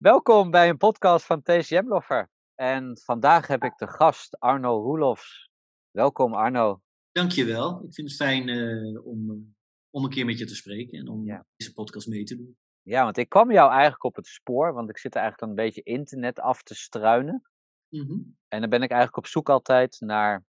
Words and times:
Welkom 0.00 0.50
bij 0.50 0.68
een 0.68 0.76
podcast 0.76 1.26
van 1.26 1.42
TCM 1.42 1.84
Lover. 1.86 2.30
En 2.54 2.98
vandaag 3.04 3.46
heb 3.46 3.62
ik 3.62 3.76
de 3.76 3.86
gast 3.88 4.38
Arno 4.38 4.82
Roelofs. 4.82 5.50
Welkom 5.90 6.34
Arno. 6.34 6.82
Dankjewel. 7.12 7.84
Ik 7.84 7.94
vind 7.94 8.08
het 8.08 8.16
fijn 8.16 8.48
uh, 8.48 9.06
om, 9.06 9.30
uh, 9.30 9.36
om 9.90 10.04
een 10.04 10.10
keer 10.10 10.24
met 10.24 10.38
je 10.38 10.44
te 10.44 10.54
spreken 10.54 10.98
en 10.98 11.08
om 11.08 11.24
Ja. 11.24 11.46
deze 11.56 11.72
podcast 11.72 12.08
mee 12.08 12.24
te 12.24 12.36
doen. 12.36 12.56
Ja, 12.82 13.04
want 13.04 13.16
ik 13.16 13.28
kwam 13.28 13.52
jou 13.52 13.70
eigenlijk 13.70 14.04
op 14.04 14.16
het 14.16 14.26
spoor, 14.26 14.72
want 14.72 14.90
ik 14.90 14.98
zit 14.98 15.14
eigenlijk 15.14 15.50
een 15.50 15.64
beetje 15.64 15.82
internet 15.82 16.40
af 16.40 16.62
te 16.62 16.74
struinen. 16.74 17.42
Mhm. 17.88 18.18
En 18.48 18.60
dan 18.60 18.70
ben 18.70 18.82
ik 18.82 18.90
eigenlijk 18.90 19.16
op 19.16 19.26
zoek 19.26 19.48
altijd 19.48 19.96
naar, 20.00 20.44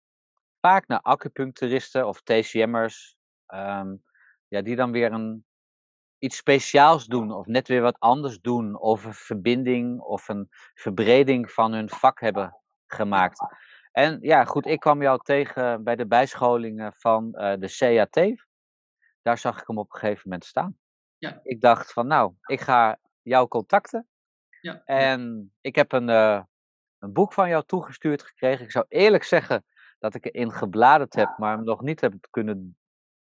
vaak 0.61 0.87
naar 0.87 1.01
acupuncturisten 1.01 2.07
of 2.07 2.23
TCM'ers, 2.23 3.17
ehm, 3.47 3.97
ja, 4.49 4.63
die 4.63 4.77
dan 4.77 4.93
weer 4.93 5.13
een, 5.13 5.45
iets 6.21 6.37
speciaals 6.37 7.07
doen 7.07 7.33
of 7.33 7.47
net 7.47 7.69
weer 7.69 7.83
wat 7.83 7.99
anders 7.99 8.41
doen 8.41 8.79
of 8.79 9.05
een 9.05 9.15
verbinding 9.15 10.01
of 10.01 10.29
een 10.29 10.49
verbreding 10.75 11.51
van 11.51 11.73
hun 11.73 11.89
vak 11.89 12.21
hebben 12.21 12.57
gemaakt. 12.87 13.41
En 13.93 14.19
ja, 14.21 14.45
goed, 14.45 14.67
ik 14.67 14.81
kwam 14.81 15.03
jou 15.03 15.21
tegen 15.23 15.85
bij 15.85 15.97
de 15.97 16.07
bijscholingen 16.07 16.93
van 16.97 17.35
eh, 17.35 17.59
de 17.59 17.77
CAT. 17.79 18.47
Daar 19.23 19.39
zag 19.39 19.61
ik 19.61 19.67
hem 19.67 19.79
op 19.79 19.93
een 19.93 19.99
gegeven 19.99 20.23
moment 20.25 20.45
staan. 20.45 20.79
Ja. 21.19 21.41
Ik 21.43 21.61
dacht 21.61 21.93
van 21.93 22.07
nou, 22.07 22.33
ik 22.47 22.61
ga 22.61 22.99
jou 23.23 23.49
contacten. 23.49 24.09
Ja. 24.61 24.83
En 24.85 25.53
ik 25.61 25.75
heb 25.75 25.93
een, 25.93 26.09
eh, 26.09 26.43
een 26.99 27.13
boek 27.13 27.33
van 27.33 27.49
jou 27.49 27.65
toegestuurd 27.67 28.23
gekregen. 28.23 28.65
Ik 28.65 28.71
zou 28.71 28.85
eerlijk 28.89 29.25
zeggen 29.25 29.65
dat 29.99 30.15
ik 30.15 30.25
erin 30.25 30.53
gebladerd 30.53 31.15
heb, 31.15 31.39
maar 31.39 31.57
hem 31.57 31.65
nog 31.65 31.81
niet 31.81 32.01
heb 32.01 32.15
kunnen 32.31 32.77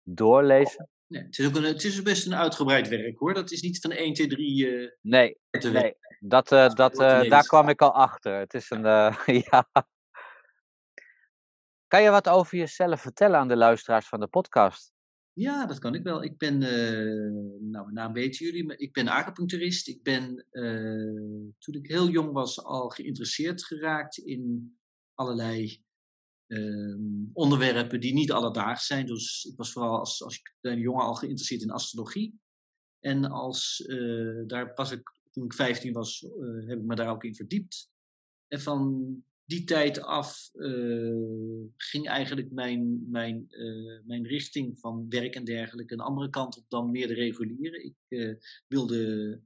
doorlezen. 0.04 0.90
Nee, 1.10 1.24
het, 1.24 1.40
is 1.40 1.48
ook 1.48 1.56
een, 1.56 1.64
het 1.64 1.84
is 1.84 2.02
best 2.02 2.26
een 2.26 2.36
uitgebreid 2.36 2.88
werk 2.88 3.18
hoor. 3.18 3.34
Dat 3.34 3.52
is 3.52 3.62
niet 3.62 3.80
van 3.80 3.92
1, 3.92 4.14
2, 4.14 4.28
3 4.28 4.68
eh 4.68 4.92
Nee, 5.02 5.38
nee 5.72 5.96
dat, 6.20 6.52
eh, 6.52 6.70
dat, 6.70 7.00
eh, 7.00 7.30
daar 7.30 7.46
kwam 7.48 7.70
ik 7.70 7.82
al 7.82 7.94
achter. 7.94 8.40
Het 8.40 8.54
is 8.54 8.70
een, 8.70 8.86
eh, 8.86 9.16
ja. 9.52 9.70
Kan 11.88 12.02
je 12.02 12.10
wat 12.10 12.30
over 12.30 12.58
jezelf 12.58 13.02
vertellen 13.02 13.40
aan 13.40 13.48
de 13.48 13.58
luisteraars 13.58 14.08
van 14.08 14.20
de 14.20 14.28
podcast? 14.28 14.92
Ja, 15.34 15.66
dat 15.66 15.80
kan 15.80 15.96
ik 15.96 16.04
wel. 16.04 16.24
Ik 16.24 16.38
ben, 16.38 16.58
nou 17.70 17.84
mijn 17.84 17.94
naam 17.94 18.14
weten 18.14 18.46
jullie, 18.46 18.66
maar 18.66 18.78
ik 18.78 18.94
ben 18.94 19.08
acupuncturist. 19.08 19.88
Ik 19.88 20.04
ben 20.04 20.46
toen 21.58 21.74
ik 21.74 21.88
heel 21.88 22.10
jong 22.10 22.32
was 22.32 22.64
al 22.64 22.90
geïnteresseerd 22.90 23.66
geraakt 23.66 24.18
in 24.18 24.78
allerlei 25.14 25.84
ehm, 26.50 27.26
onderwerpen 27.34 28.00
die 28.00 28.14
niet 28.14 28.32
alledaags 28.32 28.86
zijn. 28.86 29.06
Dus 29.06 29.46
ik 29.52 29.58
was 29.58 29.72
vooral 29.72 30.00
als, 30.00 30.24
als 30.24 30.42
kleine 30.62 30.82
jongen 30.82 31.06
al 31.06 31.16
geïnteresseerd 31.16 31.62
in 31.62 31.70
astrologie. 31.70 32.40
En 33.00 33.26
als, 33.26 33.86
eh, 33.86 34.42
daar 34.48 34.74
pas 34.74 34.92
ik, 34.92 35.12
toen 35.32 35.46
ik 35.46 35.54
15 35.54 35.94
was, 35.94 36.24
eh, 36.24 36.68
heb 36.68 36.78
ik 36.78 36.86
me 36.86 36.96
daar 36.96 37.10
ook 37.10 37.24
in 37.24 37.36
verdiept. 37.36 37.92
En 38.48 38.62
van 38.62 39.24
die 39.46 39.64
tijd 39.64 40.02
af 40.02 40.50
eh, 40.54 41.64
ging 41.78 42.08
eigenlijk 42.08 42.52
mijn, 42.52 43.10
mijn, 43.10 43.48
mijn 44.06 44.28
richting 44.28 44.80
van 44.80 45.06
werk 45.10 45.36
en 45.36 45.44
dergelijke 45.44 45.94
een 45.94 46.00
andere 46.00 46.30
kant 46.30 46.58
op 46.58 46.66
dan 46.68 46.92
meer 46.92 47.08
de 47.08 47.14
reguliere. 47.14 47.84
Ik 47.84 48.38
wilde 48.68 49.42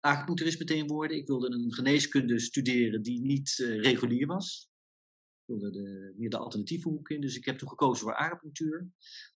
acupuncturist 0.00 0.58
meteen 0.58 0.86
worden. 0.86 1.16
Ik 1.16 1.26
wilde 1.26 1.50
een 1.50 1.72
geneeskunde 1.72 2.38
studeren 2.38 3.02
die 3.02 3.20
niet 3.20 3.54
regulier 3.80 4.26
was. 4.26 4.69
Wilde 5.50 5.70
de, 5.70 6.14
meer 6.16 6.30
de 6.30 6.38
alternatieve 6.38 6.88
hoek 6.88 7.10
in. 7.10 7.20
Dus 7.20 7.36
ik 7.36 7.44
heb 7.44 7.58
toen 7.58 7.68
gekozen 7.68 8.02
voor 8.02 8.14
acupunctuur. 8.14 8.88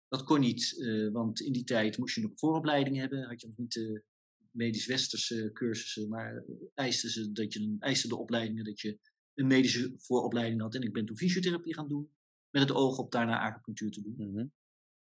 Dat 0.07 0.23
kon 0.23 0.39
niet, 0.39 0.79
eh, 0.79 1.11
want 1.11 1.39
in 1.39 1.51
die 1.51 1.63
tijd 1.63 1.97
moest 1.97 2.15
je 2.15 2.21
nog 2.21 2.31
vooropleiding 2.35 2.97
hebben. 2.97 3.23
Had 3.23 3.41
je 3.41 3.47
nog 3.47 3.57
niet 3.57 3.73
de 3.73 4.03
medisch-westerse 4.51 5.49
cursussen, 5.53 6.09
maar 6.09 6.35
eh, 6.35 6.55
eisten 6.73 7.09
ze 7.09 7.31
dat 7.31 7.53
je 7.53 7.59
een, 7.59 7.75
eisten 7.79 8.09
de 8.09 8.17
opleidingen 8.17 8.63
dat 8.63 8.81
je 8.81 8.99
een 9.33 9.47
medische 9.47 9.93
vooropleiding 9.97 10.61
had. 10.61 10.75
En 10.75 10.81
ik 10.81 10.93
ben 10.93 11.05
toen 11.05 11.17
fysiotherapie 11.17 11.73
gaan 11.73 11.87
doen, 11.87 12.09
met 12.49 12.61
het 12.61 12.71
oog 12.71 12.97
op 12.97 13.11
daarna 13.11 13.39
acupunctuur 13.39 13.91
te 13.91 14.01
doen. 14.01 14.15
Mhm. 14.17 14.45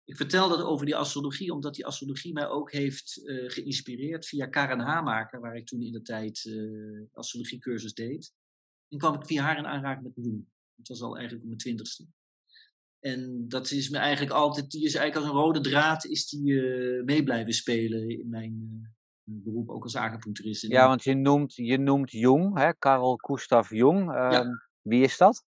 Ik 0.04 0.16
vertel 0.16 0.48
dat 0.48 0.62
over 0.62 0.86
die 0.86 0.96
astrologie, 0.96 1.52
omdat 1.52 1.74
die 1.74 1.86
astrologie 1.86 2.32
mij 2.32 2.48
ook 2.48 2.72
heeft 2.72 3.26
eh, 3.26 3.50
geïnspireerd 3.50 4.26
via 4.26 4.46
Karen 4.46 4.80
Hamaker, 4.80 5.40
waar 5.40 5.56
ik 5.56 5.66
toen 5.66 5.82
in 5.82 5.92
de 5.92 6.02
tijd 6.02 6.44
eh 6.46 7.02
astrologiecursus 7.12 7.94
deed. 7.94 8.32
En 8.88 8.98
kwam 8.98 9.14
ik 9.14 9.26
via 9.26 9.42
haar 9.42 9.58
in 9.58 9.66
aanraking 9.66 10.04
met 10.04 10.14
Bloem. 10.14 10.50
Het 10.88 10.98
was 10.98 11.08
al 11.08 11.12
eigenlijk 11.12 11.42
op 11.42 11.48
mijn 11.48 11.60
twintigste. 11.60 12.06
En 13.00 13.48
dat 13.48 13.70
is 13.70 13.88
me 13.88 13.98
eigenlijk 13.98 14.32
altijd, 14.32 14.70
die 14.70 14.84
is 14.84 14.94
eigenlijk 14.94 15.26
als 15.26 15.34
een 15.34 15.42
rode 15.44 15.60
draad, 15.60 16.04
is 16.04 16.28
die 16.28 16.60
eh, 16.60 17.04
mee 17.04 17.22
blijven 17.22 17.52
spelen 17.52 18.08
in 18.08 18.28
mijn 18.28 18.80
eh, 19.24 19.34
beroep, 19.42 19.68
ook 19.68 19.82
als 19.82 19.96
acupuncturist. 19.96 20.62
Ja, 20.62 20.86
want 20.86 21.04
je 21.04 21.14
noemt, 21.14 21.54
je 21.54 21.78
noemt 21.78 22.10
Jung, 22.10 22.58
hè? 22.58 22.74
Karel 22.78 23.16
Gustav 23.16 23.70
Jung. 23.70 24.12
Ehm, 24.12 24.48
Wie 24.82 25.02
is 25.02 25.16
dat? 25.16 25.44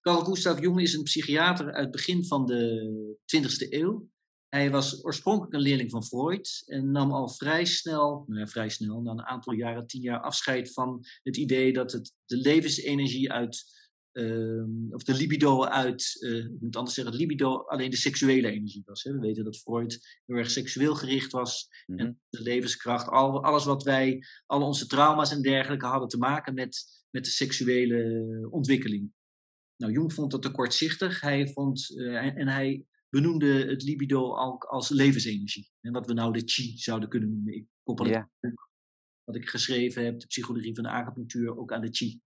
Carl 0.00 0.24
Gustav 0.24 0.60
Jung 0.60 0.80
is 0.80 0.94
een 0.94 1.02
psychiater 1.02 1.66
uit 1.66 1.82
het 1.82 1.90
begin 1.90 2.24
van 2.24 2.46
de 2.46 3.16
20e 3.26 3.66
eeuw. 3.70 4.08
Hij 4.48 4.70
was 4.70 5.04
oorspronkelijk 5.04 5.54
een 5.54 5.60
leerling 5.60 5.90
van 5.90 6.04
Freud 6.04 6.62
en 6.66 6.90
nam 6.90 7.12
al 7.12 7.28
vrij 7.28 7.64
snel, 7.64 8.24
nou 8.26 8.40
ja, 8.40 8.46
vrij 8.46 8.68
snel, 8.68 9.00
na 9.00 9.10
een 9.10 9.26
aantal 9.26 9.52
jaren, 9.52 9.86
tien 9.86 10.00
jaar 10.00 10.20
afscheid 10.20 10.72
van 10.72 11.04
het 11.22 11.36
idee 11.36 11.72
dat 11.72 11.92
het 11.92 12.12
de 12.26 12.36
levensenergie 12.36 13.32
uit, 13.32 13.64
of 14.90 15.02
de 15.02 15.14
libido 15.14 15.64
uit, 15.64 16.16
eh, 16.20 16.36
ik 16.44 16.60
moet 16.60 16.76
anders 16.76 16.94
zeggen, 16.94 17.12
het 17.12 17.22
libido 17.22 17.56
alleen 17.56 17.90
de 17.90 17.96
seksuele 17.96 18.50
energie 18.50 18.82
was. 18.86 19.02
Hè. 19.02 19.12
We 19.12 19.18
weten 19.18 19.44
dat 19.44 19.56
Freud 19.58 20.20
heel 20.26 20.36
erg 20.36 20.50
seksueel 20.50 20.94
gericht 20.94 21.32
was 21.32 21.68
Mhm. 21.86 21.98
en 21.98 22.20
de 22.28 22.42
levenskracht, 22.42 23.08
al, 23.08 23.42
alles 23.44 23.64
wat 23.64 23.82
wij, 23.82 24.24
al 24.46 24.62
onze 24.62 24.86
trauma's 24.86 25.30
en 25.32 25.42
dergelijke 25.42 25.86
hadden 25.86 26.08
te 26.08 26.18
maken 26.18 26.54
met, 26.54 26.84
met 27.10 27.24
de 27.24 27.30
seksuele 27.30 28.48
ontwikkeling. 28.50 29.12
Nou, 29.76 29.92
Jung 29.92 30.12
vond 30.12 30.30
dat 30.30 30.42
te 30.42 30.50
kortzichtig. 30.50 31.20
Hij 31.20 31.48
vond, 31.48 31.98
eh, 31.98 32.16
en, 32.26 32.36
en 32.36 32.48
hij 32.48 32.84
benoemde 33.08 33.66
het 33.66 33.82
libido 33.82 34.36
ook 34.36 34.64
als 34.64 34.88
levensenergie. 34.88 35.70
En 35.80 35.92
wat 35.92 36.06
we 36.06 36.12
nou 36.12 36.32
de 36.32 36.42
chi 36.44 36.78
zouden 36.78 37.08
kunnen 37.08 37.30
noemen. 37.30 37.54
Ik 37.54 37.66
koppel 37.82 38.04
het 38.04 38.14
Ja. 38.14 38.30
boek 38.40 38.70
wat 39.24 39.36
ik 39.36 39.48
geschreven 39.48 40.04
heb, 40.04 40.20
de 40.20 40.26
psychologie 40.26 40.74
van 40.74 40.84
de 40.84 40.90
acupunctuur, 40.90 41.56
ook 41.58 41.72
aan 41.72 41.80
de 41.80 41.88
chi. 41.90 42.20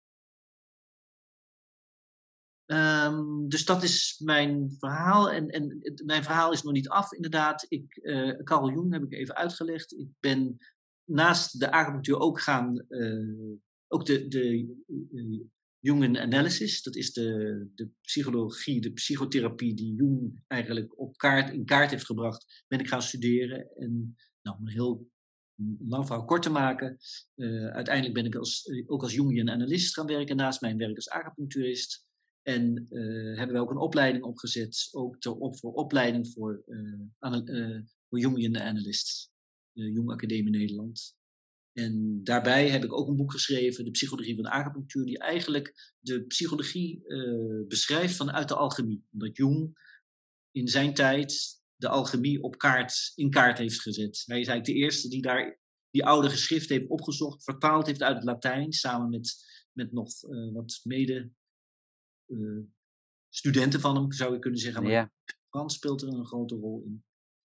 Ehm, 2.68 3.48
dus 3.48 3.64
dat 3.64 3.82
is 3.82 4.20
mijn 4.24 4.76
verhaal. 4.78 5.30
En, 5.30 5.48
en 5.48 5.82
mijn 6.04 6.24
verhaal 6.24 6.52
is 6.52 6.62
nog 6.62 6.72
niet 6.72 6.88
af, 6.88 7.12
inderdaad. 7.12 7.66
Ik, 7.68 7.96
eh, 7.96 8.36
Carl 8.42 8.70
Jung 8.70 8.92
heb 8.92 9.02
ik 9.02 9.12
even 9.12 9.36
uitgelegd. 9.36 9.98
Ik 9.98 10.08
ben 10.20 10.58
naast 11.04 11.60
de 11.60 11.70
acupunctuur 11.70 12.18
ook 12.18 12.40
gaan, 12.40 12.78
eh, 12.88 13.52
ook 13.86 14.06
de, 14.06 14.28
de 14.28 14.76
eh, 15.12 15.48
Jungian 15.78 16.18
Analysis, 16.18 16.82
dat 16.82 16.96
is 16.96 17.12
de, 17.12 17.70
de 17.74 17.88
psychologie, 18.00 18.80
de 18.80 18.92
psychotherapie 18.92 19.74
die 19.74 19.94
Jung 19.94 20.44
eigenlijk 20.46 20.98
op 20.98 21.16
kaart, 21.16 21.52
in 21.52 21.64
kaart 21.64 21.90
heeft 21.90 22.06
gebracht, 22.06 22.64
ben 22.66 22.80
ik 22.80 22.88
gaan 22.88 23.02
studeren. 23.02 23.70
En 23.76 24.16
nou, 24.42 24.58
om 24.58 24.66
een 24.66 24.72
heel 24.72 25.10
lang 25.78 26.06
verhaal 26.06 26.24
kort 26.24 26.42
te 26.42 26.50
maken, 26.50 26.98
uiteindelijk 27.72 28.14
ben 28.14 28.24
ik 28.24 28.34
als, 28.34 28.70
ook 28.86 29.02
als 29.02 29.14
Jungian 29.14 29.50
Analyst 29.50 29.94
gaan 29.94 30.06
werken, 30.06 30.36
naast 30.36 30.60
mijn 30.60 30.78
werk 30.78 30.96
als 30.96 31.10
acupuncturist. 31.10 32.06
En 32.48 32.86
eh, 32.88 33.36
hebben 33.36 33.56
we 33.56 33.60
ook 33.62 33.70
een 33.70 33.76
opleiding 33.76 34.24
opgezet, 34.24 34.88
ook 34.92 35.18
ter 35.18 35.32
op, 35.32 35.58
voor 35.58 35.72
opleiding 35.72 36.28
voor, 36.28 36.62
eh 36.66 37.32
eh, 37.32 37.82
voor 38.08 38.18
Jungian 38.18 38.58
Analysts, 38.58 39.30
de 39.72 39.92
Jung 39.92 40.10
Academie 40.10 40.50
Nederland. 40.50 41.16
En 41.72 42.20
daarbij 42.24 42.68
heb 42.68 42.84
ik 42.84 42.92
ook 42.92 43.08
een 43.08 43.16
boek 43.16 43.32
geschreven, 43.32 43.84
De 43.84 43.90
Psychologie 43.90 44.34
van 44.34 44.44
de 44.44 44.50
Acupunctuur, 44.50 45.04
die 45.04 45.18
eigenlijk 45.18 45.94
de 45.98 46.24
psychologie 46.24 47.02
beschrijft 47.68 48.16
vanuit 48.16 48.48
de 48.48 48.54
alchemie. 48.54 49.04
Omdat 49.12 49.36
Jung 49.36 49.78
in 50.50 50.68
zijn 50.68 50.94
tijd 50.94 51.60
de 51.76 51.88
alchemie 51.88 52.42
op 52.42 52.58
kaart, 52.58 53.12
in 53.14 53.30
kaart 53.30 53.58
heeft 53.58 53.80
gezet. 53.80 54.22
Hij 54.26 54.40
is 54.40 54.46
eigenlijk 54.46 54.64
de 54.64 54.84
eerste 54.84 55.08
die 55.08 55.22
daar 55.22 55.60
die 55.90 56.04
oude 56.04 56.30
geschriften 56.30 56.76
heeft 56.76 56.90
opgezocht, 56.90 57.44
vertaald 57.44 57.86
heeft 57.86 58.02
uit 58.02 58.16
het 58.16 58.24
Latijn, 58.24 58.72
samen 58.72 59.10
met, 59.10 59.36
met 59.72 59.92
nog 59.92 60.08
wat 60.52 60.80
mede 60.82 61.36
studenten 63.28 63.80
van 63.80 63.96
hem, 63.96 64.12
zou 64.12 64.32
je 64.32 64.38
kunnen 64.38 64.60
zeggen. 64.60 64.82
Maar 64.82 64.92
Ja. 64.92 65.12
Frans 65.48 65.74
speelt 65.74 66.02
er 66.02 66.08
een 66.08 66.26
grote 66.26 66.54
rol 66.54 66.82
in. 66.84 67.04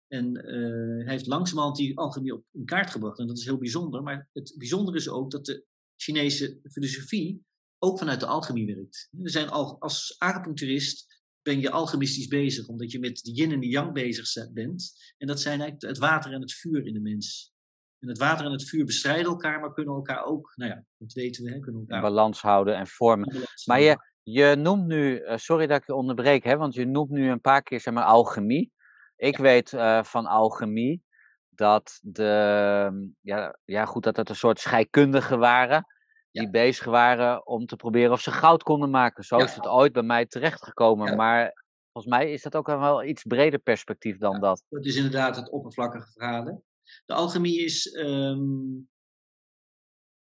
En 0.06 0.36
eh, 0.36 1.04
hij 1.04 1.12
heeft 1.12 1.26
langzamerhand 1.26 1.76
die 1.76 1.98
alchemie 1.98 2.34
op 2.34 2.44
in 2.50 2.64
kaart 2.64 2.90
gebracht. 2.90 3.18
En 3.18 3.26
dat 3.26 3.38
is 3.38 3.44
heel 3.44 3.58
bijzonder. 3.58 4.02
Maar 4.02 4.28
het 4.32 4.54
bijzondere 4.58 4.96
is 4.96 5.08
ook 5.08 5.30
dat 5.30 5.44
de 5.44 5.64
Chinese 5.96 6.60
filosofie 6.70 7.44
ook 7.78 7.98
vanuit 7.98 8.20
de 8.20 8.26
alchemie 8.26 8.74
werkt. 8.74 9.08
We 9.10 9.28
zijn 9.28 9.48
al, 9.48 9.80
als 9.80 10.14
acupuncturist 10.18 11.22
ben 11.42 11.60
je 11.60 11.70
alchemistisch 11.70 12.26
bezig, 12.26 12.68
omdat 12.68 12.90
je 12.90 12.98
met 12.98 13.18
de 13.18 13.32
yin 13.32 13.52
en 13.52 13.60
de 13.60 13.68
yang 13.68 13.92
bezig 13.92 14.52
bent. 14.52 14.92
En 15.18 15.26
dat 15.26 15.40
zijn 15.40 15.60
eigenlijk 15.60 15.92
het 15.92 15.98
water 15.98 16.32
en 16.32 16.40
het 16.40 16.52
vuur 16.52 16.86
in 16.86 16.92
de 16.92 17.00
mens. 17.00 17.52
En 17.98 18.08
het 18.08 18.18
water 18.18 18.46
en 18.46 18.52
het 18.52 18.68
vuur 18.68 18.84
bestrijden 18.84 19.24
elkaar, 19.24 19.60
maar 19.60 19.72
kunnen 19.72 19.94
elkaar 19.94 20.24
ook, 20.24 20.52
nou 20.56 20.70
ja, 20.70 20.84
dat 20.98 21.12
weten 21.12 21.44
we, 21.44 21.50
hè, 21.50 21.58
kunnen 21.58 21.80
In 21.80 21.86
elkaar 21.86 22.10
balans 22.10 22.40
houden 22.40 22.76
en 22.76 22.86
vormen. 22.86 23.48
Maar 23.64 23.80
je, 23.80 23.96
je 24.22 24.54
noemt 24.56 24.86
nu, 24.86 25.18
eh, 25.18 25.36
sorry 25.36 25.66
dat 25.66 25.80
ik 25.80 25.86
je 25.86 25.94
onderbreek, 25.94 26.44
hè, 26.44 26.56
want 26.56 26.74
je 26.74 26.86
noemt 26.86 27.10
nu 27.10 27.30
een 27.30 27.40
paar 27.40 27.62
keer 27.62 27.80
zeg 27.80 27.94
maar, 27.94 28.04
alchemie. 28.04 28.72
Ik 29.16 29.36
weet 29.36 29.72
eh, 29.72 30.02
van 30.02 30.26
alchemie 30.26 31.02
dat 31.48 31.98
de, 32.02 33.12
ja, 33.20 33.58
ja 33.64 33.84
goed, 33.84 34.02
dat 34.02 34.16
het 34.16 34.28
een 34.28 34.36
soort 34.36 34.60
scheikundigen 34.60 35.38
waren. 35.38 35.86
Die 36.30 36.50
bezig 36.50 36.84
waren 36.84 37.46
om 37.46 37.66
te 37.66 37.76
proberen 37.76 38.12
of 38.12 38.20
ze 38.20 38.30
goud 38.30 38.62
konden 38.62 38.90
maken. 38.90 39.24
Zo 39.24 39.36
is 39.36 39.54
het 39.54 39.66
ooit 39.66 39.92
bij 39.92 40.02
mij 40.02 40.26
terechtgekomen. 40.26 41.16
Maar 41.16 41.64
volgens 41.92 42.14
mij 42.14 42.32
is 42.32 42.42
dat 42.42 42.56
ook 42.56 42.66
wel 42.66 43.04
iets 43.04 43.22
breder 43.22 43.58
perspectief 43.58 44.18
dan 44.18 44.40
dat. 44.40 44.64
Dat 44.68 44.84
is 44.84 44.96
inderdaad 44.96 45.36
het 45.36 45.50
oppervlakkige 45.50 46.12
verhalen. 46.12 46.62
De 47.04 47.14
alchemie 47.14 47.64
is, 47.64 47.92
ehm, 47.92 48.40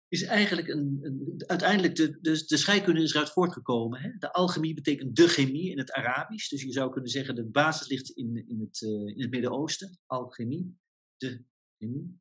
is 0.09 0.23
eigenlijk 0.23 0.67
een, 0.67 0.99
een 1.01 1.43
uiteindelijk 1.47 1.95
de, 1.95 2.17
de, 2.21 2.43
de 2.45 2.57
scheikunde 2.57 3.01
is 3.01 3.13
eruit 3.13 3.31
voortgekomen. 3.31 4.01
Hè? 4.01 4.09
De 4.17 4.33
alchemie 4.33 4.73
betekent 4.73 5.15
de 5.15 5.27
chemie 5.27 5.71
in 5.71 5.77
het 5.77 5.91
Arabisch. 5.91 6.49
Dus 6.49 6.61
je 6.61 6.71
zou 6.71 6.91
kunnen 6.91 7.09
zeggen 7.09 7.35
de 7.35 7.45
basis 7.45 7.87
ligt 7.87 8.09
in, 8.09 8.47
in 8.47 8.59
het, 8.59 8.81
uh, 8.81 8.89
in 8.91 9.21
het 9.21 9.31
Midden-Oosten. 9.31 9.99
Alchemie, 10.05 10.77
de 11.17 11.43
chemie. 11.77 12.19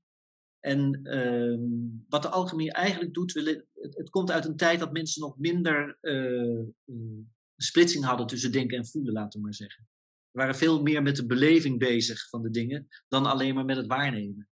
En 0.60 1.00
uh, 1.02 1.58
wat 2.08 2.22
de 2.22 2.28
alchemie 2.28 2.72
eigenlijk 2.72 3.14
doet, 3.14 3.34
het, 3.34 3.64
het, 3.74 4.10
komt 4.10 4.30
uit 4.30 4.44
een 4.44 4.56
tijd 4.56 4.78
dat 4.78 4.92
mensen 4.92 5.22
nog 5.22 5.38
minder 5.38 5.98
uh, 6.00 6.64
splitsing 7.56 8.04
hadden 8.04 8.26
tussen 8.26 8.52
denken 8.52 8.78
en 8.78 8.86
voelen, 8.86 9.12
laten 9.12 9.38
we 9.38 9.44
maar 9.44 9.54
zeggen. 9.54 9.88
We 10.30 10.40
waren 10.40 10.54
veel 10.54 10.82
meer 10.82 11.02
met 11.02 11.16
de 11.16 11.26
beleving 11.26 11.78
bezig 11.78 12.28
van 12.28 12.42
de 12.42 12.50
dingen 12.50 12.88
dan 13.08 13.26
alleen 13.26 13.54
maar 13.54 13.64
met 13.64 13.76
het 13.76 13.86
waarnemen. 13.86 14.48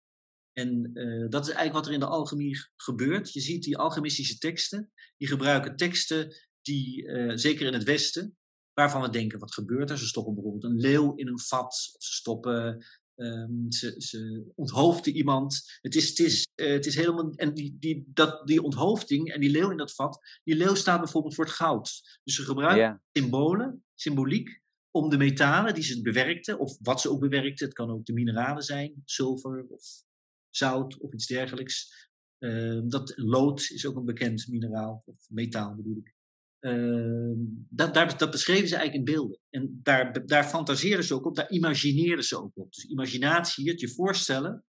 En 0.53 0.89
uh, 0.93 1.29
dat 1.29 1.41
is 1.41 1.53
eigenlijk 1.53 1.73
wat 1.73 1.87
er 1.87 1.93
in 1.93 1.99
de 1.99 2.05
alchemie 2.05 2.57
gebeurt. 2.75 3.33
Je 3.33 3.39
ziet 3.39 3.63
die 3.63 3.77
alchemistische 3.77 4.37
teksten, 4.37 4.91
die 5.17 5.27
gebruiken 5.27 5.75
teksten 5.75 6.35
die, 6.61 7.03
uh, 7.03 7.31
zeker 7.35 7.67
in 7.67 7.73
het 7.73 7.83
Westen, 7.83 8.37
waarvan 8.73 9.01
we 9.01 9.09
denken, 9.09 9.39
wat 9.39 9.53
gebeurt 9.53 9.89
er? 9.89 9.97
Ze 9.97 10.07
stoppen 10.07 10.33
bijvoorbeeld 10.33 10.63
een 10.63 10.79
leeuw 10.79 11.15
in 11.15 11.27
een 11.27 11.39
vat, 11.39 11.91
of 11.93 12.03
ze 12.03 12.13
stoppen 12.13 12.85
Um, 13.15 13.71
ze, 13.71 13.95
ze 13.97 14.51
onthoofden 14.55 15.15
iemand. 15.15 15.79
Het 15.81 15.95
is, 15.95 16.09
het 16.09 16.19
is, 16.19 16.47
uh, 16.55 16.71
het 16.71 16.85
is 16.85 16.95
helemaal. 16.95 17.31
En 17.35 17.53
die, 17.53 17.77
die, 17.79 18.03
dat, 18.07 18.47
die 18.47 18.63
onthoofding 18.63 19.31
en 19.31 19.39
die 19.39 19.49
leeuw 19.49 19.71
in 19.71 19.77
dat 19.77 19.93
vat. 19.93 20.19
Die 20.43 20.55
leeuw 20.55 20.75
staat 20.75 20.99
bijvoorbeeld 20.99 21.35
voor 21.35 21.45
het 21.45 21.53
goud. 21.53 22.19
Dus 22.23 22.35
ze 22.35 22.43
gebruiken 22.43 23.03
symbolen, 23.11 23.83
symboliek. 23.95 24.61
om 24.91 25.09
de 25.09 25.17
metalen 25.17 25.73
die 25.73 25.83
ze 25.83 26.01
bewerkten. 26.01 26.59
of 26.59 26.77
wat 26.79 27.01
ze 27.01 27.09
ook 27.09 27.19
bewerkten. 27.19 27.65
Het 27.65 27.75
kan 27.75 27.91
ook 27.91 28.05
de 28.05 28.13
mineralen 28.13 28.63
zijn, 28.63 29.01
zilver 29.05 29.65
of 29.69 30.03
zout 30.51 30.99
of 30.99 31.13
iets 31.13 31.27
dergelijks. 31.27 32.09
Uh, 32.39 32.81
dat 32.87 33.13
lood 33.15 33.69
is 33.69 33.85
ook 33.85 33.95
een 33.95 34.05
bekend 34.05 34.47
mineraal, 34.47 35.03
of 35.05 35.25
metaal 35.29 35.75
bedoel 35.75 35.97
ik. 35.97 36.15
Uh, 36.59 37.33
dat, 37.69 37.93
daar, 37.93 38.17
dat 38.17 38.31
beschreven 38.31 38.67
ze 38.67 38.75
eigenlijk 38.75 39.07
in 39.07 39.13
beelden. 39.13 39.39
En 39.49 39.79
daar, 39.83 40.25
daar 40.25 40.43
fantaseerden 40.43 41.05
ze 41.05 41.13
ook 41.13 41.25
op, 41.25 41.35
daar 41.35 41.51
imagineerden 41.51 42.25
ze 42.25 42.41
ook 42.41 42.57
op. 42.57 42.73
Dus 42.73 42.85
imaginatie, 42.85 43.69
het 43.69 43.79
je 43.79 43.89
voorstellen, 43.89 44.65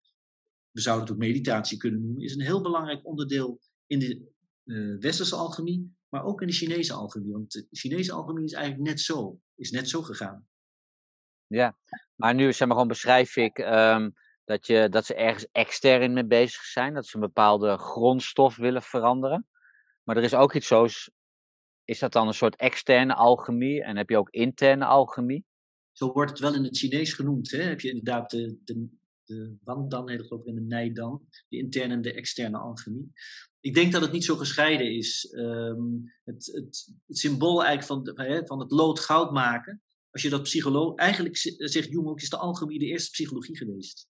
we 0.71 0.81
zouden 0.81 1.05
het 1.05 1.13
ook 1.13 1.21
meditatie 1.21 1.77
kunnen 1.77 2.01
noemen, 2.01 2.23
is 2.23 2.35
een 2.35 2.45
heel 2.45 2.61
belangrijk 2.61 3.05
onderdeel 3.05 3.59
in 3.85 3.99
de 3.99 4.31
uh, 4.65 4.99
westerse 4.99 5.35
alchemie, 5.35 5.95
maar 6.09 6.23
ook 6.23 6.41
in 6.41 6.47
de 6.47 6.53
Chinese 6.53 6.93
alchemie. 6.93 7.31
Want 7.31 7.51
de 7.51 7.67
Chinese 7.71 8.11
alchemie 8.11 8.43
is 8.43 8.53
eigenlijk 8.53 8.89
net 8.89 8.99
zo, 8.99 9.39
is 9.55 9.71
net 9.71 9.89
zo 9.89 10.01
gegaan. 10.01 10.47
Ja, 11.47 11.77
maar 12.15 12.35
nu 12.35 12.43
zeg 12.43 12.59
maar 12.59 12.71
gewoon 12.71 12.87
beschrijf 12.87 13.35
ik 13.35 13.57
um, 13.57 14.13
dat, 14.51 14.67
je, 14.67 14.89
dat 14.89 15.05
ze 15.05 15.15
ergens 15.15 15.47
extern 15.51 16.13
mee 16.13 16.25
bezig 16.25 16.61
zijn, 16.63 16.93
dat 16.93 17.05
ze 17.05 17.15
een 17.15 17.21
bepaalde 17.21 17.77
grondstof 17.77 18.55
willen 18.55 18.81
veranderen. 18.81 19.47
Maar 20.03 20.17
er 20.17 20.23
is 20.23 20.33
ook 20.33 20.53
iets 20.53 20.67
zoals 20.67 21.11
is 21.83 21.99
dat 21.99 22.11
dan 22.11 22.27
een 22.27 22.33
soort 22.33 22.55
externe 22.55 23.15
alchemie 23.15 23.83
en 23.83 23.97
heb 23.97 24.09
je 24.09 24.17
ook 24.17 24.29
interne 24.29 24.85
alchemie? 24.85 25.45
Zo 25.91 26.11
wordt 26.11 26.31
het 26.31 26.39
wel 26.39 26.53
in 26.53 26.63
het 26.63 26.77
Chinees 26.77 27.13
genoemd. 27.13 27.51
Hè? 27.51 27.61
Heb 27.61 27.81
je 27.81 27.89
inderdaad 27.89 28.29
de, 28.29 28.57
de, 28.63 28.87
de 29.23 29.55
Wandan, 29.63 30.09
heet 30.09 30.19
het 30.19 30.31
ook 30.31 30.45
in 30.45 30.55
de 30.55 30.61
Nijdan, 30.61 31.27
de 31.47 31.57
interne 31.57 31.93
en 31.93 32.01
de 32.01 32.13
externe 32.13 32.57
alchemie. 32.57 33.11
Ik 33.59 33.73
denk 33.73 33.91
dat 33.91 34.01
het 34.01 34.11
niet 34.11 34.23
zo 34.23 34.35
gescheiden 34.35 34.95
is. 34.95 35.27
Het, 36.23 36.45
het, 36.45 36.91
het, 37.07 37.17
symbool 37.17 37.63
eigenlijk 37.63 38.15
van, 38.15 38.47
van 38.47 38.59
het 38.59 38.71
lood 38.71 38.99
goud 38.99 39.31
maken. 39.31 39.81
Als 40.11 40.21
je 40.21 40.29
dat 40.29 40.43
psycholoog. 40.43 40.95
Eigenlijk 40.95 41.37
zegt 41.57 41.91
Jung 41.91 42.07
ook, 42.07 42.21
is 42.21 42.29
de 42.29 42.37
alchemie 42.37 42.79
de 42.79 42.85
eerste 42.85 43.11
psychologie 43.11 43.57
geweest. 43.57 44.07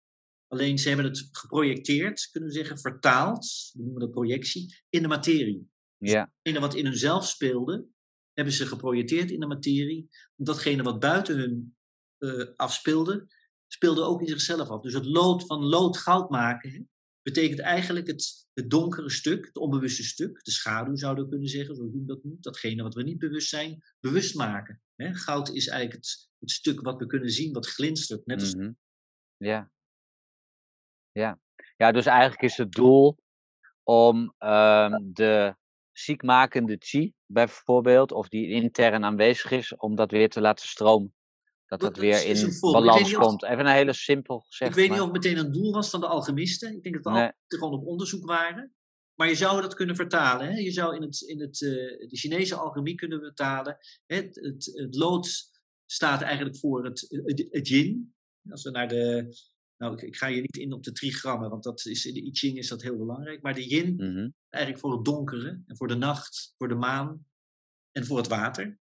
Alleen 0.54 0.78
ze 0.78 0.88
hebben 0.88 1.06
het 1.06 1.28
geprojecteerd, 1.32 2.28
kunnen 2.30 2.50
we 2.50 2.56
zeggen, 2.56 2.78
vertaald, 2.78 3.70
we 3.72 3.82
noemen 3.82 4.00
dat 4.00 4.10
projectie, 4.10 4.82
in 4.88 5.02
de 5.02 5.08
materie. 5.08 5.70
Ja. 5.96 6.32
Datgene 6.42 6.66
wat 6.66 6.74
in 6.74 6.84
hunzelf 6.84 7.26
speelde, 7.26 7.86
hebben 8.32 8.54
ze 8.54 8.66
geprojecteerd 8.66 9.30
in 9.30 9.40
de 9.40 9.46
materie. 9.46 10.08
Datgene 10.36 10.82
wat 10.82 11.00
buiten 11.00 11.36
hun 11.36 11.76
uh, 12.18 12.46
afspeelde, 12.56 13.26
speelde 13.66 14.02
ook 14.02 14.20
in 14.20 14.26
zichzelf 14.26 14.68
af. 14.68 14.80
Dus 14.80 14.94
het 14.94 15.04
lood 15.04 15.46
van 15.46 15.64
lood 15.64 15.96
goud 15.96 16.30
maken 16.30 16.70
hè, 16.70 16.80
betekent 17.22 17.60
eigenlijk 17.60 18.06
het, 18.06 18.48
het 18.52 18.70
donkere 18.70 19.10
stuk, 19.10 19.46
het 19.46 19.56
onbewuste 19.56 20.04
stuk, 20.04 20.44
de 20.44 20.50
schaduw 20.50 20.96
zouden 20.96 21.24
we 21.24 21.30
kunnen 21.30 21.48
zeggen, 21.48 21.74
zo 21.74 21.90
doen 21.90 22.06
dat 22.06 22.24
noemt, 22.24 22.42
datgene 22.42 22.82
wat 22.82 22.94
we 22.94 23.02
niet 23.02 23.18
bewust 23.18 23.48
zijn, 23.48 23.82
bewust 24.00 24.34
maken. 24.34 24.82
Hè. 24.94 25.14
Goud 25.14 25.48
is 25.48 25.66
eigenlijk 25.66 26.04
het, 26.04 26.28
het 26.38 26.50
stuk 26.50 26.80
wat 26.80 26.98
we 26.98 27.06
kunnen 27.06 27.30
zien, 27.30 27.52
wat 27.52 27.66
glinstert. 27.66 28.26
Net 28.26 28.40
als... 28.40 28.54
Mm 28.54 28.60
-hmm. 28.60 28.76
Ja. 29.36 29.72
Ja. 31.14 31.38
ja, 31.76 31.92
dus 31.92 32.06
eigenlijk 32.06 32.42
is 32.42 32.56
het 32.56 32.72
doel 32.72 33.16
om 33.82 34.34
um, 34.38 35.12
de 35.12 35.54
ziekmakende 35.92 36.76
chi 36.78 37.12
bijvoorbeeld, 37.26 38.12
of 38.12 38.28
die 38.28 38.48
intern 38.48 39.04
aanwezig 39.04 39.50
is, 39.50 39.76
om 39.76 39.94
dat 39.94 40.10
weer 40.10 40.28
te 40.28 40.40
laten 40.40 40.68
stromen. 40.68 41.14
Dat 41.66 41.80
dat, 41.80 41.96
weer 41.96 42.26
in 42.26 42.58
balans 42.60 43.12
komt. 43.12 43.44
Even 43.44 43.66
een 43.66 43.72
hele 43.72 43.92
simpel 43.92 44.40
gezegd. 44.40 44.70
Ik 44.70 44.76
weet 44.76 44.90
niet 44.90 44.98
of 44.98 45.04
het 45.04 45.22
meteen 45.22 45.38
een 45.38 45.52
doel 45.52 45.72
was 45.72 45.90
van 45.90 46.00
de 46.00 46.06
alchemisten. 46.06 46.76
Ik 46.76 46.82
denk 46.82 46.94
dat 46.94 47.12
we 47.12 47.18
nee. 47.18 47.32
gewoon 47.46 47.72
op 47.72 47.86
onderzoek 47.86 48.26
waren. 48.26 48.74
Maar 49.14 49.28
je 49.28 49.34
zou 49.34 49.60
dat 49.60 49.74
kunnen 49.74 49.96
vertalen. 49.96 50.46
Hè? 50.46 50.58
Je 50.58 50.70
zou 50.70 50.96
in, 50.96 51.02
het, 51.02 51.20
in 51.20 51.40
het, 51.40 51.60
uh, 51.60 51.70
de 52.08 52.16
Chinese 52.16 52.54
alchemie 52.54 52.94
kunnen 52.94 53.20
vertalen. 53.20 53.78
Het, 54.06 54.34
het, 54.34 54.70
het, 54.74 54.94
lood 54.94 55.50
staat 55.86 56.22
eigenlijk 56.22 56.56
voor 56.56 56.84
het, 56.84 57.06
het, 57.24 57.46
het 57.50 57.68
yin. 57.68 58.14
Als 58.50 58.62
we 58.62 58.70
naar 58.70 58.88
de, 58.88 59.34
nou, 59.76 59.94
ik, 59.94 60.02
ik, 60.02 60.16
ga 60.16 60.28
hier 60.28 60.40
niet 60.40 60.56
in 60.56 60.72
op 60.72 60.82
de 60.82 60.92
trigrammen, 60.92 61.50
want 61.50 61.62
dat 61.62 61.86
is, 61.86 62.06
in 62.06 62.14
de 62.14 62.24
I 62.24 62.30
Ching 62.32 62.58
is 62.58 62.68
dat 62.68 62.82
heel 62.82 62.96
belangrijk. 62.96 63.42
Maar 63.42 63.54
de 63.54 63.68
yin, 63.68 63.92
mm 63.92 64.16
-hmm. 64.16 64.34
eigenlijk 64.48 64.84
voor 64.84 64.92
het 64.92 65.04
donkere, 65.04 65.62
en 65.66 65.76
voor 65.76 65.88
de 65.88 65.94
nacht, 65.94 66.54
voor 66.56 66.68
de 66.68 66.74
maan 66.74 67.26
en 67.92 68.06
voor 68.06 68.16
het 68.16 68.28
water. 68.28 68.78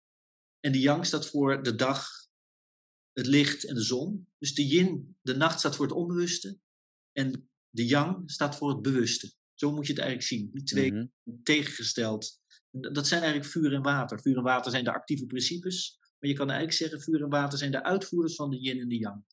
En 0.59 0.71
de 0.71 0.79
yang 0.79 1.05
staat 1.05 1.27
voor 1.27 1.63
de 1.63 1.75
dag, 1.75 2.09
het 3.13 3.27
licht 3.27 3.63
en 3.63 3.75
de 3.75 3.81
zon. 3.81 4.27
Dus 4.37 4.53
de 4.53 4.67
yin, 4.67 5.17
de 5.21 5.35
nacht 5.35 5.59
staat 5.59 5.75
voor 5.75 5.85
het 5.85 5.95
onbewuste. 5.95 6.59
En 7.11 7.49
de 7.69 7.85
yang 7.85 8.31
staat 8.31 8.55
voor 8.55 8.69
het 8.69 8.81
bewuste. 8.81 9.33
Zo 9.53 9.71
moet 9.71 9.87
je 9.87 9.93
het 9.93 10.01
eigenlijk 10.01 10.29
zien. 10.29 10.49
Die 10.53 10.63
twee 10.63 10.91
mm 10.91 11.11
-hmm. 11.23 11.43
tegengesteld. 11.43 12.41
Dat 12.69 13.07
zijn 13.07 13.21
eigenlijk 13.21 13.51
vuur 13.51 13.73
en 13.73 13.81
water. 13.81 14.21
Vuur 14.21 14.37
en 14.37 14.43
water 14.43 14.71
zijn 14.71 14.83
de 14.83 14.93
actieve 14.93 15.25
principes. 15.25 15.97
Maar 16.19 16.29
je 16.29 16.35
kan 16.35 16.49
eigenlijk 16.49 16.77
zeggen, 16.77 17.01
vuur 17.01 17.21
en 17.21 17.29
water 17.29 17.57
zijn 17.57 17.71
de 17.71 17.83
uitvoerders 17.83 18.35
van 18.35 18.49
de 18.49 18.59
yin 18.59 18.79
en 18.79 18.87
de 18.87 18.97
yang. 18.97 19.23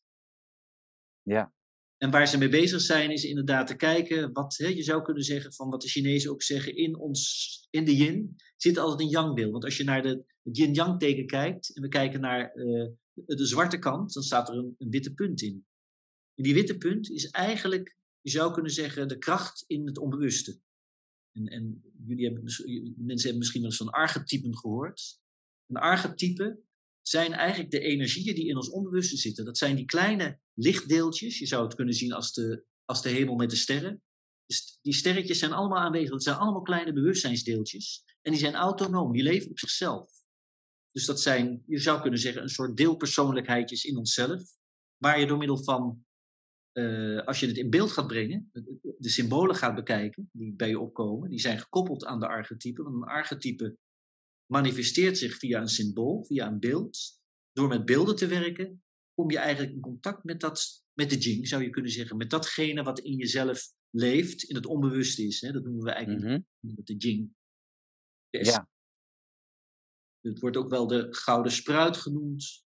Ja. 1.23 1.53
En 1.97 2.11
waar 2.11 2.27
ze 2.27 2.37
mee 2.37 2.49
bezig 2.49 2.81
zijn, 2.81 3.11
is 3.11 3.23
inderdaad 3.23 3.67
te 3.67 3.75
kijken 3.75 4.31
wat 4.31 4.57
hè, 4.57 4.67
je 4.67 4.83
zou 4.83 5.01
kunnen 5.01 5.23
zeggen 5.23 5.53
van 5.53 5.69
wat 5.69 5.81
de 5.81 5.87
Chinezen 5.87 6.31
ook 6.31 6.41
zeggen, 6.41 6.75
in 6.75 6.97
ons, 6.97 7.67
in 7.69 7.85
de 7.85 7.95
yin 7.95 8.35
zit 8.57 8.77
altijd 8.77 8.99
een 8.99 9.13
yang-beeld. 9.13 9.51
Want 9.51 9.63
als 9.63 9.77
je 9.77 9.83
naar 9.83 10.01
de, 10.01 10.25
het 10.43 10.57
yin-yang 10.57 10.99
teken 10.99 11.25
kijkt 11.25 11.75
en 11.75 11.81
we 11.81 11.87
kijken 11.87 12.21
naar 12.21 12.55
uh, 12.55 12.89
de 13.13 13.45
zwarte 13.45 13.79
kant, 13.79 14.13
dan 14.13 14.23
staat 14.23 14.49
er 14.49 14.55
een, 14.55 14.75
een, 14.77 14.89
witte 14.89 15.13
punt 15.13 15.41
in. 15.41 15.65
En 16.35 16.43
die 16.43 16.53
witte 16.53 16.77
punt 16.77 17.09
is 17.09 17.29
eigenlijk, 17.29 17.97
je 18.21 18.29
zou 18.29 18.53
kunnen 18.53 18.71
zeggen, 18.71 19.07
de 19.07 19.17
kracht 19.17 19.63
in 19.67 19.85
het 19.85 19.97
onbewuste. 19.97 20.59
En, 21.31 21.47
en 21.47 21.83
jullie 22.05 22.25
hebben, 22.25 22.43
mensen 22.43 23.05
hebben 23.05 23.37
misschien 23.37 23.61
wel 23.61 23.69
eens 23.69 23.79
van 23.79 23.89
archetypen 23.89 24.57
gehoord. 24.57 25.19
Een 25.67 25.81
archetype 25.81 26.59
zijn 27.01 27.33
eigenlijk 27.33 27.71
de 27.71 27.79
energieën 27.79 28.35
die 28.35 28.47
in 28.47 28.55
ons 28.55 28.69
onbewuste 28.69 29.17
zitten. 29.17 29.45
Dat 29.45 29.57
zijn 29.57 29.75
die 29.75 29.85
kleine 29.85 30.39
lichtdeeltjes. 30.53 31.39
Je 31.39 31.45
zou 31.45 31.63
het 31.63 31.75
kunnen 31.75 31.93
zien 31.93 32.13
als 32.13 32.33
de, 32.33 32.63
als 32.85 33.01
de 33.01 33.09
hemel 33.09 33.35
met 33.35 33.49
de 33.49 33.55
sterren. 33.55 34.01
Dus 34.45 34.79
die 34.81 34.93
sterretjes 34.93 35.39
zijn 35.39 35.51
allemaal 35.51 35.79
aanwezig. 35.79 36.09
Dat 36.09 36.23
zijn 36.23 36.35
allemaal 36.35 36.61
kleine 36.61 36.93
bewustzijnsdeeltjes. 36.93 38.03
En 38.21 38.31
die 38.31 38.39
zijn 38.39 38.55
autonoom, 38.55 39.11
die 39.11 39.23
leven 39.23 39.49
op 39.49 39.59
zichzelf. 39.59 40.11
Dus 40.91 41.05
dat 41.05 41.21
zijn, 41.21 41.63
je 41.65 41.79
zou 41.79 42.01
kunnen 42.01 42.19
zeggen, 42.19 42.41
een 42.41 42.49
soort 42.49 42.77
deelpersoonlijkheidjes 42.77 43.83
in 43.83 43.97
onszelf. 43.97 44.41
Waar 44.97 45.19
je 45.19 45.25
door 45.27 45.37
middel 45.37 45.63
van, 45.63 46.05
uh, 46.73 47.25
als 47.25 47.39
je 47.39 47.47
het 47.47 47.57
in 47.57 47.69
beeld 47.69 47.91
gaat 47.91 48.07
brengen, 48.07 48.51
de 48.97 49.09
symbolen 49.09 49.55
gaat 49.55 49.75
bekijken 49.75 50.29
die 50.33 50.53
bij 50.53 50.69
je 50.69 50.79
opkomen, 50.79 51.29
die 51.29 51.39
zijn 51.39 51.59
gekoppeld 51.59 52.05
aan 52.05 52.19
de 52.19 52.27
archetypen. 52.27 52.83
Want 52.83 52.95
een 52.95 53.03
archetype 53.03 53.77
manifesteert 54.51 55.17
zich 55.17 55.37
via 55.37 55.61
een 55.61 55.67
symbool, 55.67 56.25
via 56.25 56.47
een 56.47 56.59
beeld. 56.59 57.19
Door 57.51 57.67
met 57.67 57.85
beelden 57.85 58.15
te 58.15 58.27
werken, 58.27 58.83
kom 59.13 59.31
je 59.31 59.37
eigenlijk 59.37 59.75
in 59.75 59.81
contact 59.81 60.23
met, 60.23 60.39
dat, 60.39 60.83
met 60.93 61.09
de 61.09 61.17
jing, 61.17 61.47
zou 61.47 61.63
je 61.63 61.69
kunnen 61.69 61.91
zeggen. 61.91 62.17
Met 62.17 62.29
datgene 62.29 62.83
wat 62.83 62.99
in 62.99 63.15
jezelf 63.15 63.73
leeft, 63.89 64.43
in 64.43 64.55
het 64.55 64.65
onbewuste 64.65 65.23
is. 65.23 65.41
Hè? 65.41 65.51
Dat 65.51 65.63
noemen 65.63 65.83
we 65.83 65.91
eigenlijk 65.91 66.25
mm 66.25 66.45
-hmm. 66.59 66.83
de 66.83 66.95
jing. 66.95 67.33
ja. 68.29 68.69
Het 70.21 70.39
wordt 70.39 70.57
ook 70.57 70.69
wel 70.69 70.87
de 70.87 71.07
gouden 71.09 71.51
spruit 71.51 71.97
genoemd. 71.97 72.63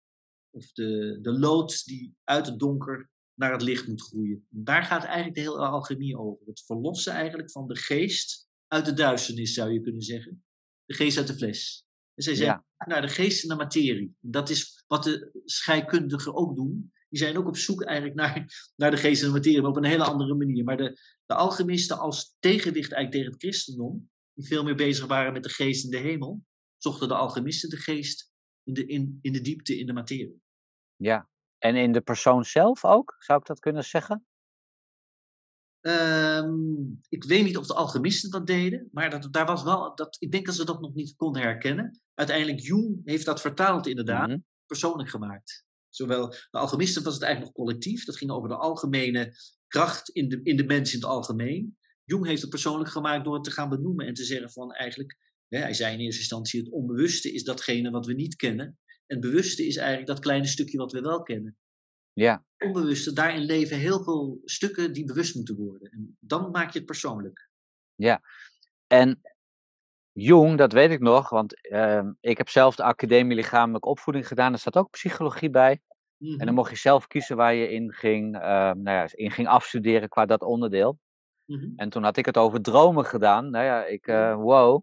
Of 0.50 0.72
de, 0.72 1.18
de 1.22 1.38
lood 1.38 1.84
die 1.84 2.16
uit 2.24 2.46
het 2.46 2.58
donker 2.58 3.10
naar 3.34 3.52
het 3.52 3.62
licht 3.62 3.88
moet 3.88 4.02
groeien. 4.02 4.46
Daar 4.48 4.82
gaat 4.82 5.04
eigenlijk 5.04 5.34
de 5.34 5.40
hele 5.40 5.58
alchemie 5.58 6.18
over. 6.18 6.46
Het 6.46 6.62
verlossen 6.64 7.12
eigenlijk 7.12 7.50
van 7.50 7.68
de 7.68 7.76
geest 7.76 8.48
uit 8.66 8.84
de 8.84 8.92
duisternis, 8.92 9.54
zou 9.54 9.72
je 9.72 9.80
kunnen 9.80 10.02
zeggen. 10.02 10.44
De 10.84 10.94
geest 10.94 11.18
uit 11.18 11.26
de 11.26 11.34
fles. 11.34 11.86
En 12.14 12.22
zij 12.22 12.34
zeggen, 12.34 12.64
naar 12.86 13.02
de 13.02 13.08
geest 13.08 13.42
en 13.42 13.48
de 13.48 13.54
materie. 13.54 14.16
Dat 14.20 14.50
is 14.50 14.84
wat 14.86 15.04
de 15.04 15.40
scheikundigen 15.44 16.34
ook 16.34 16.56
doen. 16.56 16.92
Die 17.08 17.18
zijn 17.18 17.38
ook 17.38 17.46
op 17.46 17.56
zoek 17.56 17.82
eigenlijk 17.82 18.16
naar, 18.16 18.46
naar 18.76 18.90
de 18.90 18.96
geest 18.96 19.22
en 19.22 19.28
de 19.28 19.34
materie, 19.34 19.60
maar 19.60 19.70
op 19.70 19.76
een 19.76 19.84
hele 19.84 20.04
andere 20.04 20.34
manier. 20.34 20.64
Maar 20.64 20.76
de, 20.76 20.98
de 21.26 21.34
alchemisten 21.34 21.98
als 21.98 22.36
tegenwicht 22.38 22.92
eigenlijk 22.92 23.12
tegen 23.12 23.32
het 23.32 23.42
christendom, 23.42 24.10
die 24.32 24.46
veel 24.46 24.64
meer 24.64 24.74
bezig 24.74 25.06
waren 25.06 25.32
met 25.32 25.42
de 25.42 25.48
geest 25.48 25.84
in 25.84 25.90
de 25.90 25.96
hemel, 25.96 26.44
zochten 26.76 27.08
de 27.08 27.14
alchemisten 27.14 27.70
de 27.70 27.76
geest 27.76 28.32
in 28.62 28.74
de, 28.74 28.86
in, 28.86 29.18
in 29.22 29.32
de 29.32 29.40
diepte, 29.40 29.78
in 29.78 29.86
de 29.86 29.92
materie. 29.92 30.42
Ja, 30.96 31.28
en 31.58 31.76
in 31.76 31.92
de 31.92 32.00
persoon 32.00 32.44
zelf 32.44 32.84
ook, 32.84 33.16
zou 33.18 33.38
ik 33.38 33.46
dat 33.46 33.58
kunnen 33.58 33.84
zeggen? 33.84 34.26
Um, 35.86 37.00
ik 37.08 37.24
weet 37.24 37.44
niet 37.44 37.56
of 37.56 37.66
de 37.66 37.74
alchemisten 37.74 38.30
dat 38.30 38.46
deden, 38.46 38.88
maar 38.92 39.10
dat, 39.10 39.32
daar 39.32 39.46
was 39.46 39.62
wel, 39.62 39.94
dat, 39.94 40.16
ik 40.18 40.32
denk 40.32 40.46
dat 40.46 40.54
ze 40.54 40.64
dat 40.64 40.80
nog 40.80 40.94
niet 40.94 41.16
konden 41.16 41.42
herkennen. 41.42 42.00
Uiteindelijk, 42.14 42.60
Jung 42.60 43.00
heeft 43.04 43.24
dat 43.24 43.40
vertaald 43.40 43.86
inderdaad, 43.86 44.28
mm 44.28 44.44
persoonlijk 44.66 45.08
gemaakt. 45.08 45.64
Zowel 45.88 46.28
de 46.28 46.58
alchemisten 46.58 47.02
was 47.02 47.14
het 47.14 47.22
eigenlijk 47.22 47.56
nog 47.56 47.66
collectief, 47.66 48.04
dat 48.04 48.16
ging 48.16 48.30
over 48.30 48.48
de 48.48 48.56
algemene 48.56 49.36
kracht 49.66 50.08
in 50.08 50.28
de, 50.28 50.40
in 50.42 50.56
de 50.56 50.64
mens 50.64 50.92
in 50.92 50.98
het 50.98 51.08
algemeen. 51.08 51.78
Jung 52.04 52.26
heeft 52.26 52.40
het 52.40 52.50
persoonlijk 52.50 52.90
gemaakt 52.90 53.24
door 53.24 53.34
het 53.34 53.44
te 53.44 53.50
gaan 53.50 53.68
benoemen 53.68 54.06
en 54.06 54.14
te 54.14 54.24
zeggen 54.24 54.50
van 54.50 54.72
eigenlijk, 54.72 55.18
hè, 55.48 55.58
hij 55.58 55.74
zei 55.74 55.94
in 55.94 56.00
eerste 56.00 56.20
instantie, 56.20 56.60
het 56.60 56.70
onbewuste 56.70 57.32
is 57.32 57.44
datgene 57.44 57.90
wat 57.90 58.06
we 58.06 58.12
niet 58.12 58.36
kennen. 58.36 58.66
En 59.06 59.16
het 59.16 59.20
bewuste 59.20 59.66
is 59.66 59.76
eigenlijk 59.76 60.06
dat 60.06 60.18
kleine 60.18 60.46
stukje 60.46 60.78
wat 60.78 60.92
we 60.92 61.00
wel 61.00 61.22
kennen. 61.22 61.56
Ja. 62.14 62.44
Onbewuste, 62.58 63.12
daarin 63.12 63.42
leven 63.42 63.78
heel 63.78 64.02
veel 64.02 64.40
stukken 64.44 64.92
die 64.92 65.04
bewust 65.04 65.34
moeten 65.34 65.56
worden. 65.56 65.90
En 65.90 66.16
dan 66.20 66.50
maak 66.50 66.70
je 66.70 66.78
het 66.78 66.86
persoonlijk. 66.86 67.48
Ja, 67.94 68.20
en 68.86 69.20
Jong, 70.12 70.58
dat 70.58 70.72
weet 70.72 70.90
ik 70.90 71.00
nog, 71.00 71.30
want 71.30 71.68
uh, 71.70 72.08
ik 72.20 72.38
heb 72.38 72.48
zelf 72.48 72.74
de 72.76 72.82
academie 72.82 73.36
lichamelijke 73.36 73.88
opvoeding 73.88 74.26
gedaan. 74.26 74.52
Er 74.52 74.58
staat 74.58 74.76
ook 74.76 74.90
psychologie 74.90 75.50
bij. 75.50 75.80
En 76.18 76.36
dan 76.36 76.46
Mhm, 76.46 76.54
mocht 76.54 76.70
je 76.70 76.76
zelf 76.76 77.06
kiezen 77.06 77.36
waar 77.36 77.54
je 77.54 77.70
in 77.70 77.92
ging, 77.92 78.34
uh, 78.36 78.42
nou 78.42 78.82
ja, 78.84 79.08
in 79.10 79.30
ging 79.30 79.48
afstuderen 79.48 80.08
qua 80.08 80.26
dat 80.26 80.42
onderdeel. 80.42 80.98
mhm. 81.44 81.72
En 81.76 81.88
toen 81.88 82.02
had 82.02 82.16
ik 82.16 82.26
het 82.26 82.36
over 82.36 82.62
dromen 82.62 83.04
gedaan. 83.04 83.50
Nou 83.50 83.64
ja, 83.64 83.84
ik, 83.84 84.06
uh, 84.06 84.34
wow. 84.34 84.82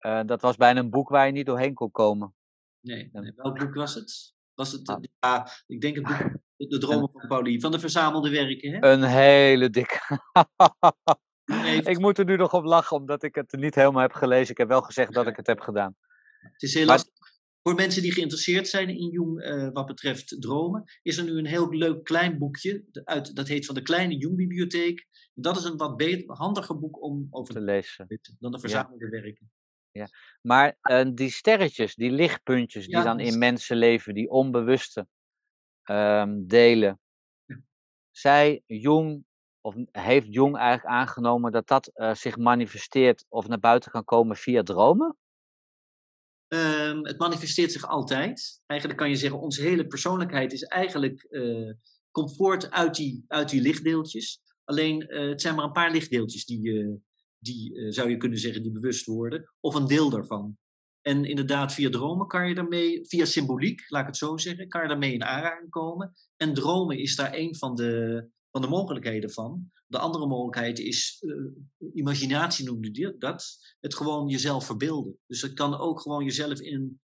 Uh, 0.00 0.20
dat 0.26 0.40
was 0.40 0.56
bijna 0.56 0.80
een 0.80 0.90
boek 0.90 1.08
waar 1.08 1.26
je 1.26 1.32
niet 1.32 1.46
doorheen 1.46 1.74
kon 1.74 1.90
komen. 1.90 2.34
Nee, 2.80 3.08
nee. 3.12 3.32
welk 3.36 3.58
boek 3.58 3.74
was 3.74 3.94
het? 3.94 4.34
Was 4.60 4.72
het, 4.72 4.88
Ah. 4.88 5.02
ja, 5.20 5.48
ik 5.66 5.80
denk 5.80 5.94
het 5.96 6.04
boek 6.04 6.32
De 6.70 6.78
Dromen 6.78 7.10
van 7.12 7.28
Paulie, 7.28 7.60
van 7.60 7.70
de 7.70 7.78
verzamelde 7.78 8.30
werken. 8.30 8.72
Hè? 8.72 8.86
Een 8.92 9.02
hele 9.02 9.70
dikke. 9.70 9.98
Ik 11.90 11.98
moet 11.98 12.18
er 12.18 12.24
nu 12.24 12.36
nog 12.36 12.52
op 12.52 12.64
lachen, 12.64 12.96
omdat 12.96 13.22
ik 13.22 13.34
het 13.34 13.52
niet 13.52 13.74
helemaal 13.74 14.02
heb 14.02 14.12
gelezen. 14.12 14.50
Ik 14.50 14.58
heb 14.58 14.68
wel 14.68 14.82
gezegd 14.82 15.12
dat 15.12 15.26
ik 15.26 15.36
het 15.36 15.46
heb 15.46 15.60
gedaan. 15.60 15.96
Het 16.40 16.62
is 16.62 16.74
heel 16.74 16.86
Maar- 16.86 16.94
lastig. 16.96 17.14
Voor 17.62 17.74
mensen 17.74 18.02
die 18.02 18.12
geïnteresseerd 18.12 18.68
zijn 18.68 18.88
in 18.88 19.08
Jung 19.10 19.40
eh, 19.40 19.68
wat 19.72 19.86
betreft 19.86 20.36
dromen, 20.42 20.84
is 21.02 21.16
er 21.16 21.24
nu 21.24 21.38
een 21.38 21.46
heel 21.46 21.68
leuk 21.74 22.04
klein 22.04 22.38
boekje. 22.38 22.84
Uit, 23.04 23.36
dat 23.36 23.48
heet 23.48 23.66
van 23.66 23.74
de 23.74 23.82
Kleine 23.82 24.16
Jung-bibliotheek. 24.16 25.06
Dat 25.34 25.56
is 25.56 25.64
een 25.64 25.76
wat 25.76 25.96
beter, 25.96 26.36
handiger 26.36 26.78
boek 26.78 27.02
om 27.02 27.26
over 27.30 27.54
Te 27.54 27.60
lezen. 27.60 28.20
dan 28.38 28.52
de 28.52 28.58
verzamelde 28.60 29.08
werken. 29.08 29.50
Maar 30.40 30.76
eh, 30.80 31.06
die 31.14 31.30
sterretjes, 31.30 31.94
die 31.94 32.10
lichtpuntjes 32.10 32.84
die 32.86 32.96
Ja, 32.96 33.02
dan 33.02 33.20
in 33.20 33.38
mensen 33.38 33.76
leven, 33.76 34.14
die 34.14 34.30
onbewuste 34.30 35.06
ehm, 35.82 36.46
delen. 36.46 37.00
Ja. 37.44 37.60
Zij, 38.10 38.62
Jung, 38.66 39.24
of 39.60 39.74
heeft 39.90 40.34
Jung 40.34 40.56
eigenlijk 40.56 40.94
aangenomen 40.94 41.52
dat 41.52 41.66
dat 41.66 41.86
eh, 41.86 42.14
zich 42.14 42.36
manifesteert 42.36 43.24
of 43.28 43.48
naar 43.48 43.58
buiten 43.58 43.90
kan 43.90 44.04
komen 44.04 44.36
via 44.36 44.62
dromen? 44.62 45.16
Ehm, 46.48 47.04
het 47.04 47.18
manifesteert 47.18 47.72
zich 47.72 47.88
altijd. 47.88 48.62
Eigenlijk 48.66 49.00
kan 49.00 49.10
je 49.10 49.16
zeggen, 49.16 49.40
onze 49.40 49.62
hele 49.62 49.86
persoonlijkheid 49.86 50.52
is 50.52 50.62
eigenlijk, 50.62 51.22
eh, 51.22 51.72
komt 52.10 52.36
voort 52.36 52.70
uit 52.70 52.94
die, 52.94 53.24
uit 53.28 53.48
die 53.48 53.60
lichtdeeltjes. 53.60 54.40
Alleen, 54.64 55.06
het 55.06 55.40
zijn 55.40 55.54
maar 55.54 55.64
een 55.64 55.72
paar 55.72 55.90
lichtdeeltjes 55.90 56.44
die, 56.44 57.00
die 57.40 57.74
eh, 57.74 57.90
zou 57.90 58.10
je 58.10 58.16
kunnen 58.16 58.38
zeggen, 58.38 58.62
die 58.62 58.72
bewust 58.72 59.06
worden. 59.06 59.52
Of 59.60 59.74
een 59.74 59.86
deel 59.86 60.10
daarvan. 60.10 60.58
En 61.00 61.24
inderdaad, 61.24 61.74
via 61.74 61.90
dromen 61.90 62.26
kan 62.26 62.48
je 62.48 62.54
daarmee, 62.54 63.06
via 63.06 63.24
symboliek, 63.24 63.90
laat 63.90 64.00
ik 64.00 64.06
het 64.06 64.16
zo 64.16 64.36
zeggen, 64.36 64.68
kan 64.68 64.82
je 64.82 64.88
daarmee 64.88 65.12
in 65.12 65.24
aanraking 65.24 65.70
komen. 65.70 66.12
En 66.36 66.54
dromen 66.54 66.98
is 66.98 67.16
daar 67.16 67.34
een 67.34 67.56
van 67.56 67.74
de, 67.74 68.24
van 68.50 68.60
de 68.60 68.68
mogelijkheden 68.68 69.30
van. 69.30 69.70
De 69.86 69.98
andere 69.98 70.26
mogelijkheid 70.26 70.78
is, 70.78 71.24
eh, 71.26 71.94
imaginatie 71.94 72.64
noemde 72.64 72.90
die 72.90 73.18
dat, 73.18 73.58
het 73.80 73.94
gewoon 73.94 74.28
jezelf 74.28 74.66
verbeelden. 74.66 75.18
Dus 75.26 75.42
het 75.42 75.52
kan 75.52 75.78
ook 75.78 76.00
gewoon 76.00 76.24
jezelf 76.24 76.60
in, 76.60 77.00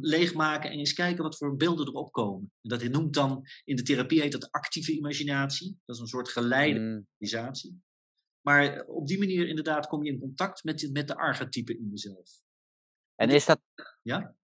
leegmaken 0.00 0.70
en 0.70 0.78
eens 0.78 0.92
kijken 0.92 1.22
wat 1.22 1.36
voor 1.36 1.56
beelden 1.56 1.86
erop 1.86 2.12
komen. 2.12 2.52
En 2.62 2.68
dat 2.68 2.88
noemt 2.88 3.14
dan, 3.14 3.42
in 3.64 3.76
de 3.76 3.82
therapie 3.82 4.20
heet 4.20 4.32
dat 4.32 4.50
actieve 4.50 4.92
imaginatie. 4.92 5.78
Dat 5.84 5.96
is 5.96 6.02
een 6.02 6.08
soort 6.08 6.28
geleide 6.28 6.78
Mm, 6.78 7.06
imaginatie. 7.18 7.82
Maar 8.44 8.84
op 8.86 9.06
die 9.06 9.18
manier 9.18 9.48
inderdaad 9.48 9.86
kom 9.86 10.04
je 10.04 10.12
in 10.12 10.18
contact 10.20 10.64
met, 10.64 10.90
met 10.92 11.08
de 11.08 11.16
archetypen 11.16 11.78
in 11.78 11.88
jezelf. 11.90 12.30
En 13.14 13.30
is 13.30 13.44
dat, 13.44 13.60
Ja? 14.02 14.34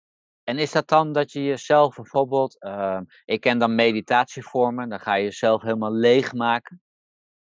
en 0.45 0.59
is 0.59 0.73
dat 0.73 0.89
dan 0.89 1.13
dat 1.13 1.33
je 1.33 1.45
jezelf 1.45 1.95
bijvoorbeeld, 1.97 2.61
ehm, 2.61 3.05
ik 3.25 3.41
ken 3.41 3.59
dan 3.59 3.75
meditatievormen, 3.75 4.89
dan 4.89 5.01
ga 5.01 5.15
je 5.15 5.25
jezelf 5.25 5.63
helemaal 5.63 5.93
leegmaken. 5.93 6.83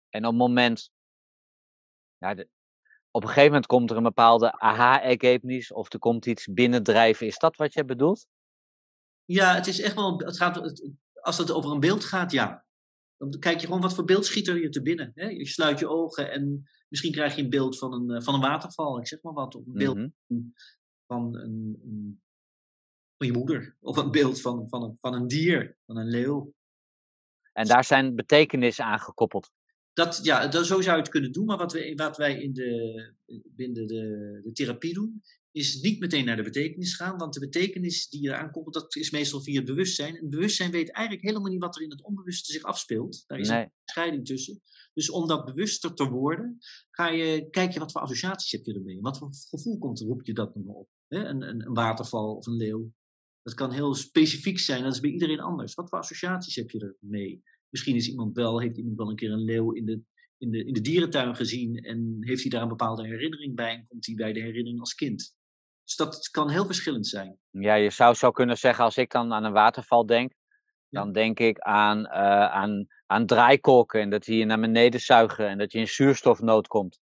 En 0.08 0.24
op 0.24 0.30
het 0.30 0.40
moment, 0.40 0.90
ja, 2.18 2.34
de- 2.34 2.48
op 3.10 3.22
een 3.22 3.28
gegeven 3.28 3.48
moment 3.50 3.66
komt 3.66 3.90
er 3.90 3.96
een 3.96 4.02
bepaalde 4.02 4.58
aha-ergebnis 4.58 5.72
of 5.72 5.92
er 5.92 5.98
komt 5.98 6.26
iets 6.26 6.46
binnendrijven. 6.46 7.26
Is 7.26 7.38
dat 7.38 7.56
wat 7.56 7.72
je 7.72 7.84
bedoelt? 7.84 8.26
Ja, 9.24 9.54
het 9.54 9.66
is 9.66 9.80
echt 9.80 9.94
wel. 9.94 10.18
Het 10.18 10.36
gaat, 10.36 10.54
het- 10.54 10.90
als 11.20 11.38
het 11.38 11.50
over 11.50 11.70
een 11.70 11.80
beeld 11.80 12.04
gaat, 12.04 12.32
ja. 12.32 12.64
Dan 13.30 13.40
kijk 13.40 13.60
je 13.60 13.66
gewoon 13.66 13.80
wat 13.80 13.94
voor 13.94 14.04
beeld 14.04 14.26
schiet 14.26 14.48
er 14.48 14.60
je 14.60 14.68
te 14.68 14.82
binnen. 14.82 15.12
Hè? 15.14 15.26
Je 15.28 15.46
sluit 15.46 15.78
je 15.78 15.88
ogen 15.88 16.30
en 16.30 16.68
misschien 16.88 17.12
krijg 17.12 17.36
je 17.36 17.42
een 17.42 17.50
beeld 17.50 17.78
van 17.78 17.92
een, 17.92 18.16
eh, 18.16 18.22
van 18.22 18.34
een 18.34 18.40
waterval, 18.40 18.98
ik 18.98 19.06
zeg 19.06 19.22
maar 19.22 19.32
wat. 19.32 19.54
Of 19.54 19.66
een 19.66 19.72
beeld 19.72 19.96
Mhm. 20.26 20.40
van, 21.06 21.36
een, 21.36 21.80
een- 21.84 22.20
van 23.16 23.26
je 23.26 23.32
moeder. 23.32 23.76
Of 23.80 23.96
een 23.96 24.10
beeld 24.10 24.40
van, 24.40 24.68
van, 24.68 24.82
een, 24.82 24.96
van 25.00 25.14
een 25.14 25.26
dier, 25.26 25.76
van 25.86 25.96
een 25.96 26.08
leeuw. 26.08 26.52
En 27.52 27.66
daar 27.66 27.84
zijn 27.84 28.14
betekenissen 28.14 28.84
aan 28.84 29.00
gekoppeld. 29.00 29.50
Dat, 29.92 30.20
ja, 30.22 30.46
dat, 30.46 30.66
zo 30.66 30.80
zou 30.80 30.96
je 30.96 31.02
het 31.02 31.10
kunnen 31.10 31.32
doen. 31.32 31.44
Maar 31.44 31.58
wat, 31.58 31.72
we, 31.72 31.92
wat 31.96 32.16
wij 32.16 32.40
in 32.42 32.52
de, 32.52 33.14
binnen 33.44 33.86
de, 33.86 34.40
de 34.44 34.52
therapie 34.52 34.94
doen, 34.94 35.22
is 35.52 35.80
niet 35.80 36.00
meteen 36.00 36.24
naar 36.24 36.36
de 36.36 36.42
betekenis 36.42 36.94
gaan. 36.94 37.18
Want 37.18 37.34
de 37.34 37.40
betekenis 37.40 38.08
die 38.08 38.22
je 38.22 38.28
eraan 38.28 38.50
koppelt, 38.50 38.74
dat 38.74 38.96
is 38.96 39.10
meestal 39.10 39.40
via 39.40 39.56
het 39.56 39.64
bewustzijn. 39.64 40.14
En 40.14 40.20
het 40.20 40.30
bewustzijn 40.30 40.70
weet 40.70 40.90
eigenlijk 40.90 41.26
helemaal 41.26 41.50
niet 41.50 41.60
wat 41.60 41.76
er 41.76 41.82
in 41.82 41.90
het 41.90 42.02
onbewuste 42.02 42.52
zich 42.52 42.62
afspeelt. 42.62 43.24
Daar 43.26 43.38
is 43.38 43.48
Nee. 43.48 43.62
een 43.62 43.70
scheiding 43.84 44.26
tussen. 44.26 44.60
Dus 44.94 45.10
om 45.10 45.28
dat 45.28 45.44
bewuster 45.44 45.94
te 45.94 46.08
worden, 46.08 46.58
ga 46.90 47.08
je, 47.08 47.48
kijk 47.50 47.72
je 47.72 47.78
wat 47.78 47.92
voor 47.92 48.00
associaties 48.00 48.52
heb 48.52 48.64
je 48.64 48.74
ermee. 48.74 49.00
Wat 49.00 49.18
voor 49.18 49.34
gevoel 49.48 49.78
komt, 49.78 50.00
roep 50.00 50.22
je 50.26 50.32
dat 50.32 50.54
nog 50.54 50.66
op. 50.66 50.88
Hè? 51.08 51.24
Een, 51.24 51.42
een, 51.42 51.66
een 51.66 51.74
waterval 51.74 52.34
of 52.36 52.46
een 52.46 52.56
leeuw. 52.56 52.92
Dat 53.42 53.54
kan 53.54 53.72
heel 53.72 53.94
specifiek 53.94 54.58
zijn, 54.58 54.82
dat 54.82 54.92
is 54.94 55.00
bij 55.00 55.10
iedereen 55.10 55.40
anders. 55.40 55.74
Wat 55.74 55.88
voor 55.88 55.98
associaties 55.98 56.54
heb 56.54 56.70
je 56.70 56.96
ermee? 57.00 57.42
Misschien 57.68 57.96
is 57.96 58.08
iemand 58.08 58.36
wel, 58.36 58.60
heeft 58.60 58.76
iemand 58.76 58.96
wel 58.96 59.10
een 59.10 59.16
keer 59.16 59.30
een 59.30 59.44
leeuw 59.44 59.72
in 59.72 59.84
de, 59.84 60.00
in 60.38 60.50
de, 60.50 60.64
in 60.64 60.72
de 60.72 60.80
dierentuin 60.80 61.36
gezien 61.36 61.76
en 61.76 62.16
heeft 62.20 62.40
hij 62.40 62.50
daar 62.50 62.62
een 62.62 62.68
bepaalde 62.68 63.06
herinnering 63.06 63.54
bij 63.54 63.74
en 63.74 63.86
komt 63.88 64.06
hij 64.06 64.14
bij 64.14 64.32
de 64.32 64.40
herinnering 64.40 64.80
als 64.80 64.94
kind. 64.94 65.34
Dus 65.96 66.06
dat 66.06 66.28
kan 66.30 66.50
heel 66.50 66.66
verschillend 66.66 67.06
zijn. 67.06 67.38
Ja, 67.50 67.74
je 67.74 67.90
zou 67.90 68.14
zo 68.14 68.30
kunnen 68.30 68.58
zeggen, 68.58 68.84
als 68.84 68.96
ik 68.96 69.10
dan 69.10 69.32
aan 69.32 69.44
een 69.44 69.52
waterval 69.52 70.06
denk, 70.06 70.32
Ja. 70.88 71.00
dan 71.00 71.12
denk 71.12 71.38
ik 71.38 71.58
aan, 71.58 72.06
eh, 72.06 72.50
aan, 72.52 72.86
aan 73.06 73.26
draaikolken 73.26 74.00
en 74.00 74.10
dat 74.10 74.24
die 74.24 74.38
je 74.38 74.44
naar 74.44 74.60
beneden 74.60 75.00
zuigen 75.00 75.48
en 75.48 75.58
dat 75.58 75.72
je 75.72 75.78
in 75.78 75.88
zuurstofnood 75.88 76.66
komt. 76.66 77.00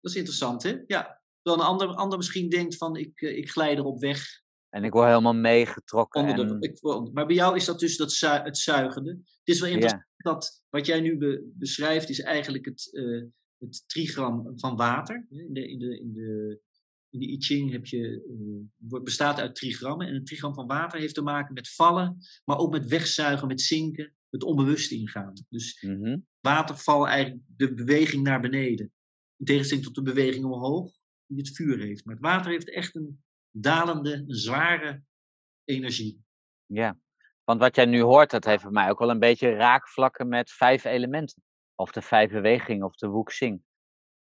Dat 0.00 0.10
is 0.10 0.16
interessant, 0.16 0.62
hè? 0.62 0.76
Ja. 0.86 1.22
Terwijl 1.42 1.64
een 1.64 1.70
ander, 1.70 1.88
ander 1.88 2.18
misschien 2.18 2.48
denkt 2.48 2.76
van 2.76 2.96
ik, 2.96 3.20
eh, 3.20 3.36
ik 3.36 3.50
glij 3.50 3.76
erop 3.76 4.00
weg. 4.00 4.24
En 4.68 4.84
ik 4.84 4.92
word 4.92 5.06
helemaal 5.08 5.34
meegetrokken. 5.34 6.36
De, 6.36 7.10
maar 7.12 7.26
bij 7.26 7.34
jou 7.36 7.56
is 7.56 7.64
dat 7.64 7.78
dus 7.80 7.96
dat 7.96 8.18
het 8.20 8.58
zuigende. 8.58 9.10
Het 9.10 9.24
is 9.54 9.60
wel 9.60 9.70
interessant 9.70 10.08
dat 10.16 10.62
wat 10.68 10.86
jij 10.86 11.00
nu 11.00 11.18
be- 11.18 11.50
beschrijft 11.54 12.08
is 12.08 12.20
eigenlijk 12.20 12.64
het, 12.64 12.88
eh, 12.92 13.22
het 13.58 13.88
trigram 13.88 14.52
van 14.58 14.76
water. 14.76 15.26
In 15.30 15.52
de, 15.52 15.68
in 15.68 15.78
de, 15.78 16.00
in 16.00 16.12
de, 16.12 16.60
in 17.10 17.20
de 17.20 17.30
I 17.30 17.40
Ching 17.40 17.72
heb 17.72 17.86
je, 17.86 18.22
eh, 18.88 19.02
bestaat 19.02 19.40
uit 19.40 19.54
trigrammen. 19.54 20.06
En 20.06 20.14
een 20.14 20.24
trigram 20.24 20.54
van 20.54 20.66
water 20.66 21.00
heeft 21.00 21.14
te 21.14 21.22
maken 21.22 21.54
met 21.54 21.74
vallen, 21.74 22.16
maar 22.44 22.58
ook 22.58 22.72
met 22.72 22.86
wegzuigen, 22.86 23.48
met 23.48 23.60
zinken, 23.60 24.14
het 24.30 24.42
onbewuste 24.42 24.94
ingaan. 24.94 25.32
Dus 25.48 25.82
mhm, 25.82 26.18
waterval 26.40 27.08
eigenlijk 27.08 27.42
de 27.56 27.74
beweging 27.74 28.22
naar 28.22 28.40
beneden. 28.40 28.92
In 29.36 29.44
tegenstelling 29.44 29.86
tot 29.86 29.94
de 29.94 30.02
beweging 30.02 30.44
omhoog, 30.44 30.92
die 31.26 31.38
het 31.38 31.56
vuur 31.56 31.78
heeft. 31.78 32.04
Maar 32.04 32.14
het 32.14 32.24
water 32.24 32.50
heeft 32.50 32.70
echt 32.70 32.94
een 32.94 33.22
dalende, 33.50 34.14
een 34.14 34.34
zware 34.34 35.02
energie. 35.64 36.24
ja. 36.66 36.98
Want 37.44 37.62
wat 37.62 37.76
jij 37.76 37.84
nu 37.84 38.00
hoort, 38.00 38.30
dat 38.30 38.44
heeft 38.44 38.62
voor 38.62 38.72
mij 38.72 38.90
ook 38.90 38.98
wel 38.98 39.10
een 39.10 39.18
beetje 39.18 39.54
raakvlakken 39.54 40.28
met 40.28 40.50
vijf 40.50 40.84
elementen. 40.84 41.42
Of 41.74 41.90
de 41.90 42.02
vijf 42.02 42.30
bewegingen 42.30 42.86
of 42.86 42.94
de 42.94 43.10
Wuxing. 43.10 43.62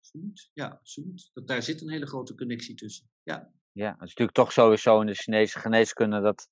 Absoluut, 0.10 0.50
ja, 0.54 0.68
absoluut. 0.68 1.30
Dat, 1.34 1.48
daar 1.48 1.64
zit 1.64 1.82
een 1.82 1.90
hele 1.90 2.06
grote 2.06 2.36
connectie 2.36 2.76
tussen. 2.76 3.10
Ja. 3.24 3.52
Ja, 3.72 3.92
dat 3.92 4.02
is 4.02 4.08
natuurlijk 4.08 4.38
toch 4.38 4.52
sowieso 4.52 5.02
in 5.02 5.08
de 5.08 5.14
Chinese 5.14 5.60
geneeskunde 5.60 6.22
dat 6.22 6.50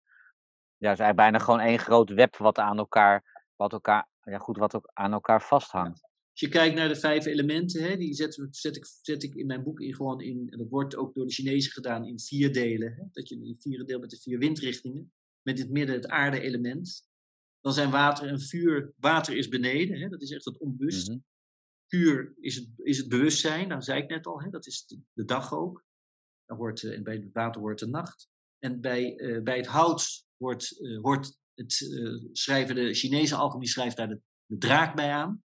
ja, 0.78 0.92
is 0.92 1.00
eigenlijk 1.00 1.16
bijna 1.16 1.40
gewoon 1.40 1.60
één 1.60 1.80
groot 1.80 2.10
web 2.10 2.38
wat 2.38 2.58
aan 2.58 2.78
elkaar, 2.78 3.46
wat 3.56 3.72
elkaar, 3.72 4.10
ja 4.24 4.38
goed, 4.38 4.58
wat 4.58 4.76
ook 4.76 4.90
aan 4.94 5.14
elkaar 5.14 5.42
vasthangt. 5.42 6.02
Als 6.02 6.40
je 6.40 6.50
kijkt 6.50 6.76
naar 6.76 6.88
de 6.88 6.96
vijf 6.96 7.26
elementen, 7.26 7.84
hè, 7.84 7.98
die 7.98 8.14
zet, 8.14 8.48
zet, 8.52 8.76
ik, 8.76 8.86
zet 9.02 9.24
ik 9.24 9.36
in 9.36 9.46
mijn 9.46 9.64
boek 9.64 9.80
in 9.80 9.96
gewoon 9.96 10.22
in, 10.22 10.50
en 10.50 10.58
dat 10.58 10.70
wordt 10.70 10.96
ook 10.96 11.14
door 11.14 11.26
de 11.26 11.34
Chinezen 11.34 11.72
gedaan, 11.72 12.06
in 12.06 12.20
vier 12.20 12.54
delen. 12.54 12.94
Hè, 12.94 13.04
dat 13.12 13.30
je 13.30 13.36
in 13.36 13.56
vier 13.60 13.86
deel 13.86 14.00
met 14.00 14.10
de 14.10 14.18
vier 14.18 14.40
windrichtingen, 14.40 15.14
met 15.42 15.58
in 15.58 15.64
het 15.64 15.74
midden 15.74 15.96
het 15.96 16.08
aarde-element. 16.08 17.08
Dan 17.62 17.74
zijn 17.74 17.92
water 17.92 18.28
en 18.28 18.42
vuur, 18.42 18.94
water 18.98 19.38
is 19.38 19.48
beneden, 19.48 20.00
hè, 20.00 20.10
dat 20.10 20.22
is 20.22 20.32
echt 20.32 20.46
het 20.46 20.58
onbewust. 20.58 21.10
Mm 21.10 21.26
Vuur 21.88 22.34
is 22.40 22.56
het, 22.56 22.68
is 22.78 22.98
het 22.98 23.10
bewustzijn, 23.10 23.70
dat 23.70 23.84
zei 23.84 24.02
ik 24.02 24.10
net 24.10 24.26
al, 24.26 24.42
hè, 24.42 24.50
dat 24.50 24.66
is 24.66 24.86
de, 25.14 25.26
dag 25.26 25.54
ook. 25.54 25.86
Dan 26.46 26.58
wordt, 26.58 26.84
uh, 26.84 27.02
bij 27.02 27.16
het 27.16 27.30
water 27.32 27.62
wordt 27.62 27.80
de 27.80 27.88
nacht. 27.88 28.30
En 28.60 28.82
bij, 28.82 29.20
uh, 29.20 29.42
bij 29.42 29.58
het 29.58 29.68
hout 29.68 30.26
wordt, 30.38 30.80
uh, 30.82 31.02
hoort 31.02 31.38
het 31.54 31.74
schrijven, 32.32 32.76
de 32.76 32.94
Chinese 32.94 33.36
alchemie 33.36 33.68
schrijft 33.68 33.98
daar 33.98 34.08
de, 34.08 34.22
de 34.46 34.58
draak 34.58 34.96
bij 34.96 35.12
aan. 35.12 35.44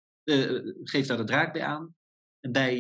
geeft 0.84 1.08
daar 1.08 1.18
de 1.18 1.24
draak 1.24 1.54
bij 1.54 1.64
aan. 1.64 1.96
En 2.40 2.52
bij 2.52 2.78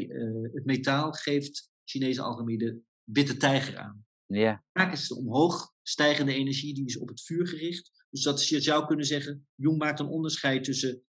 het 0.54 0.66
metaal 0.66 1.12
geeft 1.12 1.72
Chinese 1.84 2.22
alchemie 2.22 2.58
de 2.58 2.82
witte 3.04 3.38
tijger 3.38 3.78
aan. 3.78 4.06
Ja. 4.26 4.64
Draak 4.72 4.92
is 4.92 5.08
de 5.08 5.16
omhoog 5.16 5.74
stijgende 5.82 6.34
energie, 6.34 6.74
die 6.74 6.86
is 6.86 6.98
op 6.98 7.08
het 7.08 7.22
vuur 7.22 7.48
gericht. 7.48 8.06
Dus 8.10 8.24
dat 8.24 8.48
je 8.48 8.62
zou 8.62 8.86
kunnen 8.86 9.06
zeggen, 9.06 9.48
Jung 9.56 9.78
maakt 9.78 10.00
een 10.00 10.08
onderscheid 10.08 10.64
tussen, 10.64 11.04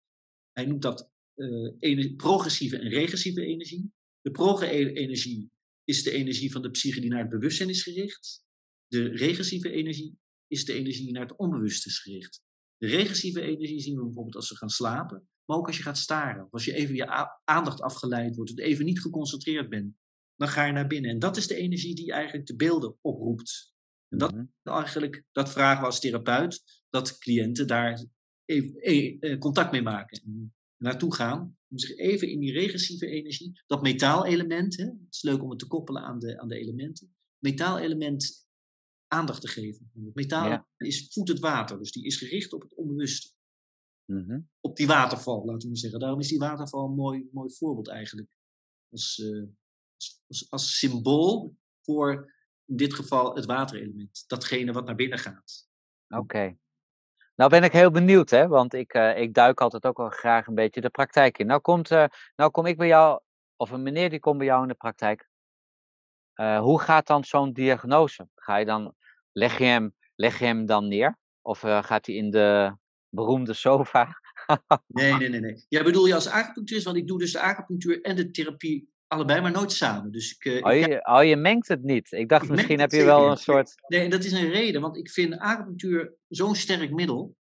hij 0.52 0.66
noemt 0.66 0.82
dat 0.82 1.11
uh, 1.80 2.16
progressieve 2.16 2.78
en 2.78 2.90
regressieve 2.90 3.46
energie. 3.46 3.92
De 4.22 4.32
progressieve-energie 4.32 5.52
is 5.84 6.04
de 6.04 6.12
energie 6.12 6.52
van 6.52 6.62
de 6.62 6.70
psyche 6.70 7.02
die 7.02 7.10
naar 7.10 7.20
het 7.22 7.30
bewustzijn 7.30 7.70
is 7.70 7.84
gericht. 7.84 8.44
De 8.88 9.08
regressieve 9.08 9.72
energie 9.72 10.18
is 10.48 10.66
de 10.66 10.74
energie 10.74 11.04
die 11.04 11.14
naar 11.14 11.28
het 11.28 11.38
onbewuste 11.38 11.90
is 11.90 12.00
gericht. 12.00 12.42
De 12.78 12.88
regressieve 12.88 13.42
energie 13.42 13.80
zien 13.80 13.96
we 13.96 14.04
bijvoorbeeld 14.04 14.36
als 14.36 14.50
we 14.50 14.56
gaan 14.56 14.70
slapen, 14.70 15.30
maar 15.46 15.58
ook 15.58 15.68
als 15.68 15.78
je 15.78 15.84
gaat 15.84 15.98
staren. 15.98 16.46
Of 16.46 16.52
als 16.52 16.66
je 16.66 16.74
even 16.74 16.96
je 16.96 17.30
aandacht 17.44 17.82
afgeleid 17.82 18.36
wordt, 18.36 18.60
even 18.60 18.86
niet 18.86 19.02
geconcentreerd 19.02 19.70
bent, 19.70 19.96
dan 20.36 20.48
ga 20.48 20.66
je 20.66 20.72
naar 20.72 20.88
binnen. 20.88 21.12
En 21.12 21.20
dat 21.20 21.38
is 21.38 21.48
de 21.48 21.56
energie 21.56 21.96
die 21.96 22.12
eigenlijk 22.12 22.48
de 22.48 22.56
beelden 22.56 22.98
oproept. 23.02 23.74
En 24.08 24.18
dat, 24.18 24.34
mm 24.34 24.50
eigenlijk, 24.64 25.24
dat 25.32 25.52
vragen 25.52 25.80
we 25.80 25.86
als 25.86 26.00
therapeut, 26.00 26.64
dat 26.90 27.18
cliënten 27.18 27.68
daar 27.68 28.06
even, 28.46 28.80
eh, 28.80 29.38
contact 29.38 29.72
mee 29.72 29.82
maken. 29.82 30.22
En 30.24 30.54
naartoe 30.82 31.16
gaan, 31.16 31.58
om 31.68 31.78
zich 31.78 31.98
even 31.98 32.30
in 32.30 32.40
die 32.40 32.52
regressieve 32.52 33.06
energie, 33.06 33.62
dat 33.68 33.82
metaalelement, 33.82 34.78
hè, 34.78 34.86
het 34.86 34.96
is 35.10 35.22
leuk 35.22 35.44
om 35.44 35.50
het 35.50 35.60
te 35.60 35.68
koppelen 35.68 36.02
aan 36.02 36.20
de, 36.20 36.40
aan 36.40 36.48
de 36.48 36.58
elementen, 36.58 37.16
metaalelement 37.38 38.50
aandacht 39.08 39.42
te 39.42 39.48
geven. 39.48 39.92
Het 39.94 40.16
metaal 40.16 40.68
is 40.78 41.08
voedt 41.14 41.30
het 41.30 41.40
water, 41.40 41.78
dus 41.78 41.92
die 41.92 42.06
is 42.06 42.18
gericht 42.18 42.54
op 42.54 42.62
het 42.62 42.76
onbewuste. 42.76 43.34
Mm 44.06 44.50
Op 44.60 44.76
die 44.76 44.88
waterval, 44.88 45.46
laten 45.46 45.62
we 45.62 45.68
maar 45.68 45.78
zeggen. 45.78 46.00
Daarom 46.00 46.20
is 46.20 46.28
die 46.28 46.40
waterval 46.40 46.86
een 46.86 46.96
mooi, 46.96 47.30
mooi 47.32 47.54
voorbeeld 47.54 47.88
eigenlijk. 47.88 48.30
Als, 48.90 49.18
uh, 49.18 49.48
als, 50.28 50.50
als, 50.50 50.78
symbool 50.78 51.58
voor 51.82 52.34
in 52.66 52.76
dit 52.76 52.94
geval 52.94 53.36
het 53.36 53.46
waterelement. 53.46 54.24
Datgene 54.28 54.72
wat 54.72 54.86
naar 54.86 54.96
binnen 54.96 55.20
gaat. 55.20 55.68
Oké. 56.08 56.58
Nou 57.42 57.54
ben 57.54 57.64
ik 57.64 57.72
heel 57.72 57.92
benieuwd, 57.92 58.30
hè, 58.30 58.48
want 58.48 58.74
ik, 58.74 58.94
uh, 58.94 59.18
ik 59.18 59.34
duik 59.34 59.62
altijd 59.62 59.86
ook 59.86 59.98
wel 59.98 60.10
graag 60.10 60.48
een 60.48 60.56
beetje 60.56 60.82
de 60.82 60.90
praktijk 60.90 61.38
in. 61.38 61.46
Nou, 61.46 61.62
komt, 61.62 61.92
uh, 61.92 62.06
nou 62.36 62.52
kom 62.52 62.66
ik 62.66 62.78
bij 62.78 62.88
jou, 62.88 63.20
of 63.56 63.72
een 63.72 63.82
meneer 63.82 64.10
die 64.10 64.20
komt 64.20 64.38
bij 64.38 64.48
jou 64.48 64.62
in 64.62 64.68
de 64.68 64.74
praktijk. 64.74 65.30
Uh, 66.36 66.60
hoe 66.60 66.80
gaat 66.80 67.08
dan 67.08 67.24
zo'n 67.24 67.54
diagnose? 67.54 68.28
Ga 68.36 68.56
je 68.58 68.66
dan, 68.66 68.96
leg, 69.32 69.58
je 69.58 69.64
hem, 69.64 69.96
leg 70.16 70.40
je 70.40 70.46
hem 70.46 70.66
dan 70.66 70.88
neer? 70.88 71.18
Of 71.42 71.60
gaat 71.60 72.06
hij 72.06 72.16
in 72.16 72.32
de 72.32 72.76
beroemde 73.10 73.54
sofa? 73.54 74.22
nee, 74.88 75.14
nee, 75.14 75.30
nee, 75.30 75.40
nee. 75.40 75.66
Ja, 75.70 75.84
bedoel 75.84 76.06
je 76.06 76.14
als 76.14 76.28
acupuncturist? 76.28 76.86
Want 76.86 76.98
ik 76.98 77.08
doe 77.08 77.20
dus 77.20 77.32
de 77.32 77.40
acupunctuur 77.40 78.02
en 78.02 78.16
de 78.16 78.32
therapie 78.32 78.92
allebei, 79.12 79.42
maar 79.42 79.52
nooit 79.52 79.72
samen. 79.72 80.12
Dus 80.12 80.38
ik, 80.40 80.66
oh, 80.66 80.74
je, 80.74 81.00
oh, 81.04 81.24
je 81.24 81.36
mengt 81.36 81.68
het 81.68 81.84
niet. 81.84 82.12
Ik 82.12 82.30
dacht, 82.30 82.50
misschien 82.50 82.80
heb 82.80 82.92
je 82.92 83.04
wel 83.04 83.32
een 83.32 83.38
soort. 83.38 83.74
Nee, 83.88 84.10
dat 84.10 84.24
is 84.24 84.32
een 84.32 84.50
reden, 84.50 84.82
want 84.82 84.98
ik 84.98 85.10
vind 85.10 85.38
acupunctuur 85.38 86.14
zo'n 86.28 86.56
sterk 86.56 86.92
middel. 86.92 87.36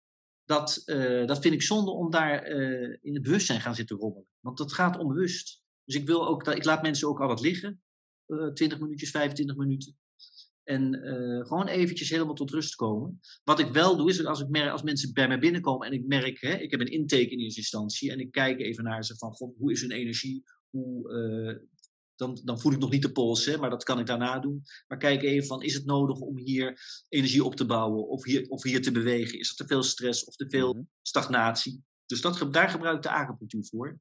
Dat, 0.51 0.83
uh, 0.87 1.27
dat 1.27 1.41
vind 1.41 1.55
ik 1.55 1.63
zonde 1.63 1.91
om 1.91 2.11
daar 2.11 2.51
uh, 2.51 2.97
in 3.01 3.15
het 3.15 3.23
bewustzijn 3.23 3.61
gaan 3.61 3.75
zitten 3.75 3.97
rommelen. 3.97 4.27
Want 4.41 4.59
dat 4.59 4.73
gaat 4.73 4.99
onbewust. 4.99 5.63
Dus 5.85 5.95
ik 5.95 6.07
wil 6.07 6.29
ook 6.29 6.45
dat 6.45 6.57
ik 6.57 6.65
laat 6.65 6.83
mensen 6.83 7.09
ook 7.09 7.21
al 7.21 7.27
wat 7.27 7.41
liggen. 7.41 7.83
Uh, 8.27 8.53
20 8.53 8.81
minuutjes, 8.81 9.11
25 9.11 9.57
minuten. 9.57 9.99
En 10.63 10.95
gewoon 11.47 11.67
eventjes 11.67 12.11
helemaal 12.11 12.35
tot 12.35 12.51
rust 12.51 12.75
komen. 12.75 13.21
Wat 13.45 13.59
ik 13.59 13.73
wel 13.73 13.97
doe, 13.97 14.09
is 14.09 14.25
als, 14.25 14.41
ik 14.41 14.49
merk, 14.49 14.71
als 14.71 14.83
mensen 14.83 15.13
bij 15.13 15.29
mij 15.29 15.39
binnenkomen 15.39 15.87
en 15.87 15.93
ik 15.93 16.07
merk, 16.07 16.41
hè, 16.41 16.55
ik 16.55 16.71
heb 16.71 16.81
een 16.81 16.87
intake 16.87 17.31
in 17.31 17.39
eerste 17.39 17.61
instantie. 17.61 18.11
En 18.11 18.21
ik 18.21 18.31
kijk 18.31 18.61
even 18.61 18.85
naar 18.85 19.05
ze 19.05 19.17
van, 19.17 19.37
hoe 19.59 19.73
is 19.73 19.81
hun 19.81 19.91
energie? 19.91 20.45
hoe, 20.71 21.09
dan, 22.21 22.41
dan 22.45 22.61
voel 22.61 22.73
ik 22.73 22.79
nog 22.79 22.91
niet 22.91 23.03
de 23.03 23.13
pols, 23.13 23.45
hè, 23.45 23.57
maar 23.57 23.71
dat 23.71 23.85
kan 23.85 23.99
ik 23.99 24.07
daarna 24.07 24.39
doen. 24.39 24.63
Maar 24.89 24.99
kijk 24.99 25.23
even 25.23 25.47
van, 25.47 25.63
is 25.63 25.75
het 25.75 25.85
nodig 25.85 26.19
om 26.19 26.39
hier 26.39 26.81
energie 27.09 27.45
op 27.45 27.55
te 27.55 27.67
bouwen 27.67 28.09
of 28.09 28.25
hier, 28.25 28.49
of 28.49 28.63
hier 28.63 28.83
te 28.83 28.93
bewegen? 28.93 29.39
Is 29.39 29.51
er 29.51 29.57
te 29.57 29.67
veel 29.67 29.83
stress 29.83 30.25
of 30.25 30.37
te 30.37 30.49
veel 30.49 30.73
mhm. 30.73 30.83
stagnatie? 31.03 31.85
Dus 32.07 32.21
dat, 32.21 32.53
daar 32.53 32.69
gebruik 32.69 32.97
ik 32.97 33.03
de 33.03 33.11
acupunctuur 33.11 33.65
voor. 33.65 34.01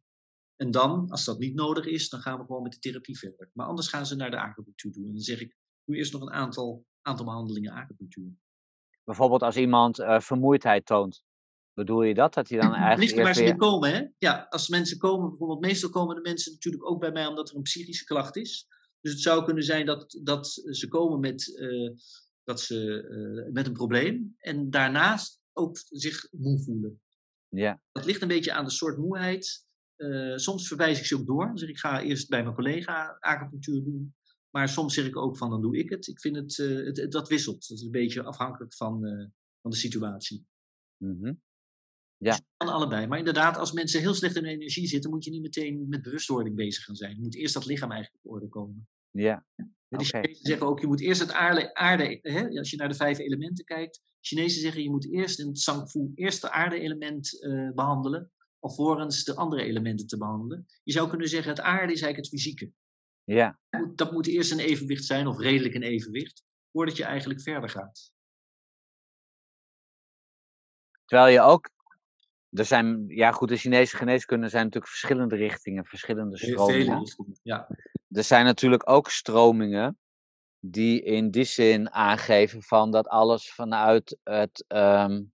En 0.55 0.71
dan, 0.71 1.09
als 1.09 1.25
dat 1.25 1.39
niet 1.39 1.55
nodig 1.55 1.85
is, 1.85 2.09
dan 2.09 2.19
gaan 2.19 2.39
we 2.39 2.45
gewoon 2.45 2.63
met 2.63 2.71
de 2.71 2.79
therapie 2.79 3.17
verder. 3.17 3.49
Maar 3.53 3.67
anders 3.67 3.87
gaan 3.87 4.05
ze 4.05 4.15
naar 4.15 4.31
de 4.31 4.39
acupunctuur 4.39 4.91
doen. 4.91 5.05
En 5.05 5.13
dan 5.13 5.21
zeg 5.21 5.41
ik, 5.41 5.57
doe 5.85 5.95
eerst 5.95 6.13
nog 6.13 6.21
een 6.21 6.31
aantal, 6.31 6.85
aantal 7.01 7.25
behandelingen 7.25 7.73
acupunctuur. 7.73 8.31
Bijvoorbeeld 9.03 9.43
als 9.43 9.57
iemand 9.57 9.99
uh, 9.99 10.19
vermoeidheid 10.19 10.85
toont. 10.85 11.23
Bedoel 11.79 12.03
je 12.03 12.13
dat? 12.13 12.33
Dat 12.33 12.49
hij 12.49 12.59
dan 12.59 12.73
eigenlijk. 12.85 13.01
Ligt 13.01 13.23
waar 13.23 13.35
ze 13.35 13.43
weer... 13.43 13.55
komen, 13.55 13.91
hè? 13.91 14.05
Ja, 14.17 14.47
als 14.49 14.67
mensen 14.67 14.97
komen, 14.97 15.29
bijvoorbeeld, 15.29 15.59
meestal 15.59 15.89
komen 15.89 16.15
de 16.15 16.21
mensen 16.21 16.51
natuurlijk 16.51 16.89
ook 16.89 16.99
bij 16.99 17.11
mij 17.11 17.25
omdat 17.25 17.49
er 17.49 17.55
een 17.55 17.61
psychische 17.61 18.05
klacht 18.05 18.35
is. 18.35 18.67
Dus 19.01 19.11
het 19.11 19.21
zou 19.21 19.45
kunnen 19.45 19.63
zijn 19.63 19.85
dat, 19.85 20.19
dat 20.23 20.47
ze 20.69 20.87
komen 20.87 21.19
met, 21.19 21.47
uh, 21.47 21.91
dat 22.43 22.61
ze, 22.61 23.07
uh, 23.09 23.53
met 23.53 23.67
een 23.67 23.73
probleem 23.73 24.35
en 24.37 24.69
daarnaast 24.69 25.41
ook 25.53 25.77
zich 25.89 26.27
moe 26.31 26.59
voelen. 26.59 27.01
Ja. 27.49 27.81
Dat 27.91 28.05
ligt 28.05 28.21
een 28.21 28.27
beetje 28.27 28.53
aan 28.53 28.65
de 28.65 28.71
soort 28.71 28.97
moeheid. 28.97 29.65
Uh, 29.97 30.37
soms 30.37 30.67
verwijs 30.67 30.99
ik 30.99 31.05
ze 31.05 31.15
ook 31.15 31.25
door. 31.25 31.51
Zeg 31.53 31.69
ik, 31.69 31.77
ga 31.77 32.01
eerst 32.01 32.29
bij 32.29 32.43
mijn 32.43 32.55
collega 32.55 33.17
acupunctuur 33.19 33.83
doen. 33.83 34.15
Maar 34.49 34.69
soms 34.69 34.93
zeg 34.93 35.05
ik 35.05 35.17
ook 35.17 35.37
van, 35.37 35.49
dan 35.49 35.61
doe 35.61 35.77
ik 35.77 35.89
het. 35.89 36.07
Ik 36.07 36.19
vind 36.19 36.35
het, 36.35 36.57
het, 36.57 36.97
het 36.97 37.11
dat 37.11 37.27
wisselt. 37.27 37.67
Dat 37.67 37.77
is 37.77 37.83
een 37.83 37.91
beetje 37.91 38.23
afhankelijk 38.23 38.73
van, 38.73 38.99
van 39.61 39.71
de 39.71 39.77
situatie. 39.77 40.47
Mm 40.97 41.41
ja. 42.19 42.31
Dus 42.31 42.41
kan 42.57 42.69
allebei. 42.69 43.07
Maar 43.07 43.17
inderdaad, 43.17 43.57
als 43.57 43.71
mensen 43.71 43.99
heel 43.99 44.13
slecht 44.13 44.35
in 44.35 44.45
energie 44.45 44.87
zitten, 44.87 45.09
moet 45.09 45.23
je 45.23 45.31
niet 45.31 45.41
meteen 45.41 45.85
met 45.89 46.01
bewustwording 46.01 46.55
bezig 46.55 46.83
gaan 46.83 46.95
zijn. 46.95 47.15
Je 47.15 47.21
moet 47.21 47.35
eerst 47.35 47.53
dat 47.53 47.65
lichaam 47.65 47.91
eigenlijk 47.91 48.25
op 48.25 48.31
orde 48.31 48.47
komen. 48.47 48.87
Ja. 49.11 49.45
De 49.87 50.03
Chinezen 50.03 50.45
zeggen 50.45 50.67
ook, 50.67 50.79
je 50.79 50.87
moet 50.87 51.01
eerst 51.01 51.21
het 51.21 51.31
aarde, 51.31 51.73
aarde 51.73 52.19
hè, 52.21 52.47
als 52.47 52.69
je 52.69 52.77
naar 52.77 52.89
de 52.89 52.95
vijf 52.95 53.17
elementen 53.17 53.65
kijkt. 53.65 54.01
Chinezen 54.21 54.61
zeggen, 54.61 54.83
je 54.83 54.89
moet 54.89 55.11
eerst 55.11 55.39
in 55.39 55.47
het 55.47 55.59
Sangfu 55.59 56.11
eerst 56.15 56.41
de 56.41 56.51
aarde-element 56.51 57.43
uh, 57.43 57.71
behandelen, 57.71 58.31
alvorens 58.59 59.23
de 59.23 59.35
andere 59.35 59.63
elementen 59.63 60.07
te 60.07 60.17
behandelen. 60.17 60.65
Je 60.83 60.91
zou 60.91 61.09
kunnen 61.09 61.27
zeggen, 61.27 61.49
het 61.49 61.61
aarde 61.61 61.93
is 61.93 62.01
eigenlijk 62.01 62.17
het 62.17 62.27
fysieke. 62.27 62.71
Ja. 63.23 63.59
Dat 63.95 64.11
moet 64.11 64.27
eerst 64.27 64.51
een 64.51 64.59
evenwicht 64.59 65.05
zijn, 65.05 65.27
of 65.27 65.37
redelijk 65.37 65.75
een 65.75 65.83
evenwicht, 65.83 66.43
voordat 66.71 66.97
je 66.97 67.03
eigenlijk 67.03 67.41
verder 67.41 67.69
gaat. 67.69 68.11
Terwijl 71.05 71.33
je 71.33 71.41
ook 71.41 71.69
er 72.49 72.65
zijn, 72.65 73.07
ja 73.07 73.31
goed, 73.31 73.49
de 73.49 73.57
Chinese 73.57 73.95
geneeskunde 73.95 74.49
zijn 74.49 74.63
natuurlijk 74.63 74.91
verschillende 74.91 75.35
richtingen, 75.35 75.85
verschillende 75.85 76.37
stromingen. 76.37 77.03
ja. 77.43 77.67
Er 78.09 78.23
zijn 78.23 78.45
natuurlijk 78.45 78.89
ook 78.89 79.09
stromingen 79.09 79.97
die 80.59 81.01
in 81.01 81.31
die 81.31 81.43
zin 81.43 81.91
aangeven 81.91 82.63
van 82.63 82.91
dat 82.91 83.07
alles 83.07 83.51
vanuit 83.51 84.17
het 84.23 84.65
um, 84.67 85.31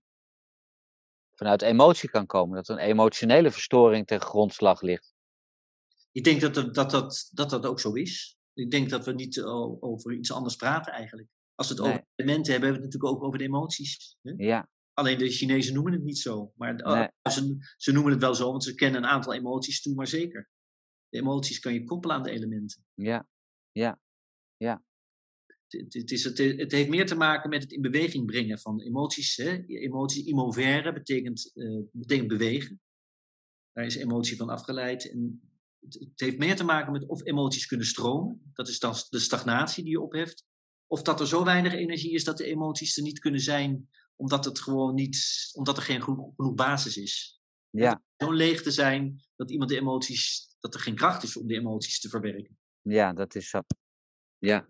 vanuit 1.34 1.62
emotie 1.62 2.10
kan 2.10 2.26
komen. 2.26 2.56
Dat 2.56 2.68
een 2.68 2.78
emotionele 2.78 3.50
verstoring 3.50 4.06
ten 4.06 4.20
grondslag 4.20 4.80
ligt. 4.80 5.14
Ik 6.12 6.24
denk 6.24 6.40
dat 6.40 6.54
dat, 6.54 6.74
dat, 6.74 6.90
dat, 6.90 7.30
dat, 7.32 7.50
dat 7.50 7.66
ook 7.66 7.80
zo 7.80 7.92
is. 7.92 8.36
Ik 8.52 8.70
denk 8.70 8.90
dat 8.90 9.04
we 9.04 9.12
niet 9.12 9.42
over 9.42 10.12
iets 10.12 10.32
anders 10.32 10.56
praten 10.56 10.92
eigenlijk. 10.92 11.28
Als 11.54 11.68
we 11.68 11.74
het 11.74 11.82
over 11.82 12.04
elementen 12.14 12.52
hebben, 12.52 12.70
hebben 12.70 12.70
we 12.70 12.86
het 12.86 12.94
natuurlijk 12.94 13.22
ook 13.22 13.22
over 13.22 13.38
de 13.38 13.44
emoties. 13.44 14.16
Hè? 14.22 14.32
Ja, 14.36 14.68
Alleen 14.96 15.18
de 15.18 15.30
Chinezen 15.30 15.74
noemen 15.74 15.92
het 15.92 16.02
niet 16.02 16.18
zo. 16.18 16.52
Maar 16.54 16.74
oh, 16.74 17.32
ze, 17.32 17.56
ze, 17.76 17.92
noemen 17.92 18.12
het 18.12 18.20
wel 18.20 18.34
zo, 18.34 18.50
want 18.50 18.64
ze 18.64 18.74
kennen 18.74 19.02
een 19.02 19.08
aantal 19.08 19.34
emoties 19.34 19.82
toe, 19.82 19.94
maar 19.94 20.06
zeker. 20.06 20.50
De 21.08 21.18
emoties 21.18 21.58
kan 21.58 21.74
je 21.74 21.84
koppelen 21.84 22.16
aan 22.16 22.22
de 22.22 22.30
elementen. 22.30 22.84
Ja, 22.94 23.28
ja, 23.72 24.00
ja. 24.56 24.84
Het, 25.68 25.94
het, 25.94 26.10
is, 26.10 26.24
het, 26.24 26.38
het, 26.38 26.72
heeft 26.72 26.88
meer 26.88 27.06
te 27.06 27.14
maken 27.14 27.50
met 27.50 27.62
het 27.62 27.72
in 27.72 27.80
beweging 27.80 28.26
brengen 28.26 28.58
van 28.58 28.80
emoties. 28.80 29.36
Hè? 29.36 29.64
Emoties, 29.66 30.24
immovere 30.24 30.92
betekent, 30.92 31.50
uh, 31.54 31.82
betekent 31.92 32.28
bewegen. 32.28 32.80
Daar 33.72 33.84
is 33.84 33.96
emotie 33.96 34.36
van 34.36 34.48
afgeleid. 34.48 35.10
En 35.10 35.50
het, 35.80 35.94
het, 35.94 36.20
heeft 36.20 36.38
meer 36.38 36.56
te 36.56 36.64
maken 36.64 36.92
met 36.92 37.06
of 37.06 37.24
emoties 37.24 37.66
kunnen 37.66 37.86
stromen. 37.86 38.50
Dat 38.52 38.68
is 38.68 38.78
dan 38.78 38.94
de 39.08 39.18
stagnatie 39.18 39.82
die 39.82 39.92
je 39.92 40.00
opheft. 40.00 40.44
Of 40.86 41.02
dat 41.02 41.20
er 41.20 41.26
zo 41.26 41.44
weinig 41.44 41.72
energie 41.72 42.12
is 42.12 42.24
dat 42.24 42.36
de 42.36 42.44
emoties 42.44 42.96
er 42.96 43.02
niet 43.02 43.18
kunnen 43.18 43.40
zijn, 43.40 43.88
omdat, 44.16 44.44
het 44.44 44.60
gewoon 44.60 44.94
niet, 44.94 45.50
omdat 45.52 45.76
er 45.76 45.82
geen 45.82 46.02
genoeg, 46.02 46.34
genoeg 46.36 46.54
basis 46.54 46.96
is. 46.96 47.40
Ja. 47.70 48.02
Zo'n 48.16 48.34
leeg 48.34 48.62
te 48.62 48.70
zijn 48.70 49.24
dat 49.36 49.50
iemand 49.50 49.70
de 49.70 49.76
emoties, 49.76 50.56
dat 50.60 50.74
er 50.74 50.80
geen 50.80 50.94
kracht 50.94 51.22
is 51.22 51.36
om 51.36 51.46
de 51.46 51.54
emoties 51.54 52.00
te 52.00 52.08
verwerken. 52.08 52.58
Ja, 52.82 53.12
dat 53.12 53.34
is 53.34 53.48
zo. 53.48 53.60
Ja. 54.38 54.68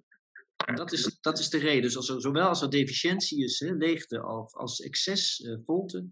En 0.67 0.75
dat 0.75 0.93
is, 0.93 1.19
dat 1.21 1.39
is 1.39 1.51
de 1.51 1.59
reden. 1.59 1.83
Dus 1.83 1.97
als 1.97 2.09
er, 2.09 2.21
zowel 2.21 2.49
als 2.49 2.63
er 2.63 2.71
deficiëntie 2.71 3.45
is, 3.45 3.61
hè, 3.61 3.71
leegte, 3.71 4.21
als, 4.21 4.55
als 4.55 4.81
excess, 4.81 5.41
uh, 5.41 5.59
volte, 5.65 6.09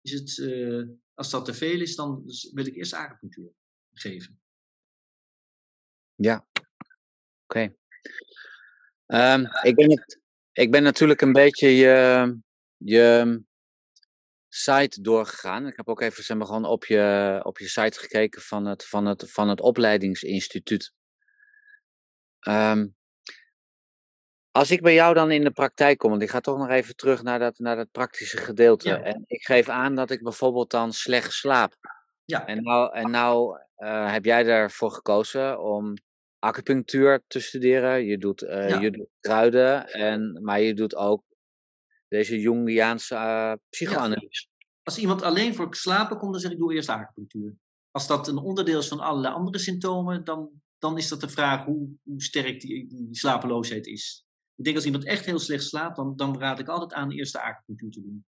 is 0.00 0.12
het, 0.12 0.36
uh, 0.36 0.88
als 1.14 1.30
dat 1.30 1.44
te 1.44 1.54
veel 1.54 1.80
is, 1.80 1.96
dan 1.96 2.24
wil 2.52 2.66
ik 2.66 2.76
eerst 2.76 2.92
acupunctuur 2.92 3.50
geven. 3.92 4.40
Ja, 6.14 6.46
oké. 6.52 6.66
Okay. 7.46 7.76
Um, 9.34 9.48
ik, 9.62 9.74
ben 9.74 9.90
het, 9.90 10.20
ik 10.52 10.70
ben 10.70 10.82
natuurlijk 10.82 11.20
een 11.20 11.32
beetje 11.32 11.68
je, 11.68 12.38
je 12.76 13.42
site 14.48 15.00
doorgegaan. 15.00 15.66
Ik 15.66 15.76
heb 15.76 15.88
ook 15.88 16.00
even 16.00 16.24
zeg 16.24 16.36
maar, 16.36 16.46
gewoon 16.46 16.64
op 16.64 16.84
je, 16.84 17.40
op 17.42 17.58
je 17.58 17.68
site 17.68 17.98
gekeken 17.98 18.42
van 18.42 18.66
het, 18.66 18.86
van 18.86 19.06
het, 19.06 19.30
van 19.30 19.48
het 19.48 19.60
opleidingsinstituut. 19.60 20.92
Um, 22.48 22.96
als 24.50 24.70
ik 24.70 24.82
bij 24.82 24.94
jou 24.94 25.14
dan 25.14 25.30
in 25.30 25.44
de 25.44 25.50
praktijk 25.50 25.98
kom, 25.98 26.10
want 26.10 26.22
ik 26.22 26.30
ga 26.30 26.40
toch 26.40 26.58
nog 26.58 26.68
even 26.68 26.96
terug 26.96 27.22
naar 27.22 27.38
dat, 27.38 27.58
naar 27.58 27.76
dat 27.76 27.90
praktische 27.90 28.36
gedeelte. 28.36 28.88
Ja. 28.88 29.02
En 29.02 29.24
ik 29.26 29.44
geef 29.44 29.68
aan 29.68 29.94
dat 29.94 30.10
ik 30.10 30.22
bijvoorbeeld 30.22 30.70
dan 30.70 30.92
slecht 30.92 31.32
slaap. 31.32 31.76
Ja. 32.24 32.46
En 32.46 32.62
nou, 32.62 32.94
en 32.94 33.10
nou 33.10 33.58
uh, 33.78 34.12
heb 34.12 34.24
jij 34.24 34.46
ervoor 34.46 34.90
gekozen 34.90 35.62
om 35.62 35.94
acupunctuur 36.38 37.22
te 37.26 37.40
studeren. 37.40 38.04
Je 38.04 38.18
doet, 38.18 38.42
uh, 38.42 38.68
Ja. 38.68 38.80
je 38.80 38.90
doet 38.90 39.08
kruiden, 39.20 39.86
en, 39.92 40.38
maar 40.42 40.60
je 40.60 40.74
doet 40.74 40.96
ook 40.96 41.22
deze 42.08 42.40
Jungiaanse 42.40 43.14
uh, 43.14 43.52
psychoanalyse. 43.68 44.46
Als 44.82 44.98
iemand 44.98 45.22
alleen 45.22 45.54
voor 45.54 45.74
slapen 45.74 46.18
komt, 46.18 46.32
dan 46.32 46.40
zeg 46.40 46.50
ik 46.50 46.58
doe 46.58 46.74
eerst 46.74 46.88
acupunctuur. 46.88 47.56
Als 47.90 48.06
dat 48.06 48.28
een 48.28 48.38
onderdeel 48.38 48.78
is 48.78 48.88
van 48.88 49.00
allerlei 49.00 49.34
andere 49.34 49.58
symptomen, 49.58 50.24
dan, 50.24 50.50
dan 50.78 50.98
is 50.98 51.08
dat 51.08 51.20
de 51.20 51.28
vraag 51.28 51.64
hoe, 51.64 51.88
hoe 52.02 52.22
sterk 52.22 52.60
die, 52.60 52.88
die 52.88 53.08
slapeloosheid 53.10 53.86
is. 53.86 54.26
Ik 54.54 54.64
denk 54.64 54.76
als 54.76 54.84
iemand 54.84 55.04
echt 55.04 55.24
heel 55.24 55.38
slecht 55.38 55.64
slaapt, 55.64 55.96
dan, 55.96 56.16
dan 56.16 56.38
raad 56.38 56.58
ik 56.58 56.68
altijd 56.68 56.92
aan 56.92 57.10
eerst 57.10 57.32
de 57.32 57.40
acupunctuur 57.40 57.90
te 57.90 58.00
doen. 58.00 58.26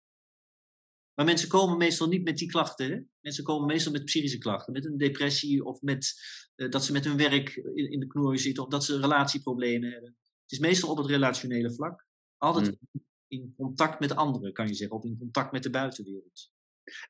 Maar 1.13 1.25
mensen 1.25 1.49
komen 1.49 1.77
meestal 1.77 2.07
niet 2.07 2.23
met 2.23 2.37
die 2.37 2.47
klachten. 2.47 2.91
Hè? 2.91 2.99
Mensen 3.19 3.43
komen 3.43 3.67
meestal 3.67 3.91
met 3.91 4.05
psychische 4.05 4.37
klachten. 4.37 4.73
Met 4.73 4.85
een 4.85 4.97
depressie 4.97 5.65
of 5.65 5.81
met, 5.81 6.13
uh, 6.55 6.69
dat 6.69 6.85
ze 6.85 6.91
met 6.91 7.05
hun 7.05 7.17
werk 7.17 7.55
in, 7.55 7.91
in 7.91 7.99
de 7.99 8.07
knooi 8.07 8.37
zitten. 8.37 8.63
Of 8.63 8.69
dat 8.69 8.83
ze 8.83 8.99
relatieproblemen 8.99 9.91
hebben. 9.91 10.17
Het 10.41 10.51
is 10.51 10.59
meestal 10.59 10.89
op 10.89 10.97
het 10.97 11.05
relationele 11.05 11.73
vlak. 11.73 12.05
Altijd 12.37 12.67
Hmm. 12.67 13.09
In 13.31 13.53
contact 13.57 13.99
met 13.99 14.15
anderen, 14.15 14.53
kan 14.53 14.67
je 14.67 14.73
zeggen. 14.73 14.97
Of 14.97 15.03
in 15.03 15.17
contact 15.19 15.51
met 15.51 15.63
de 15.63 15.69
buitenwereld. 15.69 16.51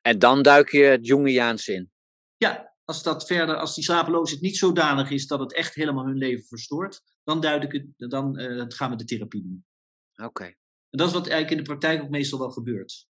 En 0.02 0.20
dan 0.20 0.42
duik 0.42 0.72
je 0.72 0.84
het 0.84 1.08
Jungiaans 1.08 1.68
in. 1.68 1.92
Ja, 2.38 2.76
als 2.86 3.04
dat 3.04 3.26
verder, 3.26 3.56
als 3.56 3.76
die 3.76 3.84
slapeloosheid 3.84 4.42
niet 4.42 4.58
zodanig 4.58 5.10
is 5.10 5.28
dat 5.28 5.40
het 5.40 5.54
echt 5.54 5.76
helemaal 5.76 6.06
hun 6.06 6.18
leven 6.18 6.46
verstoort, 6.46 7.02
dan, 7.24 7.42
duid 7.42 7.64
ik 7.64 7.72
het, 7.72 8.10
dan 8.10 8.40
uh, 8.40 8.64
gaan 8.68 8.90
we 8.90 8.96
de 8.96 9.06
therapie 9.06 9.42
doen. 9.42 9.66
Oké. 10.16 10.26
Okay. 10.26 10.48
En 10.90 10.98
dat 10.98 11.08
is 11.08 11.14
wat 11.14 11.28
eigenlijk 11.28 11.52
in 11.52 11.58
de 11.58 11.70
praktijk 11.70 12.02
ook 12.02 12.10
meestal 12.10 12.40
wel 12.40 12.52
gebeurt. 12.52 13.08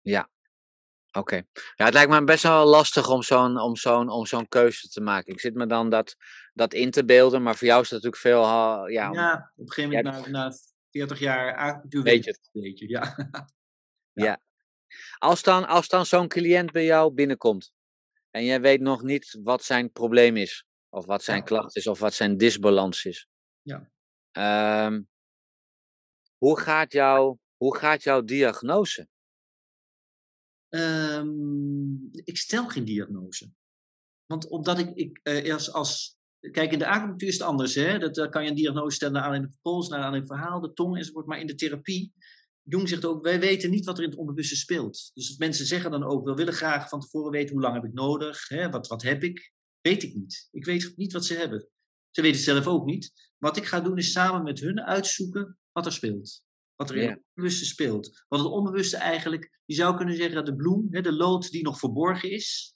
Ja. 0.00 0.30
Oké. 1.08 1.18
Okay. 1.18 1.46
Ja, 1.74 1.84
het 1.84 1.94
lijkt 1.94 2.10
me 2.10 2.24
best 2.24 2.42
wel 2.42 2.66
lastig 2.66 3.08
om 3.08 3.22
zo'n, 3.22 3.60
om, 3.60 3.76
zo'n, 3.76 4.08
om 4.08 4.26
zo'n 4.26 4.48
keuze 4.48 4.88
te 4.88 5.00
maken. 5.00 5.32
Ik 5.32 5.40
zit 5.40 5.54
me 5.54 5.66
dan 5.66 5.90
dat, 5.90 6.16
dat 6.52 6.74
in 6.74 6.90
te 6.90 7.04
beelden, 7.04 7.42
maar 7.42 7.56
voor 7.56 7.66
jou 7.66 7.82
is 7.82 7.88
dat 7.88 8.02
natuurlijk 8.02 8.22
veel. 8.22 8.42
Ja, 8.88 9.10
ja 9.12 9.52
op 9.56 9.66
een 9.66 9.72
gegeven 9.72 9.96
moment 9.96 10.24
ja, 10.24 10.30
na, 10.30 10.44
na 10.44 10.52
40 10.90 11.18
jaar 11.18 11.56
acupunctuur 11.56 12.02
weet 12.02 12.24
je 12.24 12.30
het. 12.30 12.48
Weet 12.52 12.78
je, 12.78 12.88
ja. 12.88 13.14
ja. 14.12 14.24
ja. 14.24 14.40
Als 15.18 15.42
dan, 15.42 15.66
als 15.66 15.88
dan 15.88 16.06
zo'n 16.06 16.28
cliënt 16.28 16.72
bij 16.72 16.84
jou 16.84 17.12
binnenkomt 17.12 17.72
en 18.30 18.44
jij 18.44 18.60
weet 18.60 18.80
nog 18.80 19.02
niet 19.02 19.38
wat 19.42 19.64
zijn 19.64 19.92
probleem 19.92 20.36
is, 20.36 20.64
of 20.88 21.04
wat 21.04 21.22
zijn 21.22 21.38
Ja. 21.38 21.44
klacht 21.44 21.76
is, 21.76 21.86
of 21.86 21.98
wat 21.98 22.14
zijn 22.14 22.36
disbalans 22.36 23.04
is. 23.04 23.28
Ja. 23.62 23.90
Ehm, 24.30 25.02
hoe, 26.38 26.60
gaat 26.60 26.92
jouw, 26.92 27.38
hoe 27.56 27.76
gaat 27.76 28.02
jouw 28.02 28.22
diagnose? 28.22 29.08
Ehm, 30.68 32.04
ik 32.12 32.36
stel 32.36 32.68
geen 32.68 32.84
diagnose. 32.84 33.50
Want 34.26 34.48
omdat 34.48 34.78
ik, 34.78 34.94
ik 34.94 35.20
eh, 35.22 35.52
als, 35.52 35.72
als. 35.72 36.18
Kijk, 36.40 36.72
in 36.72 36.78
de 36.78 36.86
acupunctuur 36.86 37.28
is 37.28 37.38
het 37.38 37.46
anders. 37.46 37.74
Hè? 37.74 37.98
Dat, 37.98 38.14
daar 38.14 38.28
kan 38.28 38.42
je 38.42 38.48
een 38.48 38.56
diagnose 38.56 38.96
stellen 38.96 39.14
naar 39.14 39.22
aanleiding 39.22 39.52
van 39.52 39.72
pols, 39.72 39.88
naar 39.88 39.98
aanleiding 39.98 40.28
van 40.28 40.38
verhaal, 40.38 40.60
de 40.60 40.72
tong 40.72 40.96
enzovoort. 40.96 41.26
Maar 41.26 41.40
in 41.40 41.46
de 41.46 41.54
therapie, 41.54 42.12
Jung 42.62 42.88
zegt 42.88 43.04
ook, 43.04 43.24
wij 43.24 43.40
weten 43.40 43.70
niet 43.70 43.84
wat 43.84 43.96
er 43.98 44.04
in 44.04 44.10
het 44.10 44.18
onderbewuste 44.18 44.56
speelt. 44.56 45.10
Dus 45.14 45.36
mensen 45.36 45.66
zeggen 45.66 45.90
dan 45.90 46.04
ook, 46.04 46.24
we 46.24 46.34
willen 46.34 46.54
graag 46.54 46.88
van 46.88 47.00
tevoren 47.00 47.30
weten 47.30 47.52
hoe 47.52 47.62
lang 47.62 47.74
heb 47.74 47.84
ik 47.84 47.92
nodig, 47.92 48.48
hè? 48.48 48.70
Wat, 48.70 48.86
wat 48.86 49.02
heb 49.02 49.22
ik? 49.22 49.52
Weet 49.80 50.02
ik 50.02 50.14
niet. 50.14 50.48
Ik 50.50 50.64
weet 50.64 50.92
niet 50.96 51.12
wat 51.12 51.24
ze 51.24 51.34
hebben. 51.34 51.68
Ze 52.10 52.22
weten 52.22 52.36
het 52.36 52.46
zelf 52.46 52.66
ook 52.66 52.84
niet. 52.86 53.12
Wat 53.38 53.56
ik 53.56 53.64
ga 53.64 53.80
doen 53.80 53.98
is 53.98 54.12
samen 54.12 54.42
met 54.42 54.60
hun 54.60 54.80
uitzoeken 54.80 55.58
wat 55.72 55.86
er 55.86 55.92
speelt. 55.92 56.42
Wat 56.76 56.90
er 56.90 56.96
in 56.96 57.08
het 57.08 57.22
onbewuste 57.34 57.64
speelt. 57.64 58.24
Wat 58.28 58.40
het 58.40 58.48
onbewuste 58.48 58.96
eigenlijk, 58.96 59.60
je 59.64 59.74
zou 59.74 59.96
kunnen 59.96 60.16
zeggen, 60.16 60.44
de 60.44 60.56
bloem, 60.56 60.86
hè, 60.90 61.00
de 61.00 61.12
lood 61.12 61.50
die 61.50 61.62
nog 61.62 61.78
verborgen 61.78 62.30
is, 62.30 62.74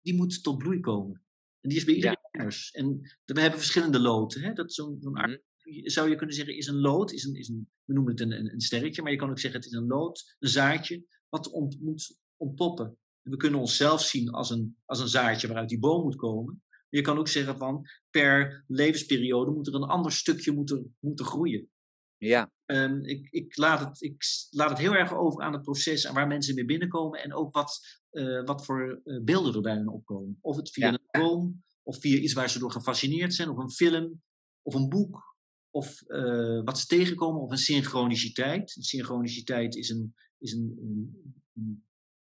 die 0.00 0.14
moet 0.14 0.42
tot 0.42 0.58
bloei 0.58 0.80
komen. 0.80 1.24
En 1.60 1.68
die 1.68 1.78
is 1.78 1.84
bij 1.84 1.94
iedereen 1.94 2.21
En 2.32 3.00
we 3.24 3.40
hebben 3.40 3.58
verschillende 3.58 3.98
loten. 4.00 4.42
Hè? 4.42 4.52
Dat 4.52 4.72
zo'n, 4.72 4.96
zo'n 5.00 5.12
Mhm. 5.12 5.36
zou 5.84 6.08
je 6.10 6.16
kunnen 6.16 6.34
zeggen, 6.34 6.56
is 6.56 6.66
een 6.66 6.80
lood, 6.80 7.12
is 7.12 7.24
een, 7.24 7.34
is 7.34 7.48
een, 7.48 7.70
we 7.84 7.92
noemen 7.94 8.12
het 8.12 8.20
een, 8.20 8.32
een, 8.32 8.52
een 8.52 8.60
sterretje, 8.60 9.02
maar 9.02 9.10
je 9.12 9.18
kan 9.18 9.30
ook 9.30 9.38
zeggen, 9.38 9.60
het 9.60 9.68
is 9.70 9.76
een 9.76 9.86
lood, 9.86 10.36
een 10.38 10.48
zaadje, 10.48 11.04
wat 11.28 11.50
ont, 11.50 11.80
moet 11.80 12.18
ontpoppen. 12.36 12.98
En 13.22 13.30
we 13.30 13.36
kunnen 13.36 13.60
onszelf 13.60 14.02
zien 14.02 14.30
als 14.30 14.50
een, 14.50 14.76
als 14.84 15.00
een 15.00 15.08
zaadje 15.08 15.46
waaruit 15.46 15.68
die 15.68 15.78
boom 15.78 16.02
moet 16.02 16.16
komen. 16.16 16.62
Je 16.88 17.00
kan 17.00 17.18
ook 17.18 17.28
zeggen 17.28 17.56
van, 17.58 17.86
per 18.10 18.64
levensperiode 18.66 19.50
moet 19.50 19.66
er 19.66 19.74
een 19.74 19.82
ander 19.82 20.12
stukje 20.12 20.52
moeten, 20.52 20.96
moeten 21.00 21.24
groeien. 21.24 21.70
Ja, 22.16 22.50
Um, 22.66 23.04
ik, 23.04 23.28
ik, 23.30 23.56
laat 23.56 23.80
het, 23.80 24.02
ik 24.02 24.24
laat 24.50 24.68
het 24.68 24.78
heel 24.78 24.94
erg 24.94 25.14
over 25.14 25.42
aan 25.42 25.52
het 25.52 25.62
proces 25.62 26.04
en 26.04 26.14
waar 26.14 26.26
mensen 26.26 26.54
mee 26.54 26.64
binnenkomen 26.64 27.22
en 27.22 27.34
ook 27.34 27.54
wat, 27.54 28.00
uh, 28.10 28.44
wat 28.44 28.64
voor 28.64 29.00
uh, 29.04 29.22
beelden 29.22 29.54
er 29.54 29.60
bij 29.60 29.72
hen 29.74 29.88
opkomen. 29.88 30.38
Of 30.40 30.56
het 30.56 30.70
via 30.70 30.86
Ja. 30.86 30.92
een 30.92 31.00
droom, 31.10 31.64
of 31.82 32.00
via 32.00 32.18
iets 32.18 32.32
waar 32.32 32.50
ze 32.50 32.58
door 32.58 32.70
gefascineerd 32.70 33.34
zijn, 33.34 33.48
of 33.48 33.56
een 33.58 33.70
film, 33.70 34.22
of 34.62 34.74
een 34.74 34.88
boek, 34.88 35.36
of 35.70 36.02
uh, 36.06 36.62
wat 36.64 36.78
ze 36.78 36.86
tegenkomen, 36.86 37.40
of 37.40 37.50
een 37.50 37.58
synchroniciteit. 37.58 38.76
Een 38.76 38.82
synchroniciteit 38.82 39.74
is 39.76 39.88
een, 39.88 40.14
is 40.38 40.52
een, 40.52 40.78
een, 40.82 41.42
een, 41.54 41.84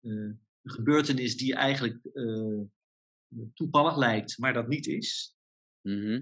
een 0.00 0.40
gebeurtenis 0.62 1.36
die 1.36 1.54
eigenlijk 1.54 1.98
uh, 2.12 2.60
toevallig 3.54 3.96
lijkt, 3.96 4.38
maar 4.38 4.52
dat 4.52 4.68
niet 4.68 4.86
is. 4.86 5.36
Mhm. 5.80 6.20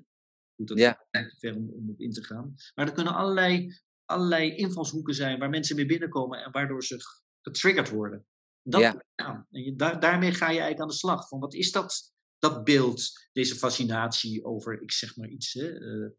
Goed, 0.57 0.69
dat 0.69 0.79
Ja. 0.79 1.07
is 1.11 1.31
te 1.31 1.37
ver 1.39 1.57
om, 1.57 1.71
om 1.71 1.91
op 1.91 2.01
in 2.01 2.13
te 2.13 2.25
gaan. 2.25 2.55
Maar 2.75 2.87
er 2.87 2.93
kunnen 2.93 3.15
allerlei, 3.15 3.75
allerlei 4.05 4.55
invalshoeken 4.55 5.15
zijn 5.15 5.39
waar 5.39 5.51
mensen 5.51 5.77
mee 5.77 5.87
binnenkomen 5.87 6.45
en 6.45 6.53
waardoor 6.53 6.85
ze 6.85 6.99
getriggerd 7.41 7.91
worden. 7.91 8.27
Dat 8.63 8.81
Ja. 8.81 9.05
En 9.51 9.63
je, 9.63 9.77
daar, 9.77 10.01
daarmee 10.01 10.33
ga 10.33 10.45
je 10.45 10.51
eigenlijk 10.51 10.81
aan 10.81 10.89
de 10.89 10.95
slag. 10.95 11.29
Van 11.29 11.41
wat 11.41 11.55
is 11.55 11.73
dat, 11.73 12.15
dat 12.39 12.65
beeld, 12.65 13.29
deze 13.33 13.55
fascinatie 13.55 14.45
over, 14.45 14.83
ik 14.83 14.93
zeg 14.93 15.17
maar 15.17 15.29
iets, 15.29 15.53
hè, 15.53 15.69
eh, 15.69 16.11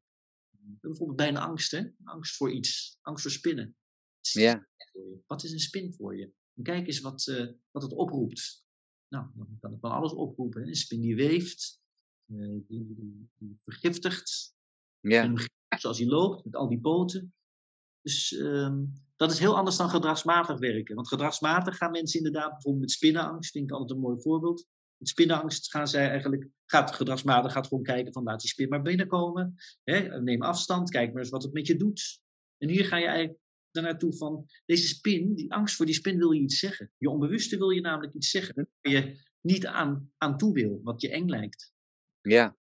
bijvoorbeeld 0.51 1.17
bij 1.17 1.27
een 1.27 1.37
angst, 1.37 1.71
hè? 1.71 1.83
angst 2.03 2.35
voor 2.35 2.51
iets, 2.51 2.97
angst 3.01 3.21
voor 3.21 3.31
spinnen. 3.31 3.75
Ja. 4.21 4.67
Wat 5.27 5.43
is 5.43 5.51
een 5.51 5.59
spin 5.59 5.93
voor 5.93 6.17
je? 6.17 6.31
En 6.53 6.63
kijk 6.63 6.87
eens 6.87 6.99
wat, 6.99 7.27
eh, 7.27 7.47
wat 7.71 7.83
het 7.83 7.93
oproept. 7.93 8.65
Nou, 9.07 9.27
dan 9.35 9.57
kan 9.59 9.71
het 9.71 9.79
van 9.79 9.91
alles 9.91 10.11
oproepen. 10.13 10.61
Hè? 10.61 10.67
Een 10.67 10.75
spin 10.75 11.01
die 11.01 11.15
weeft, 11.15 11.81
eh, 12.25 12.37
die, 12.37 12.95
die, 12.95 13.29
die 13.37 13.59
vergiftigt, 13.63 14.55
Ja. 14.99 15.23
en 15.23 15.35
zoals 15.79 15.97
hij 15.97 16.07
loopt, 16.07 16.45
met 16.45 16.55
al 16.55 16.69
die 16.69 16.79
poten. 16.79 17.33
Dus 18.01 18.33
ehm, 18.33 18.85
dat 19.15 19.31
is 19.31 19.39
heel 19.39 19.57
anders 19.57 19.77
dan 19.77 19.89
gedragsmatig 19.89 20.59
werken. 20.59 20.95
Want 20.95 21.07
gedragsmatig 21.07 21.77
gaan 21.77 21.91
mensen 21.91 22.17
inderdaad, 22.17 22.51
bijvoorbeeld 22.51 22.83
met 22.83 22.91
spinnenangst, 22.91 23.51
vind 23.51 23.63
ik 23.63 23.71
altijd 23.71 23.91
een 23.91 23.99
mooi 23.99 24.21
voorbeeld. 24.21 24.67
Spinnenangst 25.01 25.71
gaan 25.71 25.87
zij 25.87 26.09
eigenlijk, 26.09 26.47
gaat 26.65 26.91
gedragsmatig 26.91 27.51
gaat 27.51 27.67
gewoon 27.67 27.83
kijken 27.83 28.13
van 28.13 28.23
laat 28.23 28.39
die 28.39 28.49
spin 28.49 28.69
maar 28.69 28.81
binnenkomen. 28.81 29.55
Hè, 29.83 30.21
neem 30.21 30.41
afstand, 30.41 30.89
kijk 30.89 31.13
maar 31.13 31.21
eens 31.21 31.31
wat 31.31 31.43
het 31.43 31.53
met 31.53 31.67
je 31.67 31.75
doet. 31.75 32.21
En 32.57 32.69
hier 32.69 32.85
ga 32.85 32.97
je 32.97 33.05
eigenlijk 33.05 33.39
naartoe 33.71 34.17
van, 34.17 34.45
deze 34.65 34.87
spin, 34.87 35.35
die 35.35 35.53
angst 35.53 35.75
voor 35.75 35.85
die 35.85 35.95
spin 35.95 36.17
wil 36.17 36.31
je 36.31 36.41
iets 36.41 36.59
zeggen. 36.59 36.91
Je 36.97 37.09
onbewuste 37.09 37.57
wil 37.57 37.69
je 37.69 37.81
namelijk 37.81 38.13
iets 38.13 38.29
zeggen. 38.29 38.69
Waar 38.81 38.93
je 38.93 39.19
niet 39.41 39.65
aan, 39.65 40.11
aan 40.17 40.37
toe 40.37 40.53
wil, 40.53 40.79
wat 40.83 41.01
je 41.01 41.09
eng 41.09 41.29
lijkt. 41.29 41.71
Ja. 42.21 42.57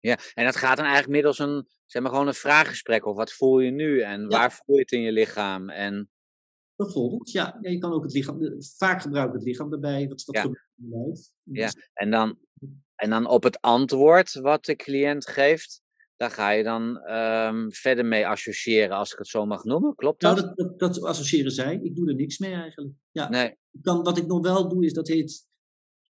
Ja, 0.00 0.18
en 0.34 0.44
dat 0.44 0.56
gaat 0.56 0.76
dan 0.76 0.84
eigenlijk 0.84 1.14
middels 1.14 1.38
een, 1.38 1.68
zeg 1.86 2.02
maar 2.02 2.10
gewoon 2.10 2.26
een 2.26 2.34
vraaggesprek. 2.34 3.06
Of 3.06 3.16
wat 3.16 3.32
voel 3.32 3.60
je 3.60 3.70
nu 3.70 4.00
en 4.00 4.28
waar 4.28 4.52
voel 4.52 4.76
je 4.76 4.82
het 4.82 4.92
in 4.92 5.00
je 5.00 5.12
lichaam? 5.12 5.70
En... 5.70 6.10
Bijvoorbeeld, 6.78 7.30
ja. 7.30 7.58
ja. 7.60 7.70
Je 7.70 7.78
kan 7.78 7.92
ook 7.92 8.02
het 8.02 8.12
lichaam, 8.12 8.38
vaak 8.76 9.02
gebruiken 9.02 9.34
het 9.38 9.46
lichaam 9.46 9.72
erbij. 9.72 10.08
Wat, 10.08 10.24
wat 10.24 10.34
Ja. 10.34 10.42
gebeurt. 10.42 11.32
Ja, 11.42 11.70
en 11.92 12.10
dan, 12.10 12.38
en 12.94 13.10
dan 13.10 13.26
op 13.26 13.42
het 13.42 13.60
antwoord 13.60 14.32
wat 14.32 14.64
de 14.64 14.76
cliënt 14.76 15.28
geeft, 15.28 15.82
daar 16.16 16.30
ga 16.30 16.50
je 16.50 16.62
dan 16.62 16.98
ehm, 16.98 17.70
verder 17.70 18.04
mee 18.06 18.26
associëren, 18.26 18.96
als 18.96 19.12
ik 19.12 19.18
het 19.18 19.26
zo 19.26 19.46
mag 19.46 19.64
noemen. 19.64 19.94
Klopt 19.94 20.22
Nou, 20.22 20.34
dat? 20.36 20.56
dat, 20.56 20.78
dat, 20.78 20.94
dat 20.94 21.02
associëren 21.04 21.50
zij. 21.50 21.80
Ik 21.82 21.94
doe 21.96 22.08
er 22.08 22.14
niks 22.14 22.38
mee 22.38 22.52
eigenlijk. 22.52 22.94
Ja. 23.10 23.28
Nee. 23.28 23.56
Wat 23.82 24.18
ik 24.18 24.26
nog 24.26 24.42
wel 24.42 24.68
doe, 24.68 24.84
is 24.84 24.92
dat 24.92 25.08
heet 25.08 25.46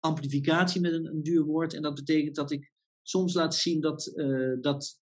amplificatie 0.01 0.81
met 0.81 0.92
een, 0.92 1.07
een 1.07 1.22
duur 1.22 1.44
woord. 1.44 1.75
En 1.75 1.83
dat 1.83 1.94
betekent 1.94 2.35
dat 2.37 2.51
ik 2.51 2.72
soms 3.03 3.35
laat 3.35 3.55
zien 3.55 3.81
dat, 3.81 4.07
eh, 4.07 4.53
dat 4.61 4.98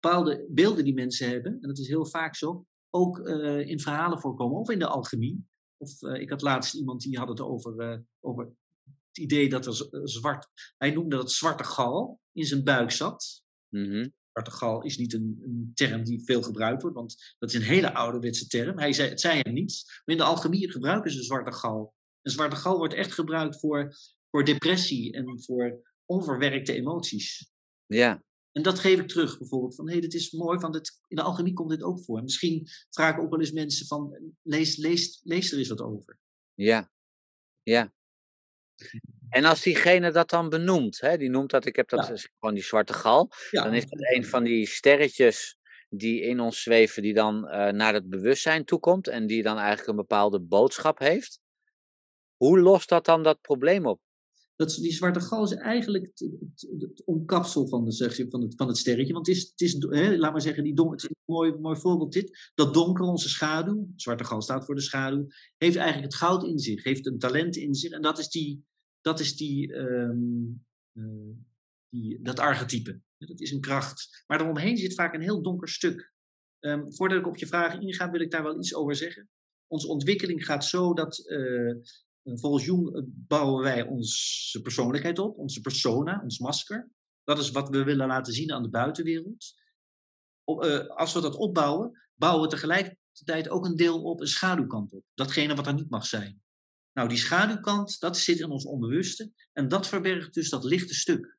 bepaalde 0.00 0.46
beelden 0.48 0.84
die 0.84 0.94
mensen 0.94 1.28
hebben, 1.28 1.52
en 1.60 1.68
dat 1.68 1.78
is 1.78 1.88
heel 1.88 2.06
vaak 2.06 2.36
zo, 2.36 2.66
ook 2.96 3.18
eh, 3.18 3.68
in 3.68 3.80
verhalen 3.80 4.20
voorkomen, 4.20 4.58
of 4.58 4.70
in 4.70 4.78
de 4.78 4.86
alchemie. 4.86 5.46
Of 5.76 6.02
eh, 6.02 6.20
ik 6.20 6.30
had 6.30 6.42
laatst 6.42 6.74
iemand 6.74 7.00
die 7.00 7.18
had 7.18 7.28
het 7.28 7.40
over, 7.40 7.78
eh, 7.78 7.98
over 8.20 8.44
het 8.44 9.18
idee 9.18 9.48
dat 9.48 9.66
er 9.66 10.08
zwart, 10.08 10.48
hij 10.76 10.90
noemde 10.90 11.16
dat 11.16 11.32
zwarte 11.32 11.64
gal 11.64 12.20
in 12.32 12.44
zijn 12.44 12.64
buik 12.64 12.90
zat. 12.90 13.42
Mhm. 13.68 14.08
Zwarte 14.32 14.50
gal 14.50 14.82
is 14.82 14.98
niet 14.98 15.12
een, 15.12 15.40
een 15.42 15.70
term 15.74 16.04
die 16.04 16.24
veel 16.24 16.42
gebruikt 16.42 16.82
wordt, 16.82 16.96
want 16.96 17.34
dat 17.38 17.48
is 17.48 17.54
een 17.54 17.62
hele 17.62 17.94
ouderwetse 17.94 18.46
term. 18.46 18.78
Hij 18.78 18.92
zei, 18.92 19.08
het 19.08 19.20
zei 19.20 19.40
hem 19.40 19.52
niets. 19.52 19.84
Maar 20.04 20.16
in 20.16 20.22
de 20.22 20.28
alchemie 20.28 20.70
gebruiken 20.70 21.10
ze 21.10 21.22
zwarte 21.22 21.52
gal. 21.52 21.94
En 22.22 22.30
zwarte 22.30 22.56
gal 22.56 22.78
wordt 22.78 22.94
echt 22.94 23.12
gebruikt 23.12 23.60
voor, 23.60 23.96
voor 24.30 24.44
depressie 24.44 25.12
en 25.12 25.42
voor 25.42 25.94
onverwerkte 26.04 26.74
emoties. 26.74 27.50
Ja, 27.86 28.22
En 28.56 28.62
dat 28.62 28.78
geef 28.78 28.98
ik 29.00 29.08
terug 29.08 29.38
bijvoorbeeld. 29.38 29.74
Van 29.74 29.86
hé, 29.86 29.92
hey, 29.92 30.00
dit 30.00 30.14
is 30.14 30.30
mooi, 30.30 30.58
want 30.58 30.74
het, 30.74 31.00
in 31.08 31.16
de 31.16 31.22
alchemie 31.22 31.52
komt 31.52 31.70
dit 31.70 31.82
ook 31.82 32.04
voor. 32.04 32.22
Misschien 32.22 32.68
vragen 32.90 33.22
ook 33.22 33.30
wel 33.30 33.40
eens 33.40 33.52
mensen 33.52 33.86
van 33.86 34.32
lees, 34.42 34.76
lees, 34.76 35.20
lees 35.24 35.52
er 35.52 35.58
eens 35.58 35.68
wat 35.68 35.80
over. 35.82 36.18
ja, 36.54 36.90
ja. 37.62 37.92
En 39.28 39.44
als 39.44 39.62
diegene 39.62 40.10
dat 40.12 40.30
dan 40.30 40.48
benoemt, 40.48 41.00
hè, 41.00 41.16
die 41.16 41.28
noemt 41.30 41.50
dat, 41.50 41.66
ik 41.66 41.76
heb 41.76 41.88
dat 41.88 42.06
Ja. 42.06 42.12
is 42.12 42.28
gewoon 42.38 42.54
die 42.54 42.64
zwarte 42.64 42.92
gal, 42.92 43.30
Ja, 43.50 43.62
dan 43.62 43.74
is 43.74 43.86
dat 43.86 44.00
een 44.14 44.24
van 44.24 44.44
die 44.44 44.66
sterretjes 44.66 45.56
die 45.88 46.20
in 46.20 46.40
ons 46.40 46.62
zweven, 46.62 47.02
die 47.02 47.14
dan 47.14 47.48
eh, 47.48 47.72
naar 47.72 47.94
het 47.94 48.08
bewustzijn 48.08 48.64
toekomt 48.64 49.08
en 49.08 49.26
die 49.26 49.42
dan 49.42 49.56
eigenlijk 49.58 49.88
een 49.88 49.96
bepaalde 49.96 50.40
boodschap 50.40 50.98
heeft. 50.98 51.40
Hoe 52.36 52.60
lost 52.60 52.88
dat 52.88 53.04
dan 53.04 53.22
dat 53.22 53.40
probleem 53.40 53.86
op? 53.86 54.00
Dat, 54.56 54.74
die 54.80 54.92
zwarte 54.92 55.20
gal 55.20 55.44
is 55.44 55.52
eigenlijk 55.52 56.12
het, 56.78 57.02
omkapsel 57.04 57.68
van, 57.68 57.84
de, 57.84 57.92
zeg 57.92 58.16
van, 58.28 58.42
het, 58.42 58.54
van 58.54 58.68
het 58.68 58.76
sterretje. 58.76 59.12
Want 59.12 59.26
het 59.26 59.36
is, 59.36 59.42
het 59.50 59.60
is 59.60 59.76
laat 60.18 60.32
maar 60.32 60.40
zeggen, 60.40 60.64
die 60.64 60.74
don, 60.74 60.90
het 60.90 61.02
is 61.02 61.08
een 61.08 61.34
mooi, 61.34 61.52
mooi 61.52 61.80
voorbeeld 61.80 62.12
dit. 62.12 62.50
Dat 62.54 62.74
donker, 62.74 63.04
onze 63.04 63.28
schaduw, 63.28 63.88
zwarte 63.96 64.24
gal 64.24 64.42
staat 64.42 64.64
voor 64.64 64.74
de 64.74 64.80
schaduw, 64.80 65.26
heeft 65.56 65.76
eigenlijk 65.76 66.12
het 66.12 66.20
goud 66.20 66.44
in 66.44 66.58
zich, 66.58 66.84
heeft 66.84 67.06
een 67.06 67.18
talent 67.18 67.56
in 67.56 67.74
zich. 67.74 67.90
En 67.90 68.02
dat 68.02 68.18
is, 68.18 68.28
die, 68.28 68.64
dat, 69.00 69.20
is 69.20 69.36
die, 69.36 69.72
ehm, 69.72 70.44
eh, 70.92 71.36
die, 71.88 72.22
dat 72.22 72.38
archetype. 72.38 73.00
Dat 73.18 73.40
is 73.40 73.50
een 73.50 73.60
kracht. 73.60 74.24
Maar 74.26 74.38
daaromheen 74.38 74.76
zit 74.76 74.94
vaak 74.94 75.14
een 75.14 75.20
heel 75.22 75.42
donker 75.42 75.68
stuk. 75.68 76.12
Ehm, 76.58 76.90
voordat 76.90 77.18
ik 77.18 77.26
op 77.26 77.36
je 77.36 77.46
vragen 77.46 77.80
inga, 77.80 78.10
wil 78.10 78.20
ik 78.20 78.30
daar 78.30 78.42
wel 78.42 78.58
iets 78.58 78.74
over 78.74 78.94
zeggen. 78.94 79.28
Onze 79.66 79.88
ontwikkeling 79.88 80.44
gaat 80.44 80.64
zo 80.64 80.94
dat 80.94 81.18
eh, 81.18 81.74
volgens 82.34 82.64
Jung 82.64 82.94
eh, 82.94 83.02
bouwen 83.06 83.62
wij 83.62 83.82
onze 83.82 84.60
persoonlijkheid 84.60 85.18
op, 85.18 85.38
onze 85.38 85.60
persona, 85.60 86.20
ons 86.22 86.38
masker. 86.38 86.90
Dat 87.24 87.38
is 87.38 87.50
wat 87.50 87.68
we 87.68 87.84
willen 87.84 88.06
laten 88.06 88.32
zien 88.32 88.52
aan 88.52 88.62
de 88.62 88.68
buitenwereld. 88.68 89.54
Eh, 90.44 90.86
als 90.86 91.12
we 91.12 91.20
dat 91.20 91.36
opbouwen, 91.36 92.08
bouwen 92.14 92.42
we 92.42 92.48
tegelijkertijd 92.48 93.48
ook 93.48 93.64
een 93.64 93.76
deel 93.76 94.02
op, 94.02 94.20
een 94.20 94.26
schaduwkant 94.26 94.92
op. 94.92 95.04
Datgene 95.14 95.54
wat 95.54 95.66
er 95.66 95.74
niet 95.74 95.90
mag 95.90 96.06
zijn. 96.06 96.42
Nou, 96.92 97.08
die 97.08 97.18
schaduwkant, 97.18 98.00
dat 98.00 98.18
zit 98.18 98.38
in 98.38 98.50
ons 98.50 98.64
onbewuste. 98.64 99.32
En 99.52 99.68
dat 99.68 99.86
verbergt 99.86 100.34
dus 100.34 100.50
dat 100.50 100.64
lichte 100.64 100.94
stuk. 100.94 101.38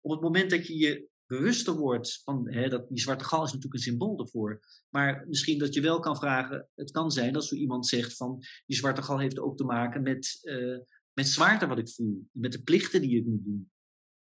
Op 0.00 0.10
het 0.10 0.20
moment 0.20 0.50
dat 0.50 0.66
je 0.66 0.76
je 0.76 1.08
bewuster 1.28 1.74
wordt 1.74 2.22
van, 2.24 2.52
hè, 2.52 2.68
dat, 2.68 2.88
die 2.88 3.00
zwarte 3.00 3.24
gal 3.24 3.44
is 3.44 3.52
natuurlijk 3.52 3.74
een 3.74 3.80
symbool 3.80 4.16
daarvoor. 4.16 4.60
Maar 4.88 5.24
misschien 5.28 5.58
dat 5.58 5.74
je 5.74 5.80
wel 5.80 6.00
kan 6.00 6.16
vragen, 6.16 6.68
het 6.74 6.90
kan 6.90 7.10
zijn 7.10 7.32
dat 7.32 7.44
zo 7.44 7.54
iemand 7.54 7.86
zegt 7.86 8.16
van, 8.16 8.42
die 8.66 8.76
zwarte 8.76 9.02
gal 9.02 9.18
heeft 9.18 9.38
ook 9.38 9.56
te 9.56 9.64
maken 9.64 10.02
met, 10.02 10.38
eh, 10.42 10.78
met 11.12 11.28
zwaarte 11.28 11.66
wat 11.66 11.78
ik 11.78 11.88
voel. 11.88 12.28
Met 12.32 12.52
de 12.52 12.62
plichten 12.62 13.00
die 13.00 13.18
ik 13.18 13.26
moet 13.26 13.44
doen. 13.44 13.70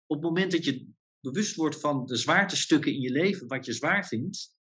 Op 0.06 0.16
het 0.16 0.26
moment 0.26 0.52
dat 0.52 0.66
je 0.66 0.90
bewust 1.20 1.56
wordt 1.56 1.80
van 1.80 2.06
de 2.06 2.16
zwaartestukken 2.16 2.94
in 2.94 3.02
je 3.02 3.12
leven, 3.12 3.48
wat 3.48 3.66
je 3.66 3.74
zwaar 3.74 4.08
vindt, 4.08 4.56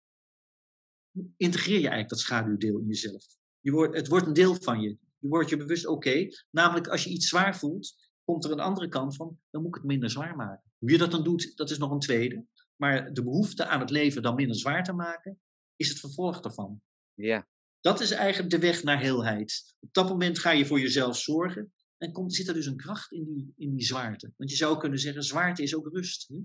integreer 1.37 1.75
je 1.75 1.89
eigenlijk 1.89 2.09
dat 2.09 2.19
schaduwdeel 2.19 2.79
in 2.79 2.87
jezelf. 2.87 3.25
Je 3.61 3.71
wordt, 3.71 3.97
het 3.97 4.09
wordt 4.09 4.27
een 4.27 4.33
deel 4.33 4.55
van 4.55 4.81
je. 4.81 4.99
Je 5.19 5.29
wordt 5.29 5.51
je 5.51 5.57
bewust, 5.57 5.87
oké, 5.87 6.29
namelijk 6.51 6.89
als 6.89 7.05
je 7.05 7.11
iets 7.11 7.29
zwaar 7.29 7.59
voelt, 7.59 7.95
komt 8.25 8.45
er 8.45 8.51
een 8.51 8.61
andere 8.61 8.89
kant 8.89 9.17
van, 9.17 9.39
dan 9.51 9.63
moet 9.63 9.71
ik 9.71 9.83
het 9.83 9.91
minder 9.91 10.11
zwaar 10.11 10.37
maken. 10.37 10.73
Hoe 10.85 10.93
je 10.93 10.99
dat 10.99 11.11
dan 11.11 11.25
doet, 11.25 11.57
dat 11.57 11.71
is 11.71 11.79
nog 11.79 11.91
een 11.91 11.99
tweede. 11.99 12.45
Maar 12.77 13.13
de 13.13 13.23
behoefte 13.23 13.67
aan 13.67 13.81
het 13.81 13.91
leven 13.91 14.23
dan 14.23 14.35
minder 14.35 14.57
zwaar 14.57 14.85
te 14.85 14.93
maken, 14.93 15.41
is 15.77 15.89
het 15.89 15.99
vervolg 15.99 16.41
daarvan. 16.41 16.83
Ja, 17.15 17.49
Dat 17.81 18.01
is 18.01 18.11
eigenlijk 18.11 18.51
de 18.51 18.59
weg 18.59 18.83
naar 18.83 19.01
heelheid. 19.01 19.75
Op 19.81 19.93
dat 19.93 20.09
moment 20.09 20.39
ga 20.39 20.51
je 20.51 20.67
voor 20.67 20.81
jezelf 20.81 21.19
zorgen. 21.19 21.73
En 21.97 22.13
komt, 22.13 22.35
zit 22.35 22.49
er 22.49 22.55
dus 22.55 22.67
een 22.67 22.77
kracht 22.77 23.13
in 23.13 23.25
die, 23.25 23.53
in 23.57 23.75
die 23.75 23.87
zwaarte. 23.87 24.33
Want 24.37 24.51
je 24.51 24.57
zou 24.57 24.79
kunnen 24.79 24.99
zeggen, 24.99 25.23
zwaarte 25.23 25.63
is 25.63 25.75
ook 25.75 25.89
rust. 25.93 26.29
Hè? 26.29 26.37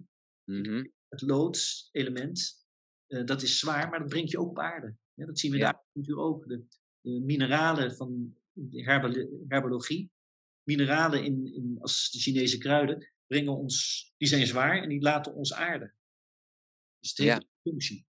mhm, 0.54 0.86
Het 1.08 1.22
loodselement, 1.22 2.66
eh, 3.08 3.26
dat 3.26 3.42
is 3.42 3.60
zwaar, 3.60 3.90
maar 3.90 4.00
dat 4.00 4.08
brengt 4.10 4.32
je 4.32 4.40
ook 4.40 4.50
op 4.50 4.60
aarde. 4.60 4.96
Ja, 5.14 5.26
dat 5.26 5.40
zien 5.40 5.52
we 5.52 5.58
Ja. 5.58 5.64
daar 5.72 5.84
natuurlijk 5.94 6.28
ook. 6.28 6.48
De, 6.48 6.64
de 7.02 7.20
mineralen 7.22 7.96
van 7.96 8.36
de 8.52 8.84
herbolo- 8.84 9.30
herbologie, 9.48 10.12
mineralen 10.64 11.24
in, 11.24 11.54
in, 11.54 11.76
als 11.80 12.10
de 12.12 12.20
Chinese 12.20 12.58
kruiden, 12.58 13.12
brengen 13.30 13.58
ons, 13.58 14.06
die 14.18 14.28
zijn 14.28 14.48
zwaar 14.48 14.82
en 14.84 14.90
die 14.90 15.02
laten 15.02 15.34
ons 15.34 15.54
aarde. 15.54 15.94
Dus 17.00 17.10
het 17.10 17.18
heeft 17.18 17.30
Ja. 17.32 17.36
een 17.36 17.72
functie. 17.72 18.06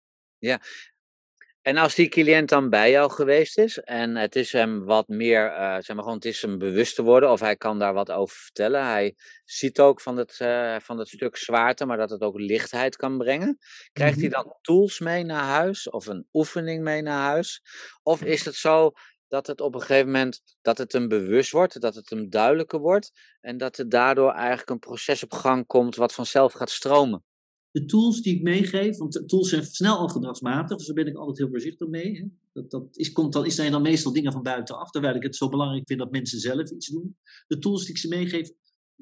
En 1.62 1.76
als 1.76 1.94
die 1.94 2.08
cliënt 2.08 2.48
dan 2.48 2.70
bij 2.70 2.90
jou 2.90 3.10
geweest 3.10 3.58
is 3.58 3.78
en 3.78 4.16
het 4.16 4.36
is 4.36 4.52
hem 4.52 4.84
wat 4.84 5.08
meer, 5.08 5.46
eh, 5.52 5.72
zeg 5.72 5.86
maar 5.88 5.98
gewoon, 6.02 6.14
het 6.14 6.24
is 6.24 6.42
hem 6.42 6.58
bewust 6.58 6.94
te 6.94 7.02
worden 7.02 7.30
of 7.30 7.40
hij 7.40 7.56
kan 7.56 7.78
daar 7.78 7.92
wat 7.94 8.10
over 8.10 8.36
vertellen. 8.36 8.84
Hij 8.86 9.14
ziet 9.44 9.80
ook 9.80 10.00
van 10.00 10.16
het, 10.16 10.34
eh, 10.40 10.76
van 10.80 10.98
het 10.98 11.08
stuk 11.08 11.36
zwaarte, 11.36 11.86
maar 11.86 11.96
dat 11.96 12.10
het 12.10 12.20
ook 12.20 12.38
lichtheid 12.40 12.96
kan 12.96 13.18
brengen. 13.18 13.58
Krijgt 13.92 14.20
hij 14.20 14.28
Mhm. 14.28 14.34
dan 14.42 14.56
tools 14.60 14.98
mee 14.98 15.24
naar 15.24 15.44
huis 15.44 15.90
of 15.90 16.06
een 16.06 16.26
oefening 16.32 16.82
mee 16.82 17.02
naar 17.02 17.20
huis? 17.22 17.62
Of 18.02 18.22
is 18.22 18.44
het 18.44 18.54
zo 18.54 18.92
dat 19.30 19.46
het 19.46 19.60
op 19.60 19.74
een 19.74 19.80
gegeven 19.80 20.06
moment, 20.06 20.42
dat 20.60 20.78
het 20.78 20.92
hem 20.92 21.08
bewust 21.08 21.50
wordt, 21.50 21.80
dat 21.80 21.94
het 21.94 22.10
hem 22.10 22.30
duidelijker 22.30 22.78
wordt 22.78 23.12
en 23.40 23.56
dat 23.56 23.78
er 23.78 23.88
daardoor 23.88 24.30
eigenlijk 24.30 24.70
een 24.70 24.78
proces 24.78 25.22
op 25.22 25.32
gang 25.32 25.66
komt 25.66 25.96
wat 25.96 26.14
vanzelf 26.14 26.52
gaat 26.52 26.70
stromen? 26.70 27.24
de 27.70 27.84
tools 27.84 28.22
die 28.22 28.36
ik 28.36 28.42
meegeef, 28.42 28.96
want 28.96 29.22
tools 29.26 29.48
zijn 29.48 29.64
snel 29.64 29.96
al 29.96 30.08
gedragsmatig, 30.08 30.76
dus 30.76 30.86
daar 30.86 30.94
ben 30.94 31.06
ik 31.06 31.16
altijd 31.16 31.38
heel 31.38 31.48
voorzichtig 31.48 31.88
mee. 31.88 32.16
Hè. 32.18 32.26
Dat, 32.52 32.70
dat 32.70 32.96
is, 32.96 33.12
komt 33.12 33.32
dan, 33.32 33.46
is 33.46 33.54
zijn 33.54 33.72
dan 33.72 33.82
meestal 33.82 34.12
dingen 34.12 34.32
van 34.32 34.42
buitenaf, 34.42 34.90
terwijl 34.90 35.14
ik 35.14 35.22
het 35.22 35.36
zo 35.36 35.48
belangrijk 35.48 35.86
vind 35.86 35.98
dat 35.98 36.10
mensen 36.10 36.38
zelf 36.38 36.70
iets 36.70 36.86
doen. 36.86 37.16
De 37.46 37.58
tools 37.58 37.80
die 37.80 37.90
ik 37.90 37.98
ze 37.98 38.08
meegeef, 38.08 38.50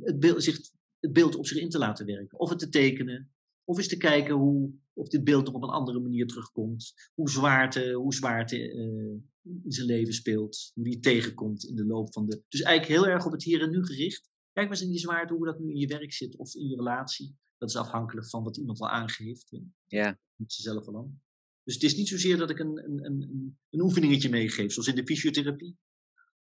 het 0.00 0.20
beeld, 0.20 0.42
zich, 0.42 0.58
het 1.00 1.12
beeld 1.12 1.36
op 1.36 1.46
zich 1.46 1.58
in 1.58 1.68
te 1.68 1.78
laten 1.78 2.06
werken. 2.06 2.38
Of 2.38 2.48
het 2.48 2.58
te 2.58 2.68
tekenen, 2.68 3.32
of 3.64 3.76
eens 3.76 3.88
te 3.88 3.96
kijken 3.96 4.34
hoe, 4.34 4.70
of 4.92 5.08
dit 5.08 5.24
beeld 5.24 5.44
nog 5.44 5.54
op 5.54 5.62
een 5.62 5.68
andere 5.68 6.00
manier 6.00 6.26
terugkomt. 6.26 7.10
Hoe 7.14 7.30
zwaarte, 7.30 7.92
hoe 7.92 8.14
zwaarte 8.14 8.72
eh, 8.72 9.22
in 9.64 9.72
zijn 9.72 9.86
leven 9.86 10.14
speelt, 10.14 10.70
hoe 10.74 10.84
die 10.84 10.98
tegenkomt 10.98 11.64
in 11.64 11.74
de 11.74 11.84
loop 11.84 12.12
van 12.12 12.26
de... 12.26 12.42
Dus 12.48 12.60
eigenlijk 12.60 13.00
heel 13.00 13.12
erg 13.12 13.26
op 13.26 13.32
het 13.32 13.42
hier 13.42 13.62
en 13.62 13.70
nu 13.70 13.84
gericht. 13.84 14.30
Kijk 14.52 14.68
maar 14.68 14.76
eens 14.76 14.86
in 14.86 14.90
die 14.90 15.00
zwaarte, 15.00 15.34
hoe 15.34 15.46
dat 15.46 15.58
nu 15.58 15.70
in 15.70 15.78
je 15.78 15.86
werk 15.86 16.12
zit 16.12 16.36
of 16.36 16.54
in 16.54 16.68
je 16.68 16.76
relatie. 16.76 17.36
Dat 17.56 17.68
is 17.68 17.76
afhankelijk 17.76 18.28
van 18.28 18.44
wat 18.44 18.56
iemand 18.56 18.80
al 18.80 18.88
aangeeft. 18.88 19.60
Ja, 19.86 20.18
Niet 20.36 20.52
ze 20.52 20.62
zelf 20.62 20.86
al 20.86 20.96
aan. 20.96 21.22
Dus 21.62 21.74
het 21.74 21.82
is 21.82 21.96
niet 21.96 22.08
zozeer 22.08 22.36
dat 22.36 22.50
ik 22.50 22.58
een, 22.58 22.84
een, 22.84 23.04
een, 23.04 23.58
een 23.70 23.80
oefeningetje 23.80 24.28
meegeef, 24.28 24.72
zoals 24.72 24.88
in 24.88 24.94
de 24.94 25.06
fysiotherapie. 25.06 25.76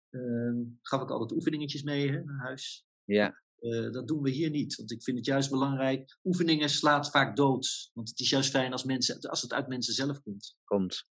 Ehm, 0.09 0.57
gaf 0.81 1.01
ik 1.01 1.09
altijd 1.09 1.31
oefeningetjes 1.31 1.83
mee 1.83 2.09
hè, 2.09 2.23
naar 2.23 2.39
huis. 2.39 2.85
ja, 3.03 3.41
Eh, 3.61 3.91
dat 3.91 4.07
doen 4.07 4.21
we 4.21 4.29
hier 4.29 4.49
niet, 4.49 4.75
want 4.75 4.91
ik 4.91 5.03
vind 5.03 5.17
het 5.17 5.25
juist 5.25 5.49
belangrijk. 5.49 6.17
Oefeningen 6.23 6.69
slaat 6.69 7.09
vaak 7.09 7.35
dood, 7.35 7.89
want 7.93 8.09
het 8.09 8.19
is 8.19 8.29
juist 8.29 8.49
fijn 8.49 8.71
als, 8.71 8.83
mensen, 8.83 9.19
als 9.19 9.41
het 9.41 9.53
uit 9.53 9.67
mensen 9.67 9.93
zelf 9.93 10.21
komt. 10.21 10.55
komt. 10.63 11.05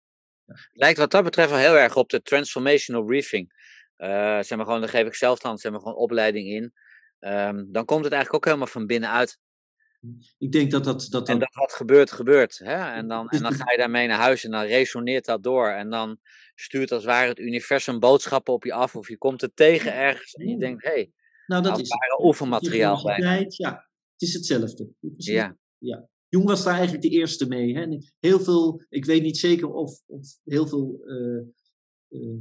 Lijkt 0.73 0.99
wat 0.99 1.11
dat 1.11 1.25
betreft 1.25 1.51
wel 1.51 1.59
heel 1.59 1.77
erg 1.79 1.97
op 1.97 2.09
de 2.09 2.23
transformational 2.23 3.05
briefing. 3.05 3.53
Eh, 3.97 4.09
zeg 4.41 4.57
maar 4.57 4.65
gewoon, 4.65 4.81
daar 4.81 4.89
geef 4.89 5.07
ik 5.07 5.15
zelf 5.15 5.39
dan 5.39 5.59
zeg 5.59 5.73
maar 5.73 5.81
gewoon 5.81 5.97
opleiding 5.97 6.49
in. 6.49 6.73
Ehm, 7.19 7.65
dan 7.69 7.85
komt 7.85 8.05
het 8.05 8.13
eigenlijk 8.13 8.35
ook 8.35 8.45
helemaal 8.45 8.73
van 8.73 8.87
binnenuit. 8.87 9.39
Ik 10.39 10.53
denk 10.53 10.71
dat 10.71 10.85
dat. 10.85 11.07
dat, 11.11 11.29
En 11.29 11.39
dat 11.39 11.55
wat 11.55 11.73
gebeurt, 11.73 12.13
gebeurt. 12.13 12.59
Hè? 12.59 12.93
En, 12.93 13.09
dan, 13.09 13.27
Dus 13.27 13.37
en 13.37 13.43
dan 13.43 13.53
de- 13.53 13.59
ga 13.59 13.71
je 13.71 13.79
daarmee 13.79 14.07
naar 14.07 14.19
huis 14.19 14.45
en 14.45 14.51
dan 14.51 14.65
resoneert 14.65 15.25
dat 15.25 15.43
door. 15.43 15.69
En 15.69 15.91
dan 15.91 16.19
stuurt 16.55 16.93
als 16.93 17.03
het 17.03 17.11
ware 17.13 17.29
het 17.29 17.39
universum 17.39 17.99
boodschappen 17.99 18.55
op 18.55 18.65
je 18.65 18.73
af. 18.73 18.97
Of 18.97 19.09
je 19.09 19.19
komt 19.19 19.41
het 19.41 19.57
tegen 19.57 19.95
ergens 19.95 20.33
en 20.35 20.49
je 20.49 20.59
denkt, 20.59 20.85
hé, 20.85 20.91
hey, 20.91 21.13
nou, 21.47 21.63
dat 21.63 21.73
als 21.73 21.81
is 21.81 21.89
oefenmateriaal 22.19 23.11
Ja, 23.11 23.87
het 24.13 24.23
is 24.23 24.33
hetzelfde. 24.33 24.89
Precies. 25.01 25.27
Ja, 25.35 25.57
ja. 25.79 26.09
Jung 26.37 26.49
was 26.49 26.65
daar 26.65 26.75
eigenlijk 26.75 27.03
de 27.03 27.11
eerste 27.11 27.47
mee. 27.47 27.77
Hè? 27.77 27.99
Heel 28.19 28.41
veel, 28.41 28.83
ik 28.89 29.05
weet 29.05 29.23
niet 29.23 29.39
zeker 29.39 29.69
of, 29.73 30.03
of 30.07 30.39
heel 30.45 30.67
veel 30.67 31.01
uh, 31.05 31.43
uh, 32.09 32.41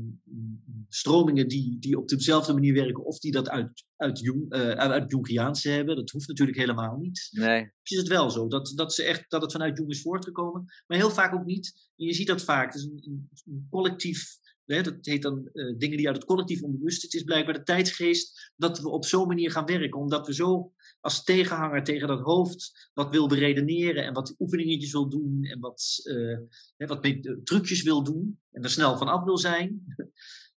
stromingen 0.89 1.47
die, 1.47 1.79
die 1.79 1.97
op 1.97 2.07
dezelfde 2.07 2.53
manier 2.53 2.73
werken, 2.73 3.05
of 3.05 3.19
die 3.19 3.31
dat 3.31 3.49
uit, 3.49 3.85
uit, 3.95 4.19
Jung, 4.19 4.55
uh, 4.55 4.69
uit 4.69 5.11
Jungiaanse 5.11 5.69
hebben. 5.69 5.95
Dat 5.95 6.09
hoeft 6.09 6.27
natuurlijk 6.27 6.57
helemaal 6.57 6.97
niet. 6.97 7.27
Nee. 7.31 7.71
Is 7.83 7.97
het 7.97 8.07
wel 8.07 8.29
zo 8.29 8.47
dat, 8.47 8.71
dat, 8.75 8.93
ze 8.93 9.03
echt, 9.03 9.29
dat 9.29 9.41
het 9.41 9.51
vanuit 9.51 9.77
Jung 9.77 9.89
is 9.89 10.01
voortgekomen, 10.01 10.65
maar 10.87 10.97
heel 10.97 11.09
vaak 11.09 11.33
ook 11.33 11.45
niet. 11.45 11.91
En 11.95 12.05
je 12.05 12.13
ziet 12.13 12.27
dat 12.27 12.43
vaak. 12.43 12.65
Het 12.65 12.75
is 12.75 12.83
een, 12.83 13.01
een, 13.05 13.29
een 13.45 13.67
collectief 13.69 14.43
dat 14.65 14.95
heet 15.01 15.21
dan 15.21 15.49
uh, 15.53 15.77
dingen 15.77 15.97
die 15.97 16.07
uit 16.07 16.15
het 16.15 16.25
collectief 16.25 16.61
onbewust. 16.61 17.01
Het 17.01 17.13
is 17.13 17.23
blijkbaar 17.23 17.53
de 17.53 17.63
tijdsgeest 17.63 18.51
dat 18.55 18.79
we 18.79 18.89
op 18.89 19.05
zo'n 19.05 19.27
manier 19.27 19.51
gaan 19.51 19.65
werken. 19.65 19.99
Omdat 19.99 20.27
we 20.27 20.33
zo 20.33 20.73
als 21.05 21.23
tegenhanger 21.23 21.83
tegen 21.83 22.07
dat 22.07 22.19
hoofd 22.19 22.89
wat 22.93 23.09
wil 23.09 23.27
beredeneren 23.27 24.03
en 24.03 24.13
wat 24.13 24.35
oefeningetjes 24.39 24.91
wil 24.91 25.09
doen 25.09 25.43
en 25.43 25.59
wat, 25.59 26.01
uh, 26.03 26.39
wat 26.77 27.07
trucjes 27.43 27.83
wil 27.83 28.03
doen 28.03 28.39
en 28.51 28.63
er 28.63 28.69
snel 28.69 28.97
van 28.97 29.07
af 29.07 29.23
wil 29.23 29.37
zijn. 29.37 29.83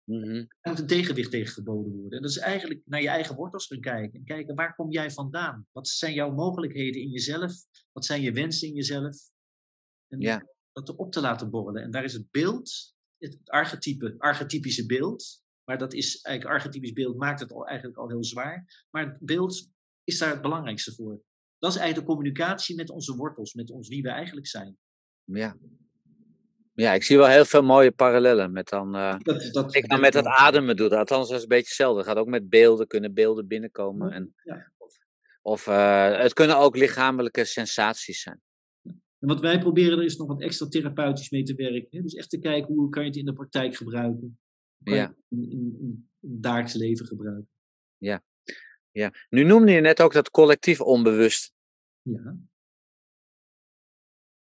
Er 0.09 0.71
moet 0.71 0.79
een 0.79 0.87
tegenwicht 0.87 1.31
tegen 1.31 1.53
geboden 1.53 1.93
worden. 1.93 2.17
En 2.19 2.23
dat 2.23 2.31
is 2.31 2.39
eigenlijk 2.39 2.81
naar 2.85 3.03
je 3.03 3.09
eigen 3.09 3.37
wortels 3.37 3.67
gaan 3.67 3.81
kijken. 3.81 4.19
En 4.19 4.25
kijken 4.25 4.55
waar 4.55 4.75
kom 4.75 4.91
jij 4.91 5.11
vandaan? 5.11 5.67
Wat 5.73 5.89
zijn 5.89 6.15
jouw 6.15 6.31
mogelijkheden 6.31 7.03
in 7.03 7.11
jezelf? 7.11 7.53
Wat 7.93 8.05
zijn 8.05 8.23
je 8.23 8.33
wensen 8.33 8.69
in 8.69 8.75
jezelf? 8.75 9.17
En 10.09 10.21
ja. 10.21 10.47
dat 10.73 10.89
erop 10.89 11.13
te 11.13 11.21
laten 11.21 11.51
borrelen. 11.51 11.83
En 11.83 11.91
daar 11.91 12.05
is 12.05 12.13
het 12.13 12.31
beeld 12.31 12.95
het 13.19 13.39
archetype, 13.45 14.15
archetypische 14.19 14.87
beeld. 14.87 15.43
Maar 15.65 15.79
dat 15.79 15.95
is 15.95 16.21
eigenlijk, 16.21 16.57
archetypisch 16.57 16.93
beeld 16.93 17.17
maakt 17.17 17.41
het 17.41 17.53
al, 17.53 17.67
eigenlijk 17.67 17.99
al 17.99 18.09
heel 18.09 18.25
zwaar. 18.25 18.87
Maar 18.91 19.07
het 19.07 19.19
beeld 19.21 19.71
is 20.09 20.19
daar 20.19 20.31
het 20.31 20.43
belangrijkste 20.43 20.95
voor. 20.95 21.21
Dat 21.59 21.71
is 21.71 21.77
eigenlijk 21.77 22.09
de 22.09 22.15
communicatie 22.15 22.77
met 22.77 22.91
onze 22.91 23.17
wortels, 23.17 23.55
met 23.55 23.71
ons 23.71 23.89
wie 23.89 24.03
we 24.03 24.09
eigenlijk 24.09 24.47
zijn. 24.47 24.77
Ja. 25.25 25.57
Ja, 26.75 26.93
ik 26.93 27.03
zie 27.03 27.17
wel 27.17 27.27
heel 27.27 27.45
veel 27.45 27.63
mooie 27.63 27.93
parallellen 27.93 28.53
met 28.53 28.69
dan. 28.69 28.97
Uh, 28.97 29.19
dat, 29.19 29.49
dat, 29.53 29.75
ik 29.75 29.89
dan 29.89 30.01
met 30.01 30.15
het 30.15 30.27
ademen 30.27 30.77
doe. 30.77 30.97
Althans, 30.97 31.29
dat 31.29 31.37
is 31.37 31.43
een 31.43 31.49
beetje 31.49 31.67
hetzelfde. 31.67 31.99
Het 31.99 32.09
gaat 32.09 32.17
ook 32.17 32.27
met 32.27 32.49
beelden, 32.49 32.87
kunnen 32.87 33.15
beelden 33.15 33.47
binnenkomen. 33.47 34.13
En, 34.13 34.35
ja. 34.43 34.73
Of, 34.77 34.99
of 35.43 35.67
uh, 35.67 36.19
het 36.19 36.33
kunnen 36.33 36.57
ook 36.57 36.77
lichamelijke 36.77 37.45
sensaties 37.45 38.23
zijn. 38.23 38.41
En 39.19 39.29
wat 39.29 39.41
wij 39.41 39.59
proberen 39.59 39.99
er 39.99 40.05
is 40.05 40.17
nog 40.17 40.29
wat 40.29 40.41
extra 40.41 40.69
therapeutisch 40.69 41.31
mee 41.31 41.43
te 41.43 41.55
werken. 41.55 41.89
Hè? 41.91 42.03
Dus 42.03 42.15
echt 42.15 42.31
te 42.31 42.39
kijken 42.39 42.75
hoe 42.75 42.89
kan 42.89 43.03
je 43.03 43.09
het 43.09 43.19
in 43.19 43.25
de 43.25 43.33
praktijk 43.33 43.77
gebruiken. 43.77 44.39
Hoe 44.77 44.85
kan 44.85 44.95
Ja. 44.95 45.03
je 45.03 45.09
het 45.09 45.19
in, 45.29 45.51
in, 45.51 45.77
in 45.81 46.09
het 46.21 46.43
dagelijks 46.43 46.75
leven 46.75 47.07
gebruiken. 47.07 47.49
Ja. 47.97 48.23
Ja. 48.99 49.13
Nu 49.29 49.45
noemde 49.45 49.73
je 49.73 49.81
net 49.81 50.03
ook 50.03 50.13
dat 50.13 50.31
collectief 50.31 50.81
onbewust. 50.81 51.53
Ja, 52.03 52.37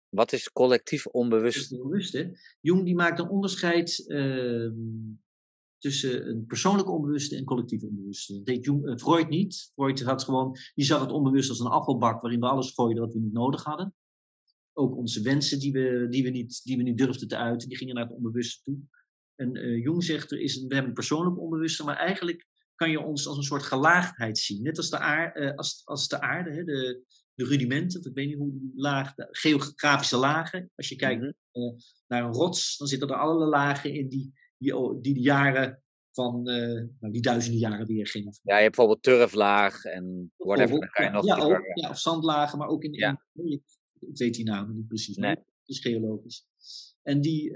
Wat 0.10 0.32
is 0.32 0.51
collectief 0.51 1.06
onbewust? 1.08 1.71
is 1.71 1.77
bewust 1.77 2.13
hè. 2.13 2.32
Jung 2.60 2.86
die 2.86 2.95
maakt 2.95 3.19
een 3.19 3.29
onderscheid 3.29 4.08
ehm, 4.08 4.73
tussen 5.77 6.27
een 6.29 6.45
persoonlijk 6.45 6.89
onbewuste 6.89 7.36
en 7.36 7.43
collectief 7.43 7.84
onbewuste. 7.84 8.34
Dat 8.34 8.45
deed 8.45 8.65
Jung, 8.65 8.86
eh, 8.86 8.95
Freud 8.95 9.29
niet. 9.29 9.69
Freud 9.73 10.01
had 10.01 10.23
gewoon, 10.23 10.58
die 10.73 10.86
zag 10.86 11.01
het 11.01 11.12
onbewust 11.12 11.49
als 11.49 11.60
een 11.60 11.67
afvalbak 11.67 12.21
waarin 12.21 12.39
we 12.39 12.47
alles 12.47 12.71
gooiden 12.71 13.03
wat 13.03 13.13
we 13.13 13.19
niet 13.19 13.34
nodig 13.34 13.63
hadden. 13.63 13.95
Ook 14.73 14.95
onze 14.97 15.21
wensen 15.21 15.60
die 15.60 15.71
we, 15.71 16.08
die 16.10 16.23
we, 16.23 16.29
niet, 16.29 16.62
die 16.63 16.77
we 16.77 16.84
niet 16.84 16.97
durfden 16.97 17.27
te 17.27 17.38
uiten, 17.38 17.67
die 17.69 17.77
gingen 17.77 17.95
naar 17.95 18.06
het 18.06 18.15
onbewuste 18.15 18.63
toe. 18.63 18.79
En 19.36 19.56
eh, 19.56 19.84
Jung 19.84 20.03
zegt, 20.03 20.32
er 20.32 20.39
is 20.39 20.56
een, 20.56 20.67
we 20.67 20.73
hebben 20.73 20.89
een 20.91 20.97
persoonlijk 20.97 21.39
onbewuste, 21.39 21.84
maar 21.84 21.95
eigenlijk 21.95 22.47
kan 22.75 22.91
je 22.91 22.99
ons 22.99 23.27
als 23.27 23.38
een 23.38 23.43
soort 23.43 23.63
gelaagdheid 23.63 24.38
zien. 24.38 24.62
Net 24.63 24.77
als 24.77 24.89
de, 24.89 24.97
aar, 24.97 25.31
eh, 25.33 25.55
als, 25.55 25.81
als 25.86 26.07
de 26.07 26.21
aarde, 26.21 26.51
hè, 26.51 26.63
de, 26.63 27.03
de 27.33 27.45
rudimenten, 27.45 27.99
of 27.99 28.05
ik 28.05 28.13
weet 28.13 28.27
niet 28.27 28.38
hoe 28.38 28.51
die 28.51 28.71
laag, 28.75 29.13
de 29.15 29.27
geografische 29.31 30.17
lagen. 30.17 30.71
Als 30.75 30.89
je 30.89 30.95
kijkt 30.95 31.21
Mhm. 31.21 31.31
eh, 31.51 31.73
naar 32.07 32.23
een 32.23 32.33
rots, 32.33 32.77
dan 32.77 32.88
zitten 32.88 33.09
er 33.09 33.15
allerlei 33.15 33.49
lagen 33.49 33.93
in 33.93 34.09
die, 34.09 34.33
die, 34.57 35.01
die 35.01 35.13
de 35.13 35.19
jaren 35.21 35.83
van, 36.12 36.47
eh, 36.47 36.83
nou, 36.99 37.13
die 37.13 37.21
duizenden 37.21 37.59
jaren 37.59 37.88
weergeven. 37.88 38.39
Ja, 38.43 38.55
je 38.55 38.62
hebt 38.63 38.75
bijvoorbeeld 38.75 39.03
turflaag 39.03 39.83
en 39.83 40.31
whatever. 40.38 40.89
Kan 40.91 41.05
je 41.05 41.12
ja, 41.12 41.15
nog 41.17 41.25
ja, 41.25 41.36
dieper- 41.36 41.57
ook, 41.57 41.77
ja, 41.77 41.89
of 41.89 41.99
zandlagen, 41.99 42.57
maar 42.57 42.67
ook 42.67 42.83
in, 42.83 42.93
Ja. 42.93 43.21
in- 43.33 43.51
ik, 43.51 43.62
ik 43.99 44.17
weet 44.17 44.33
die 44.36 44.45
namen 44.45 44.75
niet 44.75 44.88
precies, 44.88 45.17
maar 45.17 45.27
Nee. 45.27 45.36
het 45.36 45.69
is 45.69 45.79
geologisch. 45.79 46.45
En 47.01 47.21
die, 47.21 47.53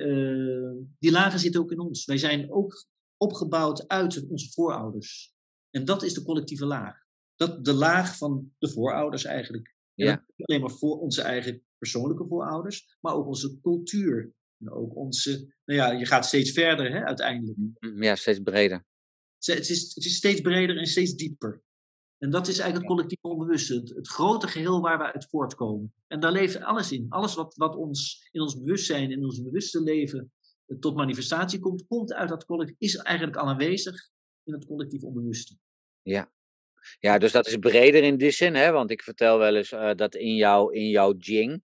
die 1.00 1.12
lagen 1.12 1.40
zitten 1.40 1.62
ook 1.62 1.72
in 1.72 1.80
ons. 1.80 2.06
Wij 2.06 2.18
zijn 2.18 2.52
ook 2.52 2.86
opgebouwd 3.18 3.88
uit 3.88 4.28
onze 4.30 4.52
voorouders. 4.52 5.34
En 5.70 5.86
dat 5.86 6.04
is 6.04 6.14
de 6.14 6.24
collectieve 6.24 6.66
laag. 6.66 6.96
Dat, 7.36 7.66
de 7.66 7.74
laag 7.74 8.18
van 8.18 8.54
de 8.58 8.70
voorouders 8.70 9.24
eigenlijk. 9.24 9.76
En 9.96 10.06
Ja. 10.06 10.24
niet 10.36 10.48
alleen 10.48 10.62
maar 10.62 10.72
voor 10.78 11.00
onze 11.00 11.22
eigen 11.22 11.64
persoonlijke 11.78 12.26
voorouders, 12.28 12.98
maar 13.02 13.14
ook 13.14 13.28
onze 13.28 13.60
cultuur. 13.62 14.34
En 14.60 14.72
ook 14.72 14.96
onze, 14.96 15.54
nou 15.66 15.80
ja, 15.80 15.92
je 15.92 16.06
gaat 16.06 16.26
steeds 16.26 16.52
verder 16.52 16.92
hè, 16.92 17.04
uiteindelijk. 17.06 17.58
Mm, 17.58 18.04
Ja, 18.04 18.16
steeds 18.16 18.40
breder. 18.40 18.86
Het 19.40 19.70
is, 19.70 19.94
het 19.96 20.06
is 20.06 20.16
steeds 20.16 20.42
breder 20.42 20.78
en 20.78 20.86
steeds 20.86 21.16
dieper. 21.16 21.64
En 22.18 22.30
dat 22.30 22.48
is 22.48 22.60
eigenlijk 22.60 22.78
het 22.90 22.96
collectief 22.98 23.22
onbewuste, 23.22 23.76
het, 23.76 23.90
het 23.90 24.08
grote 24.08 24.48
geheel 24.48 24.82
waar 24.82 24.98
we 24.98 25.14
uit 25.14 25.30
voortkomen. 25.30 25.94
En 26.08 26.20
daar 26.20 26.32
leeft 26.32 26.62
alles 26.62 26.92
in. 26.92 27.06
Alles 27.10 27.36
wat, 27.36 27.56
wat 27.56 27.76
ons 27.76 28.28
in 28.32 28.42
ons 28.42 28.58
bewustzijn, 28.58 29.12
in 29.12 29.24
ons 29.26 29.44
bewuste 29.44 29.82
leven 29.82 30.32
tot 30.80 30.96
manifestatie 30.96 31.60
komt, 31.60 31.88
komt 31.88 32.14
uit 32.14 32.30
dat 32.30 32.46
collectief, 32.46 32.76
is 32.80 32.96
eigenlijk 32.96 33.38
al 33.38 33.48
aanwezig 33.48 34.10
in 34.44 34.54
het 34.54 34.66
collectief 34.66 35.04
onbewuste. 35.04 35.56
Ja. 36.02 36.32
Ja, 37.00 37.18
dus 37.18 37.32
dat 37.32 37.48
is 37.48 37.58
breder 37.58 38.04
in 38.04 38.18
die 38.18 38.32
zin, 38.32 38.56
hè? 38.56 38.72
want 38.72 38.92
ik 38.92 39.02
vertel 39.02 39.38
wel 39.38 39.56
eens 39.56 39.72
eh, 39.72 39.96
dat 39.96 40.16
in, 40.16 40.36
jou, 40.36 40.74
in 40.74 40.90
jouw 40.90 41.14
Jing, 41.14 41.64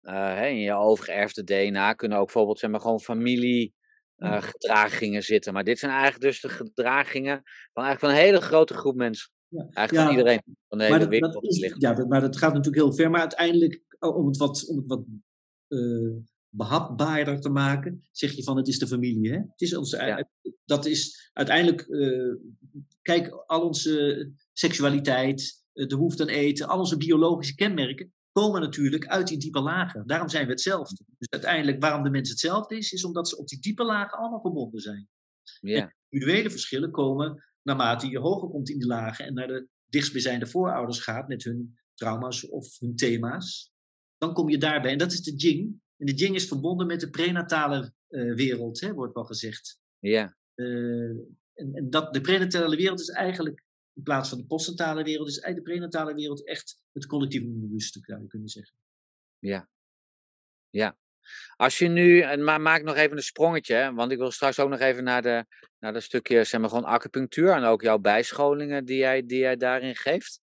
eh, 0.00 0.14
hè, 0.14 0.46
in 0.46 0.60
je 0.60 0.72
overgeërfde 0.72 1.44
DNA, 1.44 1.92
kunnen 1.92 2.18
ook 2.18 2.24
bijvoorbeeld 2.24 2.58
zeg 2.58 2.70
maar, 2.70 2.80
gewoon 2.80 3.00
familie 3.00 3.74
eh, 4.16 4.42
gedragingen 4.42 5.22
zitten. 5.22 5.52
Maar 5.52 5.64
dit 5.64 5.78
zijn 5.78 5.92
eigenlijk 5.92 6.22
dus 6.22 6.40
de 6.40 6.48
gedragingen 6.48 7.42
van, 7.72 7.84
eigenlijk 7.84 8.00
van 8.00 8.08
een 8.10 8.26
hele 8.26 8.40
grote 8.40 8.74
groep 8.74 8.96
mensen. 8.96 9.30
Ja. 9.48 9.66
Eigenlijk 9.70 9.92
Ja, 9.92 10.04
van 10.04 10.10
iedereen, 10.10 10.42
van 10.68 10.78
de 10.78 10.84
hele 10.84 10.96
Maar 10.96 11.04
dat, 11.04 11.08
wereld. 11.08 11.32
dat 11.32 11.44
is, 11.44 11.58
ligt. 11.58 11.80
ja, 11.80 11.94
dat, 11.94 12.08
maar 12.08 12.20
dat 12.20 12.36
gaat 12.36 12.54
natuurlijk 12.54 12.82
heel 12.82 12.94
ver. 12.94 13.10
Maar 13.10 13.20
uiteindelijk, 13.20 13.82
oh, 13.98 14.16
om 14.16 14.26
het 14.26 14.36
wat, 14.36 14.68
om 14.68 14.76
het 14.76 14.86
wat 14.86 15.04
behapbaarder 16.50 17.40
te 17.40 17.48
maken, 17.48 18.08
zeg 18.12 18.32
je 18.32 18.42
van 18.42 18.56
het 18.56 18.68
is 18.68 18.78
de 18.78 18.86
familie. 18.86 19.30
Hè? 19.30 19.36
Het 19.36 19.60
is 19.60 19.76
onze, 19.76 19.96
Ja. 19.96 20.28
Dat 20.64 20.86
is 20.86 21.30
uiteindelijk, 21.32 21.80
eh, 21.80 22.34
kijk, 23.02 23.28
al 23.28 23.62
onze 23.62 24.30
seksualiteit, 24.52 25.64
eh, 25.72 25.86
de 25.86 25.96
behoefte 25.96 26.22
aan 26.22 26.28
eten, 26.28 26.68
al 26.68 26.78
onze 26.78 26.96
biologische 26.96 27.54
kenmerken 27.54 28.12
komen 28.32 28.60
natuurlijk 28.60 29.06
uit 29.06 29.28
die 29.28 29.38
diepe 29.38 29.60
lagen. 29.60 30.06
Daarom 30.06 30.28
zijn 30.28 30.44
we 30.44 30.50
hetzelfde. 30.50 31.04
Dus 31.18 31.28
uiteindelijk, 31.30 31.80
waarom 31.80 32.02
de 32.02 32.10
mens 32.10 32.30
hetzelfde 32.30 32.76
is, 32.76 32.92
is 32.92 33.04
omdat 33.04 33.28
ze 33.28 33.36
op 33.36 33.48
die 33.48 33.60
diepe 33.60 33.84
lagen 33.84 34.18
allemaal 34.18 34.40
verbonden 34.40 34.80
zijn 34.80 35.08
Ja, 35.60 35.94
individuele 36.08 36.50
verschillen 36.50 36.90
komen 36.90 37.44
naarmate 37.62 38.08
je 38.08 38.18
hoger 38.18 38.48
komt 38.48 38.68
in 38.68 38.78
die 38.78 38.88
lagen 38.88 39.26
en 39.26 39.34
naar 39.34 39.46
de 39.46 39.68
dichtstbijzijnde 39.86 40.46
voorouders 40.46 41.00
gaat 41.00 41.28
met 41.28 41.44
hun 41.44 41.78
trauma's 41.94 42.48
of 42.48 42.78
hun 42.78 42.96
thema's, 42.96 43.72
dan 44.18 44.32
kom 44.32 44.48
je 44.48 44.58
daarbij. 44.58 44.92
En 44.92 44.98
dat 44.98 45.12
is 45.12 45.22
de 45.22 45.34
Jing. 45.34 45.80
En 46.00 46.06
de 46.06 46.14
Jing 46.14 46.34
is 46.34 46.48
verbonden 46.48 46.86
met 46.86 47.00
de 47.00 47.10
prenatale 47.10 47.92
eh, 48.08 48.34
wereld, 48.34 48.80
hè, 48.80 48.92
wordt 48.94 49.14
wel 49.14 49.24
gezegd. 49.24 49.80
ja, 49.98 50.36
Eh, 50.54 50.66
en 51.54 51.74
en 51.74 51.90
dat, 51.90 52.12
de 52.12 52.20
prenatale 52.20 52.76
wereld 52.76 53.00
is 53.00 53.08
eigenlijk, 53.08 53.62
in 53.92 54.02
plaats 54.02 54.28
van 54.28 54.38
de 54.38 54.46
postnatale 54.46 55.02
wereld, 55.02 55.28
is 55.28 55.38
eigenlijk 55.38 55.66
de 55.66 55.72
prenatale 55.72 56.14
wereld 56.14 56.46
echt 56.46 56.78
het 56.92 57.06
collectieve 57.06 57.46
onbewuste, 57.46 58.00
zou 58.02 58.20
je 58.22 58.26
kunnen 58.26 58.48
zeggen. 58.48 58.74
ja. 59.38 59.68
Ja. 60.70 60.98
Als 61.56 61.78
je 61.78 61.88
nu, 61.88 62.20
en 62.20 62.44
ma 62.44 62.58
maak 62.58 62.82
nog 62.82 62.96
even 62.96 63.16
een 63.16 63.22
sprongetje, 63.22 63.74
hè, 63.74 63.92
want 63.92 64.12
ik 64.12 64.18
wil 64.18 64.30
straks 64.30 64.58
ook 64.58 64.68
nog 64.68 64.78
even 64.78 65.04
naar 65.04 65.22
de, 65.22 65.46
naar 65.78 65.92
de 65.92 66.00
stukje, 66.00 66.44
zeg 66.44 66.60
maar 66.60 66.68
gewoon 66.68 66.84
acupunctuur 66.84 67.52
en 67.52 67.62
ook 67.62 67.82
jouw 67.82 67.98
bijscholingen 67.98 68.84
die 68.84 68.96
jij, 68.96 69.26
die 69.26 69.38
jij 69.38 69.56
daarin 69.56 69.96
geeft. 69.96 70.39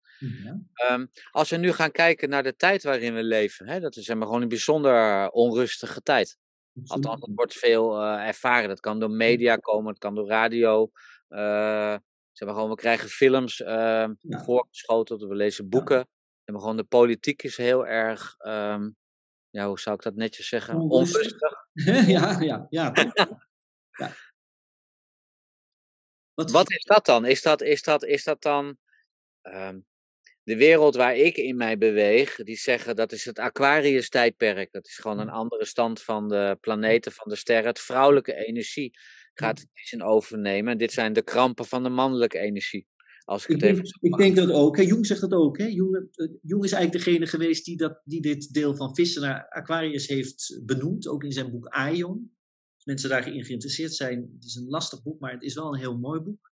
Ja. 0.43 0.59
Ehm, 0.73 1.05
als 1.31 1.49
we 1.49 1.57
nu 1.57 1.71
gaan 1.73 1.91
kijken 1.91 2.29
naar 2.29 2.43
de 2.43 2.55
tijd 2.55 2.83
waarin 2.83 3.13
we 3.13 3.23
leven, 3.23 3.67
hè, 3.67 3.79
dat 3.79 3.95
is 3.95 4.05
zeg 4.05 4.15
maar, 4.15 4.25
gewoon 4.27 4.41
een 4.41 4.47
bijzonder 4.47 5.29
onrustige 5.29 6.01
tijd. 6.01 6.37
Althans, 6.85 7.19
dat 7.19 7.29
wordt 7.35 7.53
veel 7.53 8.01
eh, 8.01 8.27
ervaren. 8.27 8.69
Dat 8.69 8.79
kan 8.79 8.99
door 8.99 9.11
media 9.11 9.55
komen, 9.55 9.89
het 9.89 9.99
kan 9.99 10.15
door 10.15 10.27
radio. 10.27 10.91
eh, 11.27 11.95
zeg 12.31 12.47
maar 12.47 12.53
gewoon, 12.57 12.69
we 12.69 12.75
krijgen 12.75 13.09
films 13.09 13.61
eh, 13.61 14.07
Ja. 14.19 14.43
voorgeschoteld, 14.43 15.21
we 15.21 15.35
lezen 15.35 15.69
boeken. 15.69 16.07
Maar 16.45 16.59
gewoon, 16.61 16.77
de 16.77 16.83
politiek 16.83 17.43
is 17.43 17.57
heel 17.57 17.87
erg, 17.87 18.35
ehm, 18.37 18.89
ja, 19.49 19.67
hoe 19.67 19.79
zou 19.79 19.95
ik 19.95 20.01
dat 20.01 20.15
netjes 20.15 20.47
zeggen? 20.47 20.75
Onrustig. 20.79 21.41
Onrustig. 21.73 22.07
ja, 22.15 22.39
ja, 22.41 22.67
ja. 22.69 22.93
Wat, 26.33 26.51
Wat 26.51 26.71
is 26.71 26.83
dat 26.83 27.05
dan? 27.05 27.25
Is 27.25 27.41
dat, 27.41 27.61
is 27.61 27.83
dat, 27.83 28.03
is 28.03 28.23
dat 28.23 28.41
dan 28.41 28.77
ehm, 29.41 29.79
de 30.51 30.57
wereld 30.57 30.95
waar 30.95 31.15
ik 31.15 31.37
in 31.37 31.55
mij 31.55 31.77
beweeg? 31.77 32.35
Die 32.35 32.57
zeggen 32.57 32.95
dat 32.95 33.11
is 33.11 33.25
het 33.25 33.39
Aquarius-tijdperk. 33.39 34.71
Dat 34.71 34.85
is 34.85 34.97
gewoon 34.97 35.19
een 35.19 35.29
andere 35.29 35.65
stand 35.65 36.01
van 36.01 36.27
de 36.27 36.57
planeten, 36.61 37.11
van 37.11 37.29
de 37.29 37.35
sterren. 37.35 37.67
Het 37.67 37.79
vrouwelijke 37.79 38.33
energie 38.45 38.91
gaat 39.33 39.59
het 39.59 39.91
in 39.91 40.03
overnemen. 40.03 40.71
En 40.71 40.77
dit 40.77 40.91
zijn 40.91 41.13
de 41.13 41.21
krampen 41.21 41.65
van 41.65 41.83
de 41.83 41.89
mannelijke 41.89 42.39
energie. 42.39 42.87
Als 43.23 43.43
ik, 43.43 43.49
Ik 43.49 43.55
het 43.55 43.63
denk, 43.63 43.77
even 43.77 43.97
ik 44.01 44.17
denk 44.17 44.35
dat 44.35 44.51
ook. 44.51 44.77
Hè. 44.77 44.83
Jung 44.83 45.05
zegt 45.05 45.21
dat 45.21 45.33
ook. 45.33 45.57
Hè. 45.57 45.65
Jung, 45.65 45.95
eh, 45.95 46.27
Jung 46.41 46.63
is 46.63 46.71
eigenlijk 46.71 47.05
degene 47.05 47.27
geweest 47.27 47.65
die, 47.65 47.77
dat, 47.77 48.01
die 48.03 48.21
dit 48.21 48.53
deel 48.53 48.75
van 48.75 48.95
vissen 48.95 49.21
naar 49.21 49.49
Aquarius 49.49 50.07
heeft 50.07 50.61
benoemd. 50.65 51.07
Ook 51.07 51.23
in 51.23 51.31
zijn 51.31 51.51
boek 51.51 51.67
Aion. 51.67 52.31
Als 52.75 52.85
mensen 52.85 53.09
daarin 53.09 53.45
geïnteresseerd 53.45 53.93
zijn. 53.93 54.31
Het 54.35 54.45
is 54.45 54.55
een 54.55 54.67
lastig 54.67 55.03
boek, 55.03 55.19
maar 55.19 55.31
het 55.31 55.43
is 55.43 55.53
wel 55.53 55.73
een 55.73 55.79
heel 55.79 55.97
mooi 55.97 56.19
boek. 56.19 56.50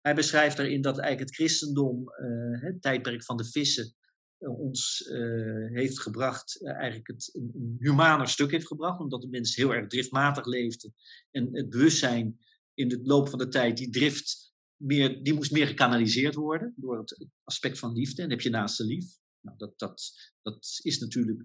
Hij 0.00 0.14
beschrijft 0.14 0.56
daarin 0.56 0.80
dat 0.80 0.98
eigenlijk 0.98 1.28
het 1.28 1.38
christendom, 1.38 2.08
eh, 2.08 2.62
het 2.62 2.82
tijdperk 2.82 3.24
van 3.24 3.36
de 3.36 3.44
vissen, 3.44 3.94
eh, 4.38 4.58
ons 4.60 5.02
eh, 5.02 5.66
heeft 5.72 6.00
gebracht, 6.00 6.66
eigenlijk 6.66 7.06
het, 7.06 7.30
een, 7.32 7.76
humaner 7.78 8.28
stuk 8.28 8.50
heeft 8.50 8.66
gebracht. 8.66 9.00
Omdat 9.00 9.22
de 9.22 9.28
mens 9.28 9.56
heel 9.56 9.74
erg 9.74 9.86
driftmatig 9.86 10.44
leefde. 10.44 10.92
En 11.30 11.48
het 11.52 11.68
bewustzijn 11.68 12.38
in 12.74 12.88
de 12.88 13.00
loop 13.02 13.28
van 13.28 13.38
de 13.38 13.48
tijd, 13.48 13.76
die 13.76 13.90
drift 13.90 14.52
meer, 14.76 15.22
die 15.22 15.34
moest 15.34 15.52
meer 15.52 15.66
gekanaliseerd 15.66 16.34
worden 16.34 16.74
door 16.76 16.98
het 16.98 17.26
aspect 17.44 17.78
van 17.78 17.92
liefde. 17.92 18.22
En 18.22 18.30
heb 18.30 18.40
je 18.40 18.50
naast 18.50 18.78
de 18.78 18.84
lief. 18.84 19.06
Nou, 19.40 19.56
dat, 19.56 19.78
dat, 19.78 20.12
dat 20.42 20.78
is 20.82 20.98
natuurlijk 20.98 21.44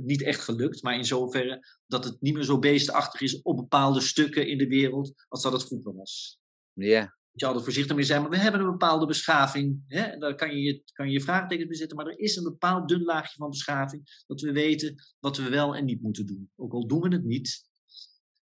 niet 0.00 0.22
echt 0.22 0.40
gelukt, 0.40 0.82
maar 0.82 0.94
in 0.94 1.04
zoverre 1.04 1.66
dat 1.86 2.04
het 2.04 2.20
niet 2.20 2.34
meer 2.34 2.44
zo 2.44 2.58
beestachtig 2.58 3.20
is 3.20 3.42
op 3.42 3.56
bepaalde 3.56 4.00
stukken 4.00 4.48
in 4.48 4.58
de 4.58 4.66
wereld 4.66 5.26
als 5.28 5.42
dat 5.42 5.52
het 5.52 5.66
vroeger 5.66 5.94
was. 5.94 6.40
Ja, 6.72 7.17
je 7.40 7.46
altijd 7.46 7.64
voorzichtig 7.64 7.96
mee 7.96 8.04
zijn, 8.04 8.20
maar 8.20 8.30
we 8.30 8.36
hebben 8.36 8.60
een 8.60 8.70
bepaalde 8.70 9.06
beschaving. 9.06 9.82
Hè? 9.86 10.00
En 10.00 10.20
daar 10.20 10.34
kan 10.34 10.50
je, 10.56 10.62
je- 10.62 10.82
kan 10.92 11.10
je 11.10 11.20
vraagtekens 11.20 11.68
bij 11.68 11.76
zetten, 11.76 11.96
maar 11.96 12.06
er 12.06 12.18
is 12.18 12.36
een 12.36 12.42
bepaald 12.44 12.88
dun 12.88 13.02
laagje 13.02 13.36
van 13.36 13.50
beschaving 13.50 14.22
dat 14.26 14.40
we 14.40 14.52
weten 14.52 14.94
wat 15.18 15.36
we 15.36 15.48
wel 15.48 15.76
en 15.76 15.84
niet 15.84 16.00
moeten 16.02 16.26
doen. 16.26 16.50
Ook 16.56 16.72
al 16.72 16.86
doen 16.86 17.00
we 17.00 17.08
het 17.08 17.24
niet. 17.24 17.66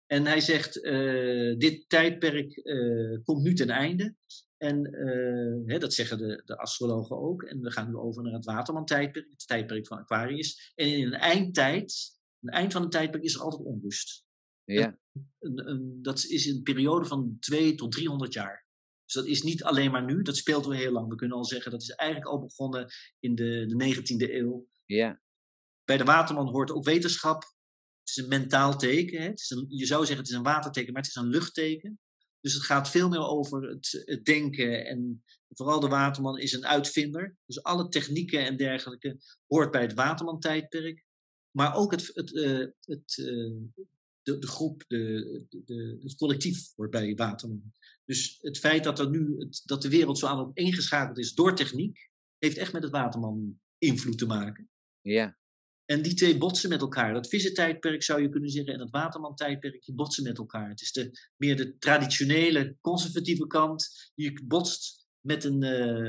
En 0.05 0.25
hij 0.25 0.39
zegt, 0.39 0.81
eh, 0.81 1.57
dit 1.57 1.89
tijdperk 1.89 2.57
eh, 2.57 3.17
komt 3.23 3.43
nu 3.43 3.53
ten 3.53 3.69
einde. 3.69 4.15
En 4.57 4.85
eh, 4.85 5.73
hè, 5.73 5.79
dat 5.79 5.93
zeggen 5.93 6.17
de, 6.17 6.41
de 6.45 6.57
astrologen 6.57 7.17
ook. 7.17 7.43
En 7.43 7.61
we 7.61 7.71
gaan 7.71 7.87
nu 7.87 7.95
over 7.95 8.23
naar 8.23 8.33
het 8.33 8.45
Waterman-tijdperk, 8.45 9.29
het 9.29 9.47
tijdperk 9.47 9.87
van 9.87 9.97
Aquarius. 9.97 10.71
En 10.75 10.87
in 10.97 11.05
een 11.05 11.13
eindtijd, 11.13 12.19
een 12.41 12.49
eind 12.53 12.73
van 12.73 12.81
een 12.83 12.89
tijdperk, 12.89 13.23
is 13.23 13.33
er 13.35 13.41
altijd 13.41 13.63
onrust. 13.63 14.23
ja, 14.63 14.97
dat 16.01 16.25
is 16.25 16.45
een 16.45 16.61
periode 16.63 17.05
van 17.05 17.37
2 17.39 17.75
tot 17.75 17.91
300 17.91 18.33
jaar. 18.33 18.65
Dus 19.11 19.21
dat 19.21 19.31
is 19.31 19.41
niet 19.41 19.63
alleen 19.63 19.91
maar 19.91 20.03
nu, 20.03 20.21
dat 20.21 20.37
speelt 20.37 20.65
al 20.65 20.71
heel 20.71 20.91
lang. 20.91 21.09
We 21.09 21.15
kunnen 21.15 21.37
al 21.37 21.45
zeggen, 21.45 21.71
dat 21.71 21.81
is 21.81 21.89
eigenlijk 21.89 22.29
al 22.31 22.39
begonnen 22.39 22.91
in 23.19 23.35
de, 23.35 23.65
de 23.67 23.95
19e 23.95 24.33
eeuw. 24.33 24.67
ja, 24.85 25.21
Bij 25.83 25.97
de 25.97 26.03
Waterman 26.03 26.47
hoort 26.47 26.71
ook 26.71 26.83
wetenschap. 26.83 27.43
Het 27.99 28.09
is 28.09 28.17
een 28.17 28.27
mentaal 28.27 28.77
teken. 28.77 29.21
Hè? 29.21 29.27
Het 29.27 29.39
is 29.39 29.49
een, 29.49 29.65
je 29.67 29.85
zou 29.85 29.99
zeggen, 29.99 30.17
het 30.17 30.29
is 30.29 30.35
een 30.35 30.43
waterteken, 30.43 30.93
maar 30.93 31.01
het 31.01 31.11
is 31.11 31.21
een 31.21 31.29
luchtteken. 31.29 31.99
Dus 32.39 32.53
het 32.53 32.63
gaat 32.63 32.89
veel 32.89 33.09
meer 33.09 33.27
over 33.27 33.69
het, 33.69 34.03
het 34.05 34.25
denken. 34.25 34.85
En 34.85 35.23
vooral 35.49 35.79
de 35.79 35.87
Waterman 35.87 36.39
is 36.39 36.53
een 36.53 36.65
uitvinder. 36.65 37.35
Dus 37.45 37.63
alle 37.63 37.87
technieken 37.87 38.45
en 38.45 38.57
dergelijke 38.57 39.17
hoort 39.47 39.71
bij 39.71 39.81
het 39.81 39.93
Waterman-tijdperk. 39.93 41.03
Maar 41.51 41.75
ook 41.75 41.91
het, 41.91 42.11
het, 42.13 42.35
eh, 42.35 42.67
het, 42.79 43.17
eh, 43.17 43.81
de, 44.23 44.39
de 44.39 44.47
groep, 44.47 44.83
de, 44.87 45.45
de, 45.49 45.97
het 46.01 46.15
collectief 46.15 46.75
hoort 46.75 46.91
bij 46.91 47.15
Waterman. 47.15 47.73
Dus 48.05 48.37
het 48.41 48.57
feit 48.57 48.83
dat, 48.83 48.99
er 48.99 49.09
nu 49.09 49.35
het, 49.37 49.61
dat 49.65 49.81
de 49.81 49.89
wereld 49.89 50.17
zo 50.17 50.27
aan 50.27 50.39
op 50.39 50.57
ingeschakeld 50.57 51.17
is 51.17 51.33
door 51.33 51.55
techniek, 51.55 52.09
heeft 52.37 52.57
echt 52.57 52.73
met 52.73 52.83
het 52.83 52.91
Waterman 52.91 53.59
invloed 53.77 54.17
te 54.17 54.25
maken. 54.25 54.69
ja, 55.01 55.37
En 55.85 56.01
die 56.01 56.13
twee 56.13 56.37
botsen 56.37 56.69
met 56.69 56.81
elkaar. 56.81 57.13
Dat 57.13 57.27
vissentijdperk 57.27 58.03
zou 58.03 58.21
je 58.21 58.29
kunnen 58.29 58.49
zeggen 58.49 58.73
en 58.73 58.79
het 58.79 58.89
watermantijdperk, 58.89 59.85
die 59.85 59.95
botsen 59.95 60.23
met 60.23 60.37
elkaar. 60.37 60.69
Het 60.69 60.81
is 60.81 60.91
de, 60.91 61.11
meer 61.37 61.57
de 61.57 61.77
traditionele, 61.77 62.77
conservatieve 62.81 63.47
kant 63.47 64.11
die 64.15 64.45
botst 64.45 65.07
met 65.19 65.43
een, 65.43 65.63
eh, 65.63 66.07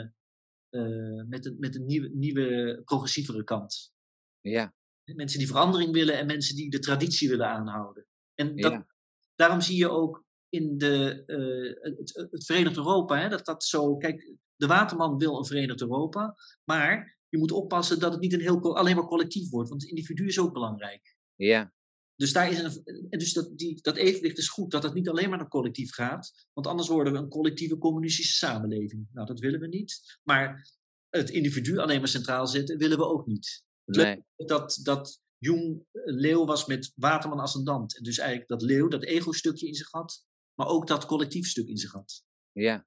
eh, 0.69 1.27
met 1.27 1.47
een, 1.47 1.57
met 1.59 1.75
een 1.75 1.87
nieuwe, 1.87 2.09
nieuwe, 2.09 2.81
progressievere 2.85 3.45
kant. 3.45 3.93
ja, 4.41 4.75
Mensen 5.05 5.39
die 5.39 5.49
verandering 5.49 5.93
willen 5.93 6.19
en 6.19 6.27
mensen 6.27 6.57
die 6.57 6.71
de 6.71 6.79
traditie 6.79 7.29
willen 7.29 7.49
aanhouden. 7.49 8.07
En 8.35 8.57
dat, 8.57 8.73
ja, 8.73 8.87
daarom 9.35 9.61
zie 9.61 9.77
je 9.77 9.91
ook 9.91 10.25
in 10.49 10.79
de, 10.79 11.25
eh, 11.27 11.97
het, 11.97 12.29
het 12.31 12.45
Verenigd 12.45 12.77
Europa, 12.77 13.21
hè, 13.21 13.29
dat 13.29 13.45
dat 13.45 13.65
zo. 13.65 13.97
Kijk, 13.97 14.37
de 14.57 14.67
Waterman 14.67 15.19
wil 15.19 15.39
een 15.39 15.45
Verenigd 15.45 15.81
Europa, 15.81 16.35
maar 16.65 17.19
je 17.29 17.39
moet 17.39 17.53
oppassen 17.53 17.99
dat 17.99 18.13
het 18.13 18.21
niet 18.21 18.33
een 18.33 18.41
heel, 18.41 18.77
alleen 18.77 18.97
maar 18.97 19.07
collectief 19.07 19.51
wordt, 19.51 19.69
want 19.69 19.83
het 19.83 19.91
individu 19.91 20.27
is 20.27 20.39
ook 20.39 20.53
belangrijk. 20.53 21.17
ja, 21.35 21.73
Dus, 22.17 22.33
daar 22.33 22.51
is 22.51 22.59
een, 22.59 22.83
en 23.11 23.19
dus 23.19 23.33
dat, 23.33 23.59
die, 23.59 23.81
dat 23.83 23.97
evenwicht 23.97 24.39
is 24.39 24.49
goed, 24.49 24.71
dat 24.71 24.83
het 24.83 24.95
niet 24.95 25.09
alleen 25.09 25.29
maar 25.29 25.39
naar 25.39 25.49
collectief 25.49 25.93
gaat, 25.93 26.47
want 26.53 26.67
anders 26.67 26.89
worden 26.89 27.13
we 27.13 27.19
een 27.19 27.29
collectieve 27.29 27.79
communistische 27.79 28.37
samenleving. 28.37 29.09
Nou, 29.13 29.27
dat 29.27 29.41
willen 29.41 29.61
we 29.61 29.69
niet. 29.69 30.19
Maar 30.23 30.69
het 31.09 31.31
individu 31.31 31.79
alleen 31.79 31.99
maar 31.99 32.09
centraal 32.09 32.47
zetten, 32.47 32.79
willen 32.79 32.99
we 32.99 33.07
ook 33.07 33.27
niet. 33.27 33.65
Nee, 33.85 34.25
Dat, 34.37 34.81
dat 34.83 35.21
Jung 35.39 35.85
een 35.93 36.15
leeuw 36.15 36.45
was 36.45 36.67
met 36.67 36.93
Waterman 36.95 37.41
ascendant. 37.41 37.97
En 37.97 38.03
dus 38.03 38.19
eigenlijk 38.19 38.49
dat 38.49 38.63
leeuw, 38.63 38.89
dat 38.89 39.05
ego-stukje 39.05 39.67
in 39.67 39.75
zich 39.75 39.91
had, 39.91 40.25
maar 40.55 40.67
ook 40.67 40.87
dat 40.87 41.07
collectief 41.07 41.47
stuk 41.47 41.69
in 41.69 41.77
zich 41.77 41.93
had. 41.93 42.25
ja, 42.53 42.87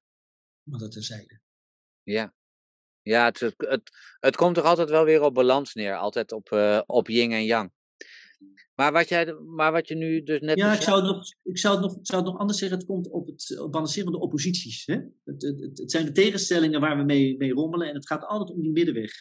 Maar 0.62 0.78
dat 0.78 0.92
terzijde. 0.92 1.40
ja. 2.02 2.34
Ja, 3.02 3.24
het, 3.24 3.40
het, 3.56 3.90
het, 4.20 4.36
komt 4.36 4.54
toch 4.54 4.64
altijd 4.64 4.90
wel 4.90 5.04
weer 5.04 5.22
op 5.22 5.34
balans 5.34 5.74
neer. 5.74 5.96
Altijd 5.96 6.32
op, 6.32 6.52
eh, 6.52 6.80
op 6.86 7.08
yin 7.08 7.32
en 7.32 7.44
yang. 7.44 7.72
Maar 8.74 8.92
wat, 8.92 9.08
jij, 9.08 9.32
maar 9.32 9.72
wat 9.72 9.88
je 9.88 9.94
nu 9.94 10.22
dus 10.22 10.40
net 10.40 10.58
Ja, 10.58 10.74
ik 10.74 10.80
zou, 10.80 10.96
het 10.96 11.06
nog, 11.06 11.24
ik 11.42 11.58
zou, 11.58 11.74
het 11.74 11.84
nog, 11.84 11.96
ik 11.96 12.06
zou 12.06 12.22
het 12.22 12.30
nog 12.30 12.40
anders 12.40 12.58
zeggen. 12.58 12.78
Het 12.78 12.86
komt 12.86 13.10
op 13.10 13.26
het 13.26 13.58
op 13.60 13.72
balanceren 13.72 14.04
van 14.04 14.12
de 14.12 14.24
opposities. 14.24 14.86
Hè? 14.86 14.94
Het, 15.24 15.42
het, 15.42 15.60
het, 15.60 15.78
het 15.78 15.90
zijn 15.90 16.04
de 16.04 16.12
tegenstellingen 16.12 16.80
waar 16.80 16.96
we 16.96 17.02
mee, 17.02 17.36
mee 17.36 17.52
rommelen. 17.52 17.88
En 17.88 17.94
het 17.94 18.06
gaat 18.06 18.24
altijd 18.24 18.56
om 18.56 18.62
die 18.62 18.72
middenweg. 18.72 19.12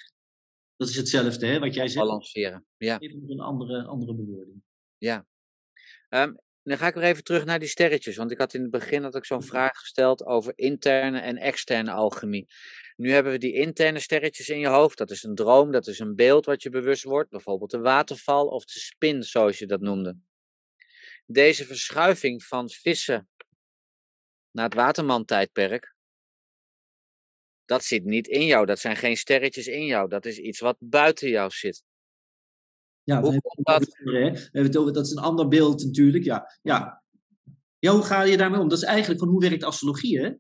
Dat 0.78 0.90
is 0.90 0.96
hetzelfde, 0.96 1.46
hè, 1.46 1.60
wat 1.60 1.74
jij 1.74 1.88
zegt. 1.88 2.06
balanceren. 2.06 2.66
Ja. 2.78 3.00
Even 3.00 3.22
met 3.22 3.30
een 3.30 3.40
andere, 3.40 3.84
andere 3.84 4.16
bewoording. 4.16 4.64
Ehm, 6.10 6.34
dan 6.64 6.78
ga 6.78 6.88
ik 6.88 6.94
weer 6.94 7.04
even 7.04 7.24
terug 7.24 7.46
naar 7.46 7.60
die 7.60 7.68
sterretjes. 7.68 8.16
Want 8.16 8.32
ik 8.32 8.38
had 8.38 8.54
in 8.54 8.62
het 8.62 8.72
begin 8.72 9.04
had 9.04 9.16
ik 9.16 9.26
zo'n 9.26 9.44
vraag 9.44 9.78
gesteld 9.78 10.26
over 10.26 10.54
interne 10.56 11.20
en 11.20 11.38
externe 11.38 11.92
alchemie. 11.92 12.48
Nu 12.96 13.12
hebben 13.12 13.32
we 13.32 13.38
die 13.38 13.54
interne 13.54 14.00
sterretjes 14.00 14.50
in 14.50 14.60
je 14.60 14.68
hoofd. 14.68 14.98
Dat 14.98 15.12
is 15.12 15.24
een 15.24 15.36
droom, 15.36 15.72
dat 15.72 15.88
is 15.88 16.00
een 16.00 16.16
beeld 16.16 16.46
wat 16.46 16.64
je 16.64 16.70
bewust 16.70 17.04
wordt. 17.04 17.30
Bijvoorbeeld 17.30 17.72
de 17.72 17.80
waterval 17.80 18.48
of 18.48 18.66
de 18.66 18.80
spin, 18.80 19.24
zoals 19.24 19.60
je 19.60 19.66
dat 19.66 19.82
noemde. 19.82 20.18
Deze 21.26 21.66
verschuiving 21.66 22.44
van 22.44 22.70
vissen 22.70 23.30
naar 24.52 24.66
het 24.66 24.74
waterman-tijdperk. 24.74 25.95
Dat 27.66 27.84
zit 27.84 28.04
niet 28.04 28.28
in 28.28 28.46
jou. 28.46 28.66
Dat 28.66 28.80
zijn 28.80 28.96
geen 28.96 29.18
sterretjes 29.18 29.68
in 29.68 29.86
jou. 29.86 30.10
Dat 30.10 30.26
is 30.26 30.38
iets 30.38 30.60
wat 30.60 30.78
buiten 30.80 31.30
jou 31.30 31.52
zit. 31.52 31.84
Ja, 33.04 33.22
Hoe 33.22 33.42
komt 33.42 33.68
het 33.68 33.92
over, 34.52 34.80
over, 34.80 34.94
dat 34.94 35.06
is 35.06 35.12
een 35.12 35.24
ander 35.24 35.48
beeld 35.48 35.84
natuurlijk. 35.84 36.24
Ja, 36.24 36.58
ja. 36.62 37.04
ja, 37.80 37.92
hoe 37.92 38.04
ga 38.04 38.24
je 38.24 38.38
daarmee 38.38 38.60
om? 38.60 38.68
Dat 38.68 38.78
is 38.78 38.84
eigenlijk 38.84 39.20
van 39.20 39.30
hoe 39.30 39.42
werkt 39.42 39.64
astrologie, 39.64 40.20
hè? 40.20 40.32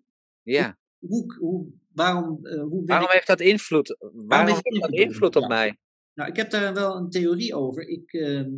Ja. 0.41 0.77
Hoe, 0.99 1.35
hoe, 1.39 1.67
waarom, 1.93 2.45
eh, 2.45 2.61
hoe 2.61 2.69
werkt 2.69 2.87
Waarom 2.87 3.09
heeft 3.09 3.27
dat 3.27 3.39
invloed? 3.39 3.97
Waarom 4.13 4.47
heeft 4.47 4.81
dat 4.81 4.91
invloed? 4.91 5.35
op 5.35 5.41
Ja. 5.41 5.47
mij? 5.47 5.77
Nou, 6.13 6.29
ik 6.29 6.35
heb 6.35 6.49
daar 6.49 6.73
wel 6.73 6.95
een 6.95 7.09
theorie 7.09 7.55
over. 7.55 7.87
Ik, 7.87 8.13
ehm, 8.13 8.51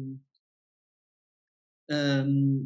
ehm, 1.86 2.60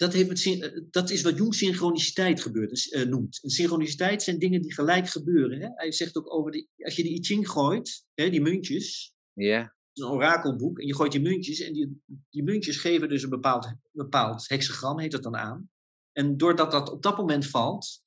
dat, 0.00 0.12
heeft 0.12 0.28
met, 0.28 0.44
eh, 0.44 0.80
dat 0.90 1.10
is 1.10 1.22
wat 1.22 1.36
Jung 1.36 1.54
synchroniciteit 1.54 2.42
gebeurt, 2.42 2.70
dus, 2.70 2.88
eh, 2.88 3.06
noemt. 3.06 3.38
Een 3.42 3.50
synchroniciteit 3.50 4.22
zijn 4.22 4.38
dingen 4.38 4.62
die 4.62 4.74
gelijk 4.74 5.08
gebeuren. 5.08 5.60
Hè? 5.60 5.68
Hij 5.74 5.92
zegt 5.92 6.16
ook 6.16 6.34
over, 6.34 6.52
de, 6.52 6.66
als 6.76 6.96
je 6.96 7.02
de 7.02 7.08
I 7.10 7.24
Ching 7.24 7.48
gooit, 7.48 8.04
hè, 8.14 8.30
die 8.30 8.40
muntjes, 8.40 9.14
Ja, 9.32 9.74
een 10.04 10.04
orakelboek, 10.04 10.78
en 10.78 10.86
je 10.86 10.94
gooit 10.94 11.12
die 11.12 11.20
muntjes, 11.20 11.60
en 11.60 11.72
die, 11.72 12.02
die 12.30 12.42
muntjes 12.42 12.76
geven 12.76 13.08
dus 13.08 13.22
een 13.22 13.30
bepaald, 13.30 13.74
bepaald 13.90 14.48
hexagram, 14.48 14.98
heet 14.98 15.10
dat 15.10 15.22
dan 15.22 15.36
aan. 15.36 15.70
En 16.12 16.36
doordat 16.36 16.70
dat 16.70 16.90
op 16.90 17.02
dat 17.02 17.16
moment 17.16 17.46
valt, 17.46 18.02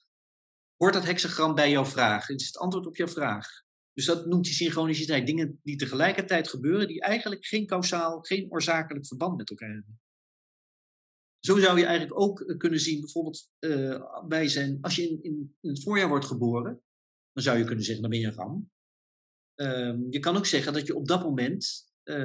hoort 0.75 0.93
dat 0.93 1.05
hexagram 1.05 1.55
bij 1.55 1.71
jouw 1.71 1.85
vraag. 1.85 2.27
Het 2.27 2.41
is 2.41 2.47
het 2.47 2.57
antwoord 2.57 2.85
op 2.85 2.95
jouw 2.95 3.07
vraag. 3.07 3.47
Dus 3.93 4.05
dat 4.05 4.25
noemt 4.25 4.45
hij 4.45 4.55
synchroniciteit. 4.55 5.25
Dingen 5.25 5.59
die 5.63 5.75
tegelijkertijd 5.75 6.49
gebeuren, 6.49 6.87
die 6.87 7.01
eigenlijk 7.01 7.45
geen 7.45 7.65
kausaal, 7.65 8.21
geen 8.21 8.51
oorzakelijk 8.51 9.07
verband 9.07 9.37
met 9.37 9.49
elkaar 9.49 9.73
hebben. 9.73 10.01
Zo 11.45 11.57
zou 11.57 11.77
je 11.79 11.85
eigenlijk 11.85 12.19
ook 12.19 12.41
eh, 12.41 12.57
kunnen 12.57 12.79
zien, 12.79 12.99
bijvoorbeeld 12.99 13.49
eh, 13.59 14.23
bij 14.27 14.47
zijn, 14.47 14.77
als 14.81 14.95
je 14.95 15.09
in, 15.09 15.23
in, 15.23 15.55
in 15.61 15.69
het 15.69 15.83
voorjaar 15.83 16.07
wordt 16.07 16.25
geboren, 16.25 16.81
dan 17.33 17.43
zou 17.43 17.57
je 17.57 17.65
kunnen 17.65 17.83
zeggen, 17.83 18.01
dan 18.01 18.11
ben 18.11 18.19
je 18.19 18.27
een 18.27 18.33
ram. 18.33 18.71
Ehm, 19.55 19.99
je 20.09 20.19
kan 20.19 20.37
ook 20.37 20.45
zeggen 20.45 20.73
dat 20.73 20.87
je 20.87 20.95
op 20.95 21.07
dat 21.07 21.23
moment 21.23 21.93
eh, 22.03 22.15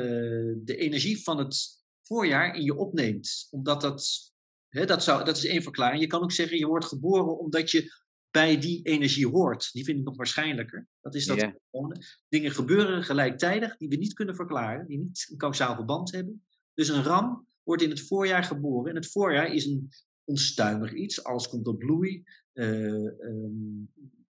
de 0.57 0.77
energie 0.77 1.23
van 1.23 1.39
het 1.39 1.85
voorjaar 2.03 2.55
in 2.55 2.63
je 2.63 2.77
opneemt. 2.77 3.47
Omdat 3.51 3.81
dat, 3.81 4.33
hè, 4.69 4.87
dat, 4.87 5.03
zou, 5.03 5.25
dat 5.25 5.37
is 5.37 5.47
één 5.47 5.63
verklaring. 5.63 6.01
Je 6.01 6.07
kan 6.07 6.23
ook 6.23 6.33
zeggen, 6.33 6.59
je 6.59 6.67
wordt 6.67 6.87
geboren 6.87 7.39
omdat 7.39 7.71
je 7.71 7.93
bij 8.31 8.59
die 8.59 8.83
energie 8.83 9.29
hoort. 9.29 9.73
Die 9.73 9.85
vind 9.85 9.99
ik 9.99 10.05
nog 10.05 10.17
waarschijnlijker. 10.17 10.87
Dat 11.01 11.15
is 11.15 11.27
dat 11.27 11.53
dingen 12.29 12.51
gebeuren 12.51 13.05
gelijktijdig 13.05 13.77
die 13.77 13.89
we 13.89 13.97
niet 13.97 14.13
kunnen 14.13 14.35
verklaren, 14.35 14.87
die 14.87 14.99
niet 14.99 15.27
een 15.31 15.37
kausaal 15.37 15.75
verband 15.75 16.13
hebben. 16.13 16.47
Dus 16.75 16.89
een 16.89 17.03
ram 17.03 17.48
wordt 17.69 17.83
in 17.83 17.91
het 17.91 18.07
voorjaar 18.07 18.45
geboren. 18.45 18.91
En 18.91 18.97
het 18.97 19.11
voorjaar 19.11 19.55
is 19.55 19.67
een 19.67 19.89
onstuimig 20.25 20.95
iets. 20.95 21.25
Alles 21.25 21.49
komt 21.49 21.65
tot 21.65 21.79
bloei. 21.79 22.25
Eh, 22.53 23.07
ehm, 23.07 23.85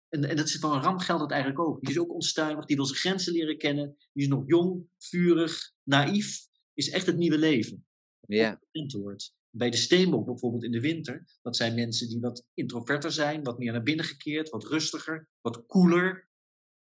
en, 0.09 0.25
en 0.25 0.37
dat 0.37 0.47
is 0.47 0.57
van 0.57 0.83
Ram 0.83 0.99
geldt 0.99 1.23
dat 1.23 1.31
eigenlijk 1.31 1.61
ook. 1.61 1.81
Die 1.81 1.91
is 1.91 1.99
ook 1.99 2.13
onstuimig, 2.13 2.65
die 2.65 2.77
wil 2.77 2.85
zijn 2.85 2.99
grenzen 2.99 3.33
leren 3.33 3.59
kennen. 3.59 3.97
Die 4.13 4.23
is 4.23 4.29
nog 4.29 4.43
jong, 4.47 4.87
vurig, 4.99 5.73
naïef. 5.83 6.47
Is 6.75 6.91
echt 6.91 7.07
het 7.07 7.17
nieuwe 7.17 7.39
leven. 7.39 7.87
Ja. 8.21 8.61
Wordt. 9.01 9.35
Bij 9.51 9.71
de 9.71 9.77
steenbok 9.77 10.27
bijvoorbeeld 10.27 10.65
in 10.65 10.73
de 10.73 10.81
winter, 10.81 11.39
dat 11.43 11.57
zijn 11.57 11.75
mensen 11.75 12.09
die 12.09 12.21
wat 12.21 12.47
introverter 12.55 13.13
zijn, 13.13 13.43
wat 13.43 13.59
meer 13.59 13.73
naar 13.73 13.83
binnen 13.83 14.05
gekeerd, 14.05 14.51
wat 14.51 14.65
rustiger, 14.65 15.29
wat 15.41 15.67
koeler, 15.67 16.29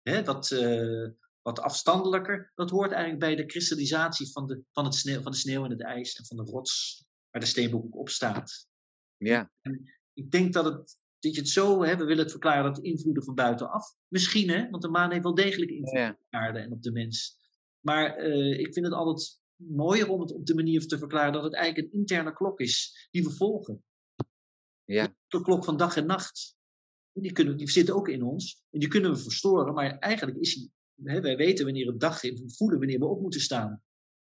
hè, 0.02 0.24
wat, 0.24 0.52
uh, 0.52 1.10
wat 1.42 1.60
afstandelijker. 1.60 2.52
Dat 2.56 2.70
hoort 2.70 2.92
eigenlijk 2.92 3.20
bij 3.20 3.36
de 3.36 3.46
kristallisatie 3.46 4.32
van 4.32 4.48
de, 4.48 4.64
van, 4.72 4.86
het 4.86 4.96
sneeuw, 4.96 5.22
van 5.22 5.32
de 5.32 5.38
sneeuw 5.38 5.64
en 5.64 5.72
het 5.72 5.82
ijs 5.82 6.16
en 6.16 6.26
van 6.26 6.38
de 6.38 6.44
rots 6.44 7.06
waar 7.30 7.42
de 7.42 7.48
steenbok 7.48 7.96
op 7.96 8.10
staat. 8.10 8.68
Ja. 9.18 9.52
En 9.62 9.92
ik 10.14 10.32
denk 10.32 10.54
dat, 10.54 10.66
het, 10.66 10.98
dat 11.20 11.34
je 11.34 11.40
het 11.40 11.50
zo, 11.50 11.84
hè, 11.84 11.98
we 11.98 12.04
willen 12.04 12.24
het 12.24 12.32
verklaren 12.32 12.74
dat 12.74 12.84
invloeden 12.84 13.24
van 13.24 13.36
buitenaf. 13.36 13.96
Misschien, 14.08 14.50
hè, 14.50 14.70
want 14.70 14.82
de 14.82 14.90
maan 14.90 15.12
heeft 15.12 15.24
wel 15.24 15.36
degelijk 15.36 15.72
invloed 15.72 16.10
op 16.10 16.18
de 16.30 16.38
aarde 16.38 16.60
en 16.60 16.72
op 16.72 16.82
de 16.82 16.92
mens. 16.92 17.40
Maar 17.80 18.28
uh, 18.28 18.60
ik 18.60 18.74
vind 18.74 18.86
het 18.86 18.96
altijd 18.96 19.40
mooier 19.56 20.10
om 20.10 20.22
het 20.22 20.32
op 20.32 20.46
de 20.46 20.56
manier 20.56 20.88
te 20.88 20.98
verklaren 20.98 21.34
dat 21.34 21.44
het 21.44 21.54
eigenlijk 21.54 21.94
een 21.94 22.00
interne 22.00 22.34
klok 22.34 22.60
is 22.60 23.08
die 23.12 23.24
we 23.24 23.32
volgen. 23.32 23.84
Ja. 24.84 25.16
De 25.28 25.42
klok 25.42 25.64
van 25.64 25.78
dag 25.78 25.98
en 25.98 26.06
nacht. 26.06 26.60
Die, 27.14 27.32
kunnen, 27.32 27.58
die 27.58 27.70
zit 27.70 27.92
ook 27.92 28.08
in 28.08 28.24
ons 28.24 28.64
en 28.70 28.80
die 28.80 28.90
kunnen 28.90 29.12
we 29.12 29.18
verstoren, 29.18 29.74
maar 29.74 29.98
eigenlijk 29.98 30.38
is 30.38 30.56
die, 30.56 30.72
hè, 31.04 31.22
wij 31.22 31.38
weten 31.38 31.66
wanneer 31.66 31.88
het 31.88 32.00
dag 32.00 32.24
is, 32.24 32.40
we 32.40 32.54
voelen 32.54 32.78
wanneer 32.80 33.00
we 33.00 33.06
op 33.06 33.22
moeten 33.22 33.42
staan. 33.42 33.84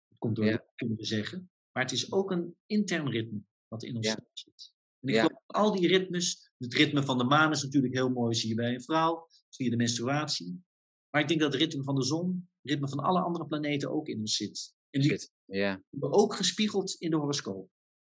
Dat 0.09 0.19
komt 0.19 0.37
door, 0.37 0.45
ja. 0.45 0.65
kunnen 0.75 0.97
we 0.97 1.05
zeggen. 1.05 1.51
Maar 1.73 1.83
het 1.83 1.93
is 1.93 2.13
ook 2.13 2.31
een 2.31 2.57
intern 2.67 3.11
ritme 3.11 3.41
wat 3.69 3.83
in 3.83 3.97
ons 3.97 4.07
Ja. 4.07 4.19
zit. 4.33 4.73
En 5.01 5.09
ik 5.09 5.15
geloof 5.15 5.31
dat 5.31 5.57
al 5.57 5.73
die 5.81 5.89
ritmes, 5.89 6.53
het 6.59 6.75
ritme 6.75 7.03
van 7.03 7.19
de 7.19 7.25
maan 7.25 7.51
is 7.51 7.63
natuurlijk 7.63 7.95
heel 7.95 8.11
mooi, 8.11 8.35
zie 8.35 8.49
je 8.49 8.55
bij 8.55 8.75
een 8.75 8.83
vrouw, 8.83 9.29
zie 9.49 9.65
je 9.65 9.71
de 9.71 9.77
menstruatie. 9.77 10.65
Maar 11.11 11.23
ik 11.23 11.29
denk 11.29 11.41
dat 11.41 11.53
het 11.53 11.63
ritme 11.63 11.83
van 11.83 11.95
de 11.95 12.05
zon, 12.05 12.49
het 12.61 12.71
ritme 12.71 12.89
van 12.89 12.99
alle 12.99 13.21
andere 13.21 13.47
planeten 13.47 13.91
ook 13.91 14.09
in 14.09 14.19
ons 14.19 14.37
zit. 14.37 14.75
En 14.91 15.01
die 15.01 15.11
Zit. 15.11 15.33
Ja. 15.45 15.83
hebben 15.91 16.13
ook 16.13 16.35
gespiegeld 16.35 16.95
in 16.95 17.11
de 17.11 17.17
horoscoop. 17.17 17.71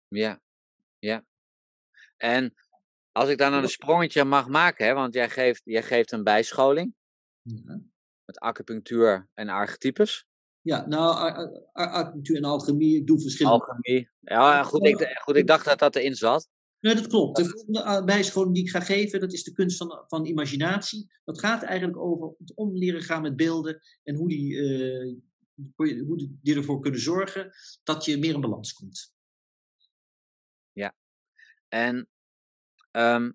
Ja, 0.08 0.42
ja. 1.00 1.26
En 2.18 2.54
als 3.12 3.30
ik 3.30 3.38
dan 3.38 3.54
een 3.54 3.70
sprongetje 3.70 4.24
mag 4.24 4.48
maken, 4.48 4.86
hè, 4.86 4.94
want 4.94 5.14
jij 5.14 5.30
geeft, 5.30 5.62
jij 5.64 5.84
geeft 5.84 6.12
een 6.12 6.24
bijscholing 6.24 6.96
Ja, 7.42 7.82
met 8.26 8.40
acupunctuur 8.40 9.30
en 9.34 9.50
archetypes, 9.50 10.26
ja 10.62 10.86
nou, 10.88 11.16
acupunctuur 11.72 12.38
en 12.38 12.44
alchemie, 12.44 12.98
ik 12.98 13.08
doe 13.08 13.22
verschillende. 13.22 13.66
alchemie. 13.66 14.10
Ja, 14.20 14.64
goed 14.64 14.86
ik, 14.86 15.20
goed, 15.22 15.36
ik 15.36 15.48
dacht 15.48 15.66
dat 15.66 15.80
dat 15.80 15.96
erin 15.96 16.16
zat. 16.16 16.50
Nee, 16.80 16.96
dat 16.96 17.08
klopt. 17.08 17.38
De 17.38 17.46
volgende 17.46 18.04
bijscholing 18.06 18.54
die 18.54 18.64
ik 18.64 18.70
ga 18.70 18.80
geven, 18.80 19.20
dat 19.20 19.34
is 19.34 19.44
de 19.44 19.52
kunst 19.52 19.78
van, 19.78 20.04
van 20.08 20.26
imaginatie. 20.26 21.12
Dat 21.24 21.40
gaat 21.40 21.64
eigenlijk 21.64 21.98
over 21.98 22.36
het 22.38 22.56
om 22.56 22.78
leren 22.78 23.02
gaan 23.02 23.22
met 23.22 23.36
beelden 23.36 23.82
en 24.04 24.16
hoe 24.16 24.28
die, 24.28 24.58
eh, 24.58 25.16
hoe 25.76 26.18
die, 26.42 26.56
ervoor 26.56 26.80
kunnen 26.80 27.00
zorgen 27.00 27.52
dat 27.84 28.06
je 28.06 28.18
meer 28.18 28.34
in 28.34 28.42
balans 28.42 28.74
komt. 28.74 29.14
En 31.68 32.10
ehm, 32.92 33.32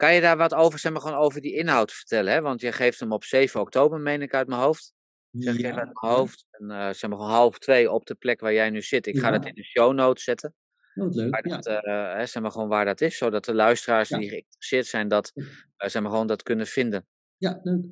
kan 0.00 0.14
je 0.14 0.20
daar 0.20 0.36
wat 0.36 0.54
over, 0.54 0.78
zeg 0.78 0.92
maar, 0.92 1.00
gewoon 1.00 1.16
over 1.18 1.40
die 1.40 1.54
inhoud 1.54 1.92
vertellen? 1.92 2.32
Hè? 2.32 2.40
Want 2.40 2.60
je 2.60 2.72
geeft 2.72 3.00
hem 3.00 3.12
op 3.12 3.24
7 3.24 3.60
oktober, 3.60 4.00
meen 4.00 4.22
ik 4.22 4.34
uit 4.34 4.48
mijn 4.48 4.60
hoofd. 4.60 4.92
Zeg 5.30 5.56
Ja, 5.58 5.66
uit 5.66 5.74
mijn 5.74 6.12
hoofd. 6.12 6.46
En 6.50 6.70
eh, 6.70 6.92
zeg 6.92 7.10
maar 7.10 7.18
half 7.18 7.58
twee 7.58 7.90
op 7.90 8.06
de 8.06 8.14
plek 8.14 8.40
waar 8.40 8.52
jij 8.52 8.70
nu 8.70 8.82
zit. 8.82 9.06
Ik 9.06 9.18
ga 9.18 9.30
dat 9.30 9.46
in 9.46 9.54
de 9.54 9.64
show 9.64 9.92
notes 9.94 10.24
zetten. 10.24 10.54
Oh, 10.94 11.04
wat 11.04 11.14
leuk. 11.14 11.30
Waar 11.30 11.48
Ja. 11.48 11.54
dat, 11.56 11.66
eh, 11.66 12.14
hè, 12.14 12.26
zeg 12.26 12.42
maar 12.42 12.50
gewoon 12.50 12.68
waar 12.68 12.84
dat 12.84 13.00
is. 13.00 13.16
Zodat 13.16 13.44
de 13.44 13.54
luisteraars 13.54 14.08
die 14.08 14.28
geïnteresseerd 14.28 14.86
zijn, 14.86 15.08
dat, 15.08 15.32
eh, 15.34 15.88
zeg 15.88 16.02
maar 16.02 16.10
gewoon 16.10 16.26
dat 16.26 16.42
kunnen 16.42 16.66
vinden. 16.66 17.06
ja, 17.36 17.60
leuk. 17.62 17.84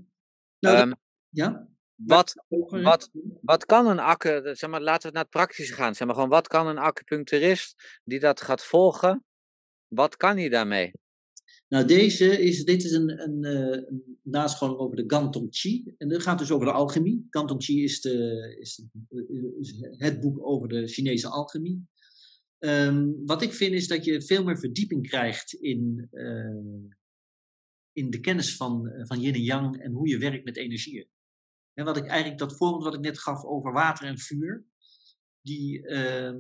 Nou, 0.59 0.77
Ehm, 0.77 0.93
ja? 1.29 1.69
wat, 1.95 2.35
wat- 2.83 3.11
wat 3.41 3.67
kan 3.67 3.87
een 3.87 3.99
acu, 3.99 4.41
zeg 4.55 4.71
maar, 4.71 4.81
laten 4.81 5.07
we 5.09 5.15
naar 5.15 5.23
het 5.23 5.33
praktische 5.33 5.75
gaan. 5.75 5.95
Zeg 5.95 6.07
maar 6.07 6.17
gewoon, 6.17 6.31
wat 6.31 6.49
kan 6.49 6.67
een 6.67 6.79
acupuncturist 6.79 8.01
die 8.05 8.21
dat 8.21 8.41
gaat 8.41 8.65
volgen, 8.65 9.25
wat 9.87 10.17
kan 10.17 10.37
hij 10.37 10.49
daarmee? 10.49 10.93
Nou, 11.69 11.87
deze 11.87 12.43
is, 12.43 12.65
dit 12.65 12.85
is 12.85 12.93
een, 12.93 13.23
een, 13.23 13.45
eh, 13.45 13.83
een 13.89 14.19
nascholing 14.23 14.79
over 14.79 14.97
de 14.97 15.05
Ganton 15.07 15.47
Chi. 15.51 15.95
En 15.97 16.09
dat 16.09 16.23
gaat 16.23 16.39
dus 16.39 16.51
over 16.51 16.67
de 16.67 16.73
alchemie. 16.73 17.27
Ganton 17.31 17.63
Chi 17.63 17.83
is, 17.83 18.01
de, 18.01 18.57
is, 18.61 18.85
is 19.61 19.75
het 19.91 20.21
boek 20.21 20.47
over 20.47 20.69
de 20.69 20.87
Chinese 20.87 21.29
alchemie. 21.29 21.87
Ehm, 22.59 23.07
wat 23.25 23.43
ik 23.43 23.53
vind 23.53 23.73
is 23.73 23.89
dat 23.89 24.05
je 24.05 24.23
veel 24.23 24.45
meer 24.45 24.59
verdieping 24.59 25.09
krijgt 25.09 25.53
in, 25.53 26.09
eh, 26.11 26.83
in 27.93 28.11
de 28.11 28.21
kennis 28.21 28.57
van, 28.57 28.91
van 29.07 29.21
yin 29.21 29.35
en 29.35 29.43
yang 29.43 29.77
en 29.77 29.93
hoe 29.93 30.09
je 30.09 30.19
werkt 30.19 30.45
met 30.45 30.57
energieën. 30.57 31.09
En 31.75 31.85
wat 31.85 31.97
ik 31.97 32.07
eigenlijk, 32.07 32.39
dat 32.39 32.57
voorbeeld 32.57 32.85
wat 32.85 32.95
ik 32.95 33.01
net 33.01 33.19
gaf 33.19 33.45
over 33.45 33.73
water 33.73 34.07
en 34.07 34.19
vuur, 34.19 34.65
die 35.43 35.87
ehm, 35.87 36.39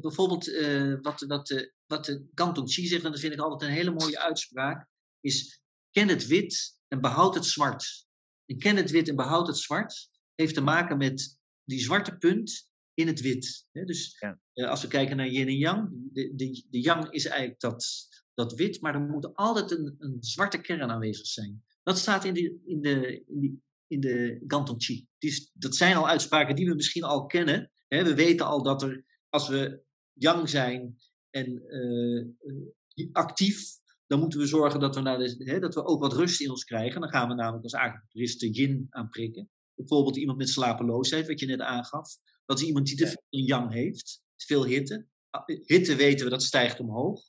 bijvoorbeeld 0.00 0.52
eh, 0.54 0.94
wat, 1.00 1.20
wat, 1.20 1.46
de, 1.46 1.72
wat 1.86 2.04
de 2.04 2.24
Canton 2.34 2.68
Chi 2.68 2.86
zegt, 2.86 3.04
en 3.04 3.10
dat 3.10 3.20
vind 3.20 3.32
ik 3.32 3.40
altijd 3.40 3.70
een 3.70 3.76
hele 3.76 3.90
mooie 3.90 4.18
uitspraak, 4.20 4.86
is 5.20 5.60
ken 5.90 6.08
het 6.08 6.26
wit 6.26 6.78
en 6.88 7.00
behoud 7.00 7.34
het 7.34 7.44
zwart. 7.44 8.06
En 8.46 8.58
ken 8.58 8.76
het 8.76 8.90
wit 8.90 9.08
en 9.08 9.16
behoud 9.16 9.46
het 9.46 9.58
zwart 9.58 10.08
heeft 10.34 10.54
te 10.54 10.60
maken 10.60 10.96
met 10.98 11.38
die 11.64 11.80
zwarte 11.80 12.16
punt 12.16 12.70
in 12.94 13.06
het 13.06 13.20
wit. 13.20 13.66
Dus 13.72 14.16
Ja. 14.18 14.40
eh, 14.52 14.68
als 14.68 14.82
we 14.82 14.88
kijken 14.88 15.16
naar 15.16 15.28
yin 15.28 15.48
en 15.48 15.56
yang, 15.58 15.90
de, 16.12 16.34
de, 16.34 16.64
de 16.70 16.80
yang 16.80 17.10
is 17.10 17.26
eigenlijk 17.26 17.60
dat, 17.60 18.08
dat 18.34 18.52
wit, 18.54 18.80
maar 18.80 18.94
er 18.94 19.00
moet 19.00 19.34
altijd 19.34 19.70
een, 19.70 19.94
een 19.98 20.16
zwarte 20.20 20.60
kern 20.60 20.90
aanwezig 20.90 21.26
zijn. 21.26 21.64
Dat 21.82 21.98
staat 21.98 22.24
in 22.24 22.34
de, 22.34 22.58
in 22.66 22.80
de, 22.80 23.24
in 23.26 23.40
die, 23.40 23.62
in 23.86 24.00
de 24.00 24.44
Ganton 24.46 24.80
Chi. 24.80 25.06
Dus 25.18 25.50
dat 25.54 25.76
zijn 25.76 25.96
al 25.96 26.08
uitspraken 26.08 26.56
die 26.56 26.68
we 26.68 26.74
misschien 26.74 27.02
al 27.02 27.26
kennen. 27.26 27.70
We 27.88 28.14
weten 28.14 28.46
al 28.46 28.62
dat 28.62 28.82
er, 28.82 29.04
als 29.28 29.48
we 29.48 29.82
yang 30.12 30.48
zijn 30.48 30.98
en 31.30 31.66
eh, 31.68 32.18
eh, 32.18 33.08
actief, 33.12 33.76
dan 34.06 34.20
moeten 34.20 34.38
we 34.38 34.46
zorgen 34.46 34.80
dat 34.80 34.94
we, 34.94 35.00
naar 35.00 35.18
de, 35.18 35.42
hè, 35.44 35.58
dat 35.60 35.74
we 35.74 35.84
ook 35.84 36.00
wat 36.00 36.12
rust 36.12 36.40
in 36.40 36.50
ons 36.50 36.64
krijgen. 36.64 37.00
Dan 37.00 37.10
gaan 37.10 37.28
we 37.28 37.34
namelijk 37.34 37.62
als 37.64 37.74
acupuncturist 37.74 38.40
de 38.40 38.50
yin 38.50 38.86
aanprikken. 38.90 39.50
Bijvoorbeeld 39.74 40.16
iemand 40.16 40.38
met 40.38 40.48
slapeloosheid, 40.48 41.26
wat 41.26 41.40
je 41.40 41.46
net 41.46 41.60
aangaf. 41.60 42.16
Dat 42.44 42.60
is 42.60 42.66
iemand 42.66 42.86
die 42.86 42.96
te 42.96 43.06
veel 43.06 43.22
yang 43.28 43.72
heeft, 43.72 44.22
te 44.36 44.46
veel 44.46 44.64
hitte. 44.66 45.06
Ah, 45.30 45.42
Hitte 45.46 45.94
weten 45.96 46.24
we, 46.24 46.30
dat 46.30 46.42
stijgt 46.42 46.80
omhoog. 46.80 47.22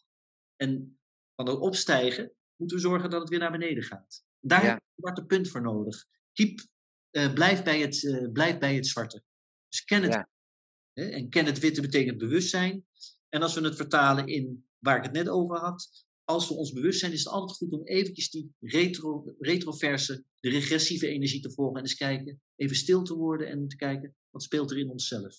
En 0.56 1.00
van 1.36 1.46
dat 1.46 1.60
opstijgen 1.60 2.32
moeten 2.56 2.78
we 2.78 2.84
zorgen 2.84 3.10
dat 3.10 3.20
het 3.20 3.30
weer 3.30 3.40
naar 3.40 3.52
beneden 3.52 3.84
gaat. 3.84 4.24
Daar 4.40 4.64
Ja. 4.64 4.70
heb 4.70 4.78
je 4.78 4.84
een 4.86 5.02
zwarte 5.04 5.26
punt 5.26 5.50
voor 5.50 5.62
nodig. 5.62 6.06
Keep, 6.34 6.60
eh, 7.10 7.34
blijf, 7.34 7.64
bij 7.64 7.80
het, 7.82 8.06
eh, 8.06 8.32
blijf 8.32 8.58
bij 8.58 8.76
het 8.76 8.88
zwarte. 8.88 9.24
Dus 9.70 9.84
ken 9.84 10.02
het. 10.04 10.14
Ja. 10.14 10.30
En 11.02 11.30
ken 11.30 11.46
het 11.46 11.60
witte 11.60 11.82
betekent 11.82 12.18
bewustzijn. 12.18 12.86
En 13.30 13.42
als 13.42 13.54
we 13.56 13.62
het 13.62 13.76
vertalen 13.76 14.28
in 14.28 14.68
waar 14.80 14.98
ik 14.98 15.04
het 15.04 15.14
net 15.14 15.30
over 15.30 15.58
had. 15.58 16.08
Als 16.24 16.48
we 16.48 16.54
ons 16.54 16.72
bewust 16.72 17.00
zijn, 17.00 17.12
is 17.12 17.24
het 17.24 17.34
altijd 17.34 17.58
goed 17.58 17.74
om 17.74 17.86
eventjes 17.86 18.30
die 18.30 18.54
retro, 18.60 19.36
retroverse, 19.40 20.24
de 20.40 20.50
regressieve 20.50 21.08
energie 21.08 21.42
te 21.42 21.52
volgen. 21.52 21.76
En 21.76 21.82
eens 21.82 21.96
kijken, 21.96 22.42
even 22.56 22.76
stil 22.76 23.04
te 23.04 23.16
worden 23.16 23.48
en 23.48 23.68
te 23.68 23.76
kijken, 23.76 24.16
wat 24.30 24.44
speelt 24.44 24.72
er 24.72 24.78
in 24.78 24.90
onszelf. 24.90 25.36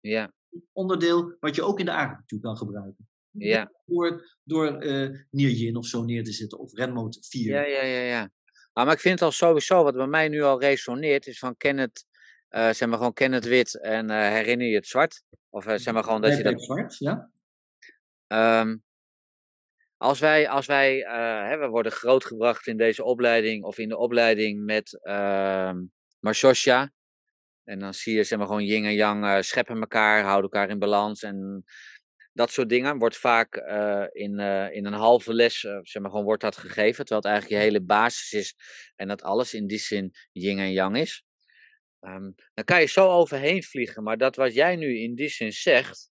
Ja, 0.00 0.32
Onderdeel 0.72 1.36
wat 1.40 1.54
je 1.54 1.62
ook 1.62 1.78
in 1.78 1.84
de 1.84 1.92
acupunctuur 1.92 2.40
kan 2.40 2.56
gebruiken. 2.56 3.08
ja, 3.30 3.72
Door, 3.84 4.38
door 4.44 4.66
eh 4.66 5.10
Nierjin 5.30 5.76
of 5.76 5.86
zo 5.86 6.04
neer 6.04 6.24
te 6.24 6.32
zetten, 6.32 6.58
of 6.58 6.72
Renmode 6.72 7.18
4. 7.20 7.52
ja, 7.52 7.62
ja, 7.64 7.82
ja, 7.82 8.00
ja. 8.00 8.30
Ah, 8.72 8.84
maar 8.84 8.94
ik 8.94 9.00
vind 9.00 9.14
het 9.14 9.22
al 9.22 9.32
sowieso, 9.32 9.82
wat 9.82 9.94
bij 9.94 10.06
mij 10.06 10.28
nu 10.28 10.42
al 10.42 10.60
resoneert, 10.60 11.26
is 11.26 11.38
van 11.38 11.56
ken 11.56 11.78
het, 11.78 12.06
eh, 12.48 12.70
zeg 12.70 12.88
maar 12.88 12.98
gewoon 12.98 13.12
ken 13.12 13.32
het 13.32 13.44
wit 13.44 13.80
en 13.80 14.10
eh, 14.10 14.16
herinner 14.16 14.66
je 14.66 14.74
het 14.74 14.86
zwart. 14.86 15.22
Of 15.50 15.66
eh, 15.66 15.74
zeg 15.76 15.94
maar 15.94 16.04
gewoon 16.04 16.20
dat 16.20 16.36
je 16.36 16.42
dat 16.42 16.62
zwart, 16.62 16.98
ja? 16.98 17.30
Ehm, 18.26 18.76
als 19.96 20.18
wij, 20.18 20.48
als 20.48 20.66
wij 20.66 20.98
hè, 21.48 21.58
we 21.58 21.68
worden 21.68 21.92
grootgebracht 21.92 22.66
in 22.66 22.76
deze 22.76 23.04
opleiding 23.04 23.64
of 23.64 23.78
in 23.78 23.88
de 23.88 23.96
opleiding 23.96 24.64
met 24.64 25.00
Marsosha. 26.18 26.90
En 27.64 27.78
dan 27.78 27.94
zie 27.94 28.16
je 28.16 28.24
zeg 28.24 28.38
maar 28.38 28.46
gewoon 28.46 28.64
yin 28.64 28.84
en 28.84 28.94
yang 28.94 29.44
scheppen 29.44 29.80
elkaar, 29.80 30.22
houden 30.22 30.50
elkaar 30.50 30.70
in 30.70 30.78
balans 30.78 31.22
en 31.22 31.64
dat 32.32 32.50
soort 32.50 32.68
dingen. 32.68 32.98
Wordt 32.98 33.16
vaak 33.16 33.56
in, 34.12 34.38
in 34.72 34.86
een 34.86 34.92
halve 34.92 35.34
les, 35.34 35.60
zeg 35.60 36.02
maar 36.02 36.10
gewoon 36.10 36.24
wordt 36.24 36.42
dat 36.42 36.56
gegeven. 36.56 37.04
Terwijl 37.04 37.20
het 37.20 37.30
eigenlijk 37.30 37.62
je 37.62 37.68
hele 37.68 37.84
basis 37.84 38.32
is 38.32 38.54
en 38.96 39.08
dat 39.08 39.22
alles 39.22 39.54
in 39.54 39.66
die 39.66 39.78
zin 39.78 40.14
yin 40.32 40.58
en 40.58 40.72
yang 40.72 40.96
is. 40.96 41.27
Ehm, 42.00 42.30
dan 42.54 42.64
kan 42.64 42.80
je 42.80 42.86
zo 42.86 43.08
overheen 43.10 43.62
vliegen. 43.62 44.02
Maar 44.02 44.18
dat 44.18 44.36
wat 44.36 44.54
jij 44.54 44.76
nu 44.76 44.98
in 44.98 45.14
die 45.14 45.28
zin 45.28 45.52
zegt, 45.52 46.10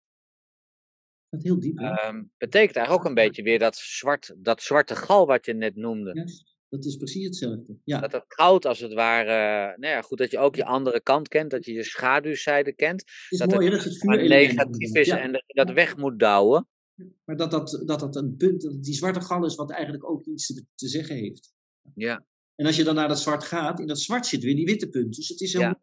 Dat 1.28 1.40
is 1.40 1.46
heel 1.46 1.60
diep? 1.60 1.78
Ehm, 1.78 2.22
betekent 2.38 2.76
eigenlijk 2.76 2.90
ook 2.90 3.04
een 3.04 3.14
beetje 3.24 3.42
weer 3.42 3.58
dat, 3.58 3.76
zwart, 3.76 4.34
dat 4.38 4.62
zwarte 4.62 4.96
gal 4.96 5.26
wat 5.26 5.46
je 5.46 5.54
net 5.54 5.76
noemde. 5.76 6.14
Ja, 6.14 6.24
dat 6.68 6.84
is 6.84 6.96
precies 6.96 7.24
hetzelfde. 7.24 7.76
Ja, 7.84 8.00
Dat 8.00 8.12
het 8.12 8.24
goud 8.28 8.64
als 8.66 8.78
het 8.78 8.92
ware, 8.92 9.30
eh, 9.72 9.78
nou 9.78 9.92
ja, 9.94 10.02
goed 10.02 10.18
dat 10.18 10.30
je 10.30 10.38
ook 10.38 10.56
je 10.56 10.64
andere 10.64 11.00
kant 11.02 11.28
kent, 11.28 11.50
dat 11.50 11.64
je 11.64 11.72
je 11.72 11.82
schaduwzijde 11.84 12.72
kent, 12.74 13.04
is 13.28 13.38
dat 13.38 13.50
mooi, 13.50 13.64
het 13.66 13.74
dat 13.74 13.84
het 13.84 13.98
vuurelement. 13.98 14.56
negatief 14.56 14.94
is 14.94 15.06
Ja. 15.06 15.18
en 15.18 15.32
dat 15.32 15.42
je 15.46 15.54
dat 15.54 15.70
weg 15.70 15.96
moet 15.96 16.18
douwen. 16.18 16.68
Maar 17.24 17.36
dat 17.36 17.50
dat, 17.50 17.82
dat, 17.86 18.00
dat 18.00 18.16
een 18.16 18.36
punt, 18.36 18.62
dat 18.62 18.82
die 18.82 18.94
zwarte 18.94 19.20
gal 19.20 19.44
is 19.44 19.54
wat 19.54 19.70
eigenlijk 19.72 20.10
ook 20.10 20.24
iets 20.24 20.46
te, 20.46 20.64
te 20.74 20.88
zeggen 20.88 21.16
heeft. 21.16 21.52
Ja. 21.94 22.24
En 22.58 22.66
als 22.66 22.76
je 22.76 22.84
dan 22.84 22.94
naar 22.94 23.08
dat 23.08 23.20
zwart 23.20 23.44
gaat, 23.44 23.80
in 23.80 23.86
dat 23.86 24.00
zwart 24.00 24.26
zit 24.26 24.42
weer 24.42 24.54
die 24.54 24.64
witte 24.64 24.88
punt. 24.88 25.14
Dus 25.16 25.28
het 25.28 25.40
is 25.40 25.52
heel 25.52 25.60
Ja. 25.62 25.80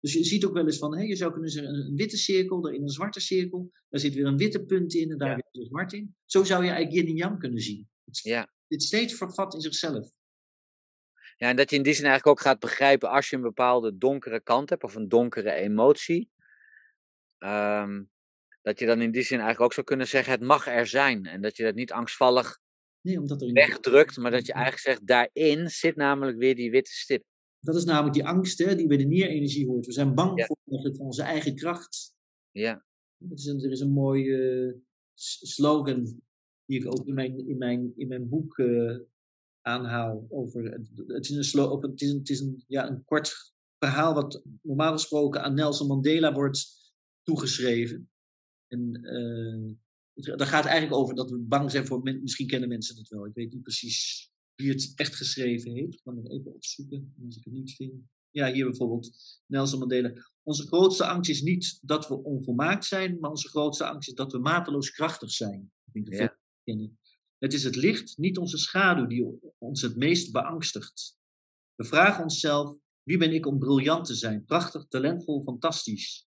Dus 0.00 0.12
je 0.12 0.24
ziet 0.24 0.44
ook 0.44 0.52
wel 0.54 0.64
eens 0.66 0.78
van, 0.78 0.96
hé, 0.96 1.02
je 1.02 1.16
zou 1.16 1.32
kunnen 1.32 1.50
zeggen, 1.50 1.74
een, 1.74 1.96
witte 1.96 2.16
cirkel, 2.16 2.60
daarin 2.60 2.82
een 2.82 2.88
zwarte 2.88 3.20
cirkel. 3.20 3.70
Daar 3.88 4.00
zit 4.00 4.14
weer 4.14 4.26
een 4.26 4.36
witte 4.36 4.64
punt 4.64 4.94
in 4.94 5.10
en 5.10 5.18
daar 5.18 5.28
Ja. 5.28 5.34
weer 5.34 5.44
een 5.62 5.64
zwart 5.68 5.92
in. 5.92 6.16
Zo 6.24 6.44
zou 6.44 6.64
je 6.64 6.70
eigenlijk 6.70 7.00
yin 7.00 7.10
en 7.10 7.16
yang 7.16 7.38
kunnen 7.38 7.60
zien. 7.60 7.88
Het, 8.04 8.18
Ja. 8.22 8.52
Dit 8.68 8.82
steeds 8.82 9.14
vervat 9.14 9.54
in 9.54 9.60
zichzelf. 9.60 10.10
Ja, 11.36 11.48
en 11.48 11.56
dat 11.56 11.70
je 11.70 11.76
in 11.76 11.82
die 11.82 11.92
zin 11.94 12.04
eigenlijk 12.04 12.38
ook 12.38 12.44
gaat 12.46 12.60
begrijpen 12.60 13.10
als 13.10 13.30
je 13.30 13.36
een 13.36 13.42
bepaalde 13.42 13.96
donkere 13.98 14.40
kant 14.42 14.70
hebt 14.70 14.82
of 14.84 14.94
een 14.94 15.08
donkere 15.08 15.52
emotie. 15.52 16.30
ehm, 17.38 18.02
dat 18.62 18.78
je 18.78 18.86
dan 18.86 19.00
in 19.00 19.10
die 19.10 19.22
zin 19.22 19.38
eigenlijk 19.38 19.60
ook 19.66 19.72
zou 19.72 19.86
kunnen 19.86 20.06
zeggen: 20.08 20.32
het 20.32 20.42
mag 20.42 20.66
er 20.66 20.86
zijn. 20.86 21.26
En 21.26 21.40
dat 21.40 21.56
je 21.56 21.62
dat 21.62 21.74
niet 21.74 21.92
angstvallig 21.92 22.58
Nee, 23.06 23.20
omdat 23.20 23.40
er 23.40 23.48
in 23.48 23.54
wegdrukt, 23.54 24.16
maar 24.16 24.30
dat 24.30 24.46
je 24.46 24.52
eigenlijk 24.52 24.82
zegt: 24.82 25.06
daarin 25.06 25.70
zit 25.70 25.96
namelijk 25.96 26.38
weer 26.38 26.54
die 26.54 26.70
witte 26.70 26.90
stip. 26.90 27.24
Dat 27.60 27.74
is 27.74 27.84
namelijk 27.84 28.14
die 28.14 28.26
angst 28.26 28.58
hè, 28.58 28.76
die 28.76 28.86
bij 28.86 28.96
de 28.96 29.04
nierenergie 29.04 29.66
hoort. 29.66 29.86
We 29.86 29.92
zijn 29.92 30.14
bang 30.14 30.38
Ja. 30.38 30.46
voor, 30.46 30.56
eigenlijk 30.68 31.00
onze 31.00 31.22
eigen 31.22 31.54
kracht. 31.54 32.14
Ja, 32.50 32.84
is 33.34 33.46
een, 33.46 33.62
er 33.62 33.70
is 33.70 33.80
een 33.80 33.92
mooie 33.92 34.66
eh, 34.72 34.80
slogan 35.42 36.22
die 36.64 36.80
ik 36.80 36.86
ook 36.86 37.06
in 37.06 37.14
mijn, 37.14 37.48
in 37.48 37.58
mijn, 37.58 37.92
in 37.96 38.08
mijn 38.08 38.28
boek 38.28 38.58
eh, 38.58 38.98
aanhaal. 39.60 40.26
Over, 40.28 40.72
het, 40.72 40.88
is, 41.24 41.52
een, 41.54 41.80
het 41.80 42.00
is, 42.00 42.10
een, 42.10 42.18
het 42.18 42.30
is 42.30 42.40
een, 42.40 42.64
ja, 42.66 42.88
een 42.88 43.04
kort 43.04 43.54
verhaal 43.78 44.14
wat 44.14 44.42
normaal 44.62 44.92
gesproken 44.92 45.42
aan 45.42 45.54
Nelson 45.54 45.86
Mandela 45.86 46.32
wordt 46.32 46.92
toegeschreven. 47.22 48.10
En 48.66 48.94
eh, 49.02 49.85
dat 50.16 50.42
gaat 50.48 50.64
eigenlijk 50.64 51.00
over 51.00 51.14
dat 51.14 51.30
we 51.30 51.38
bang 51.38 51.70
zijn 51.70 51.86
voor, 51.86 52.02
misschien 52.02 52.46
kennen 52.46 52.68
mensen 52.68 52.96
het 52.96 53.08
wel, 53.08 53.26
ik 53.26 53.34
weet 53.34 53.52
niet 53.52 53.62
precies 53.62 54.30
wie 54.54 54.70
het 54.70 54.92
echt 54.94 55.14
geschreven 55.14 55.72
heeft. 55.72 55.94
Ik 55.94 56.00
kan 56.02 56.16
het 56.16 56.30
even 56.30 56.54
opzoeken 56.54 57.14
als 57.26 57.36
ik 57.36 57.44
het 57.44 57.52
niet 57.52 57.74
vind. 57.74 57.92
Ja, 58.30 58.52
hier 58.52 58.64
bijvoorbeeld 58.64 59.10
Nelson 59.46 59.78
Mandela. 59.78 60.12
Onze 60.42 60.66
grootste 60.66 61.06
angst 61.06 61.30
is 61.30 61.42
niet 61.42 61.78
dat 61.82 62.08
we 62.08 62.22
onvolmaakt 62.22 62.84
zijn, 62.84 63.18
maar 63.20 63.30
onze 63.30 63.48
grootste 63.48 63.86
angst 63.86 64.08
is 64.08 64.14
dat 64.14 64.32
we 64.32 64.38
mateloos 64.38 64.90
krachtig 64.90 65.30
zijn. 65.30 65.72
Ik 65.84 65.92
denk 65.92 66.06
dat 66.06 66.18
Ja. 66.18 66.38
kennen. 66.64 66.98
Het 67.38 67.52
is 67.52 67.64
het 67.64 67.76
licht, 67.76 68.18
niet 68.18 68.38
onze 68.38 68.58
schaduw, 68.58 69.06
die 69.06 69.38
ons 69.58 69.82
het 69.82 69.96
meest 69.96 70.32
beangstigt. 70.32 71.16
We 71.74 71.84
vragen 71.84 72.22
onszelf, 72.22 72.76
wie 73.02 73.18
ben 73.18 73.32
ik 73.32 73.46
om 73.46 73.58
briljant 73.58 74.06
te 74.06 74.14
zijn? 74.14 74.44
Prachtig, 74.44 74.86
talentvol, 74.88 75.42
fantastisch. 75.42 76.26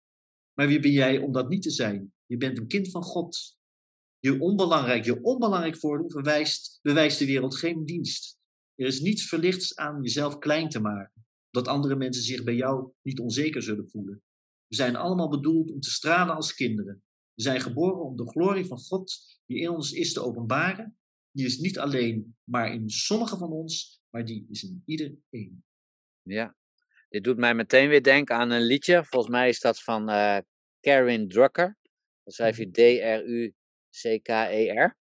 Maar 0.53 0.67
wie 0.67 0.79
ben 0.79 0.91
jij 0.91 1.17
om 1.19 1.31
dat 1.31 1.49
niet 1.49 1.61
te 1.61 1.71
zijn? 1.71 2.13
Je 2.25 2.37
bent 2.37 2.57
een 2.57 2.67
kind 2.67 2.91
van 2.91 3.03
God. 3.03 3.56
Je 4.27 4.39
onbelangrijk, 4.39 5.05
je 5.05 5.21
onbelangrijk 5.21 5.77
voordoen 5.77 6.07
bewijst, 6.07 6.79
bewijst 6.81 7.19
de 7.19 7.25
wereld 7.25 7.55
geen 7.55 7.85
dienst. 7.85 8.37
Er 8.75 8.85
is 8.85 8.99
niets 8.99 9.27
verlichts 9.27 9.75
aan 9.75 10.01
jezelf 10.01 10.37
klein 10.37 10.69
te 10.69 10.79
maken, 10.79 11.25
dat 11.49 11.67
andere 11.67 11.95
mensen 11.95 12.23
zich 12.23 12.43
bij 12.43 12.55
jou 12.55 12.91
niet 13.01 13.19
onzeker 13.19 13.61
zullen 13.61 13.89
voelen. 13.89 14.21
We 14.67 14.75
zijn 14.75 14.95
allemaal 14.95 15.29
bedoeld 15.29 15.71
om 15.71 15.79
te 15.79 15.89
stralen 15.89 16.35
als 16.35 16.53
kinderen. 16.53 17.03
We 17.33 17.41
zijn 17.41 17.61
geboren 17.61 18.01
om 18.01 18.15
de 18.15 18.29
glorie 18.29 18.65
van 18.65 18.77
God 18.79 19.39
die 19.45 19.59
in 19.59 19.69
ons 19.69 19.91
is 19.91 20.13
te 20.13 20.21
openbaren. 20.21 20.97
Die 21.31 21.45
is 21.45 21.57
niet 21.57 21.79
alleen 21.79 22.35
maar 22.43 22.73
in 22.73 22.89
sommigen 22.89 23.37
van 23.37 23.51
ons, 23.51 24.01
maar 24.09 24.25
die 24.25 24.45
is 24.49 24.63
in 24.63 24.83
iedereen. 24.85 25.63
ja. 26.21 26.55
Dit 27.09 27.23
doet 27.23 27.37
mij 27.37 27.55
meteen 27.55 27.89
weer 27.89 28.03
denken 28.03 28.35
aan 28.35 28.49
een 28.49 28.65
liedje. 28.65 29.05
Volgens 29.05 29.31
mij 29.31 29.49
is 29.49 29.59
dat 29.59 29.81
van 29.81 30.09
eh 30.09 30.37
Karin 30.79 31.27
Drucker. 31.27 31.77
Dat 32.23 32.33
schrijf 32.33 32.57
je 32.57 32.69
D-R-U-C-K-E-R. 34.01 34.97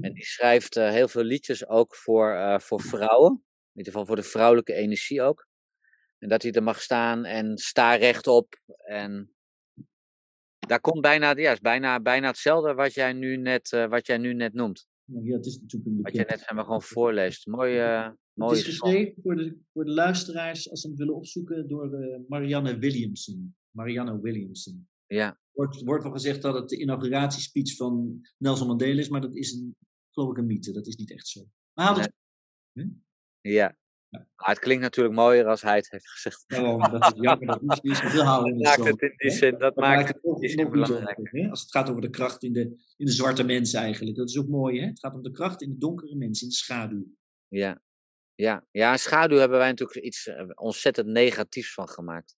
En 0.00 0.12
die 0.12 0.24
schrijft 0.24 0.76
eh, 0.76 0.90
heel 0.90 1.08
veel 1.08 1.22
liedjes 1.22 1.66
ook 1.66 1.94
voor, 1.94 2.32
eh, 2.34 2.58
voor 2.58 2.80
vrouwen. 2.80 3.32
In 3.72 3.78
ieder 3.78 3.92
geval 3.92 4.06
voor 4.06 4.16
de 4.16 4.22
vrouwelijke 4.22 4.72
energie 4.74 5.22
ook. 5.22 5.48
En 6.18 6.28
dat 6.28 6.42
hij 6.42 6.52
er 6.52 6.62
mag 6.62 6.82
staan 6.82 7.24
en 7.24 7.58
sta 7.58 7.94
rechtop. 7.94 8.60
En 8.84 9.34
daar 10.58 10.80
komt 10.80 11.00
bijna, 11.00 11.36
ja, 11.36 11.52
is 11.52 11.60
bijna, 11.60 12.00
bijna 12.00 12.26
hetzelfde 12.26 12.74
wat 12.74 12.94
jij 12.94 13.12
nu 13.12 13.36
net, 13.36 13.72
eh, 13.72 13.88
wat 13.88 14.06
jij 14.06 14.18
nu 14.18 14.34
net 14.34 14.54
noemt. 14.54 14.88
Nou, 15.04 15.24
Ja, 15.24 15.36
het 15.36 15.46
is 15.46 15.60
natuurlijk 15.60 15.90
een 15.90 16.02
Wat 16.02 16.12
bekend. 16.12 16.28
net 16.28 16.52
maar, 16.52 16.64
gewoon 16.64 16.82
voorleest. 16.82 17.46
Mooie, 17.46 17.80
eh, 17.80 18.10
Het 18.34 18.56
is 18.58 18.64
geschreven 18.64 19.22
voor 19.22 19.36
de, 19.36 19.58
voor 19.72 19.84
de 19.84 19.90
luisteraars, 19.90 20.70
als 20.70 20.80
ze 20.80 20.88
het 20.88 20.98
willen 20.98 21.14
opzoeken, 21.14 21.68
door 21.68 21.90
Marianne 22.28 22.78
Williamson. 22.78 23.54
Marianne 23.70 24.20
Williamson. 24.20 24.88
Ja, 25.14 25.40
wordt, 25.60 25.82
wordt 25.82 26.02
wel 26.02 26.12
gezegd 26.12 26.42
dat 26.42 26.54
het 26.54 26.68
de 26.68 26.78
inauguratiespeech 26.78 27.76
van 27.76 28.20
Nelson 28.36 28.66
Mandela 28.66 29.00
is, 29.00 29.08
maar 29.08 29.20
dat 29.20 29.34
is 29.34 29.52
een, 29.52 29.76
geloof 30.10 30.30
ik 30.30 30.36
een 30.36 30.46
mythe. 30.46 30.72
Dat 30.72 30.86
is 30.86 30.96
niet 30.96 31.12
echt 31.12 31.28
zo. 31.28 31.40
Maar 31.72 31.86
haal 31.86 31.98
het 31.98 32.12
ja. 33.40 33.78
Ja. 34.08 34.24
Maar 34.36 34.48
het 34.48 34.58
klinkt 34.58 34.82
natuurlijk 34.82 35.14
mooier 35.14 35.46
als 35.46 35.62
hij 35.62 35.76
het 35.76 35.90
heeft 35.90 36.08
gezegd. 36.08 36.44
gewoon, 36.46 36.90
dat 36.90 37.14
is 37.14 37.20
jammer. 37.20 37.46
Dat 37.46 37.62
is 37.72 37.80
niet 37.90 37.96
zoveel 37.96 38.22
houden. 38.22 38.58
Dat 38.58 38.76
maakt 38.76 38.90
het 38.90 39.02
in 39.02 39.14
die 39.16 39.30
zin, 39.30 39.50
dat 39.50 39.60
Dat 39.60 39.76
maakt 39.76 40.08
het 40.08 40.18
ook 40.22 40.40
nog 40.40 40.70
belangrijk. 40.70 41.50
Als 41.50 41.60
het 41.60 41.70
gaat 41.70 41.90
over 41.90 42.02
de 42.02 42.10
kracht 42.10 42.42
in 42.42 42.52
de, 42.52 42.60
in 42.96 43.06
de 43.06 43.12
zwarte 43.12 43.44
mens 43.44 43.72
eigenlijk. 43.72 44.16
Dat 44.16 44.28
is 44.28 44.38
ook 44.38 44.48
mooi, 44.48 44.80
hè? 44.80 44.86
Het 44.86 44.98
gaat 44.98 45.14
om 45.14 45.22
de 45.22 45.30
kracht 45.30 45.62
in 45.62 45.70
de 45.70 45.78
donkere 45.78 46.14
mens, 46.14 46.42
in 46.42 46.48
de 46.48 46.54
schaduw. 46.54 47.06
Ja. 47.48 47.82
Ja. 48.34 48.66
ja, 48.70 48.96
schaduw 48.96 49.36
hebben 49.36 49.58
wij 49.58 49.68
natuurlijk 49.68 50.06
iets 50.06 50.26
eh, 50.26 50.48
ontzettend 50.54 51.06
negatiefs 51.06 51.74
van 51.74 51.88
gemaakt. 51.88 52.36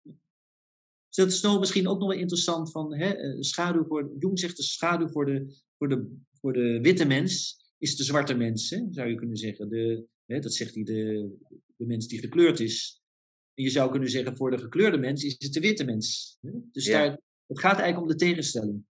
Dus 1.12 1.24
dat 1.24 1.32
is 1.32 1.40
nou 1.40 1.58
misschien 1.58 1.88
ook 1.88 1.98
nog 1.98 2.08
wel 2.08 2.18
interessant 2.18 2.70
van 2.70 2.94
hè, 2.94 3.08
eh, 3.12 3.40
schaduw 3.40 3.84
voor, 3.84 4.12
Jung 4.18 4.38
zegt 4.38 4.56
de 4.56 4.62
schaduw 4.62 5.08
voor 5.08 5.26
de, 5.26 5.56
voor 5.78 5.88
de, 5.88 6.16
voor 6.40 6.52
de 6.52 6.78
witte 6.82 7.04
mens 7.04 7.60
is 7.78 7.96
de 7.96 8.04
zwarte 8.04 8.34
mens, 8.34 8.70
hè, 8.70 8.86
zou 8.90 9.08
je 9.08 9.14
kunnen 9.14 9.36
zeggen. 9.36 9.68
De, 9.68 10.06
hè, 10.26 10.38
dat 10.38 10.54
zegt 10.54 10.74
hij, 10.74 10.82
de, 10.84 11.30
de 11.76 11.86
mens 11.86 12.06
die 12.08 12.18
gekleurd 12.18 12.60
is. 12.60 13.02
En 13.54 13.64
je 13.64 13.70
zou 13.70 13.90
kunnen 13.90 14.10
zeggen, 14.10 14.36
voor 14.36 14.50
de 14.50 14.58
gekleurde 14.58 14.98
mens 14.98 15.24
is 15.24 15.36
het 15.38 15.52
de 15.52 15.60
witte 15.60 15.84
mens. 15.84 16.38
Hè? 16.40 16.50
Dus 16.72 16.86
Ja. 16.86 16.92
daar, 16.98 17.20
het 17.46 17.58
gaat 17.60 17.78
eigenlijk 17.78 18.02
om 18.02 18.18
de 18.18 18.24
tegenstelling. 18.24 18.84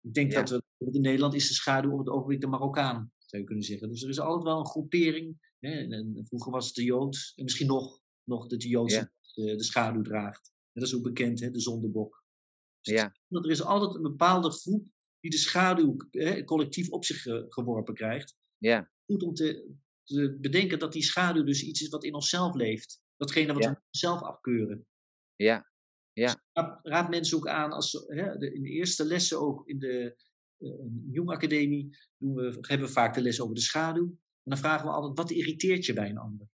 Ik 0.00 0.14
denk 0.14 0.32
Ja. 0.32 0.42
dat 0.42 0.50
we, 0.76 0.90
in 0.92 1.00
Nederland 1.00 1.34
is 1.34 1.48
de 1.48 1.54
schaduw 1.54 1.92
op 1.92 1.98
het 1.98 2.08
ogenblik 2.08 2.40
de 2.40 2.46
Marokkaan, 2.46 3.12
zou 3.18 3.42
je 3.42 3.48
kunnen 3.48 3.64
zeggen. 3.64 3.88
Dus 3.88 4.02
er 4.02 4.08
is 4.08 4.18
altijd 4.20 4.44
wel 4.44 4.58
een 4.58 4.66
groepering. 4.66 5.54
Hè? 5.58 5.70
En, 5.70 5.92
en 5.92 6.24
vroeger 6.26 6.52
was 6.52 6.66
het 6.66 6.74
de 6.74 6.84
Jood, 6.84 7.32
en 7.36 7.44
misschien 7.44 7.66
nog, 7.66 8.00
nog 8.24 8.46
dat 8.46 8.60
de 8.60 8.68
Joodse 8.68 8.96
Ja. 8.96 9.12
de, 9.44 9.56
de 9.56 9.64
schaduw 9.64 10.02
draagt. 10.02 10.54
Dat 10.80 10.88
is 10.88 10.94
ook 10.94 11.02
bekend, 11.02 11.40
hè? 11.40 11.50
de 11.50 11.60
zondebok. 11.60 12.24
Dus 12.80 12.94
Ja. 12.94 13.16
dat 13.28 13.44
er 13.44 13.50
is 13.50 13.62
altijd 13.62 13.94
een 13.94 14.02
bepaalde 14.02 14.50
groep 14.50 14.86
die 15.20 15.30
de 15.30 15.36
schaduw 15.36 15.96
hè, 16.10 16.44
collectief 16.44 16.90
op 16.90 17.04
zich 17.04 17.26
eh, 17.26 17.42
geworpen 17.48 17.94
krijgt. 17.94 18.36
Ja, 18.58 18.90
Goed 19.06 19.22
om 19.22 19.34
te, 19.34 19.74
te 20.04 20.36
bedenken 20.40 20.78
dat 20.78 20.92
die 20.92 21.02
schaduw 21.02 21.44
dus 21.44 21.62
iets 21.62 21.82
is 21.82 21.88
wat 21.88 22.04
in 22.04 22.14
onszelf 22.14 22.54
leeft. 22.54 23.00
Datgene 23.16 23.52
wat 23.52 23.62
Ja. 23.62 23.70
we 23.72 23.80
zelf 23.90 24.20
afkeuren. 24.22 24.86
ja, 25.36 25.70
Ja. 26.12 26.44
Raad, 26.52 26.78
raad 26.82 27.10
mensen 27.10 27.36
ook 27.36 27.48
aan, 27.48 27.72
als, 27.72 27.92
hè, 28.06 28.36
de, 28.38 28.54
in 28.54 28.62
de 28.62 28.68
eerste 28.70 29.04
lessen 29.04 29.40
ook 29.40 29.68
in 29.68 29.78
de 29.78 30.16
uh, 30.58 30.70
Jong 31.10 31.30
Academie, 31.30 31.96
doen 32.18 32.34
we, 32.34 32.42
hebben 32.60 32.86
we 32.86 32.92
vaak 32.92 33.14
de 33.14 33.20
les 33.20 33.40
over 33.40 33.54
de 33.54 33.60
schaduw. 33.60 34.04
En 34.06 34.18
dan 34.52 34.58
vragen 34.58 34.86
we 34.86 34.92
altijd, 34.92 35.16
wat 35.18 35.30
irriteert 35.30 35.86
je 35.86 35.92
bij 35.92 36.08
een 36.10 36.18
ander? 36.18 36.48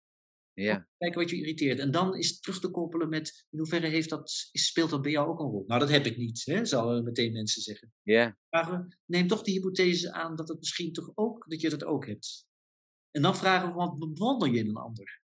Ja, 0.62 0.88
Kijken 0.98 1.20
wat 1.20 1.30
je 1.30 1.36
irriteert. 1.36 1.78
En 1.78 1.90
dan 1.90 2.16
is 2.16 2.28
het 2.28 2.42
terug 2.42 2.60
te 2.60 2.70
koppelen 2.70 3.08
met, 3.08 3.46
in 3.50 3.58
hoeverre 3.58 3.86
heeft 3.86 4.08
dat, 4.08 4.30
speelt 4.52 4.90
dat 4.90 5.02
bij 5.02 5.10
jou 5.10 5.28
ook 5.28 5.40
een 5.40 5.46
rol? 5.46 5.64
Nou, 5.66 5.80
dat 5.80 5.90
heb 5.90 6.06
ik 6.06 6.16
niet, 6.16 6.42
hè, 6.44 6.64
zouden 6.64 7.04
meteen 7.04 7.32
mensen 7.32 7.62
zeggen. 7.62 7.92
ja, 8.02 8.38
Vragen 8.48 8.72
we, 8.72 8.96
neem 9.04 9.26
toch 9.26 9.42
die 9.42 9.54
hypothese 9.54 10.12
aan 10.12 10.36
dat 10.36 10.48
het 10.48 10.58
misschien 10.58 10.92
toch 10.92 11.12
ook, 11.14 11.44
dat 11.48 11.60
je 11.60 11.70
dat 11.70 11.84
ook 11.84 12.06
hebt. 12.06 12.48
En 13.10 13.22
dan 13.22 13.36
vragen 13.36 13.68
we, 13.68 13.74
wat 13.74 13.98
bewonder 13.98 14.50
je 14.50 14.58
in 14.58 14.68
een 14.68 14.76
ander? 14.76 15.22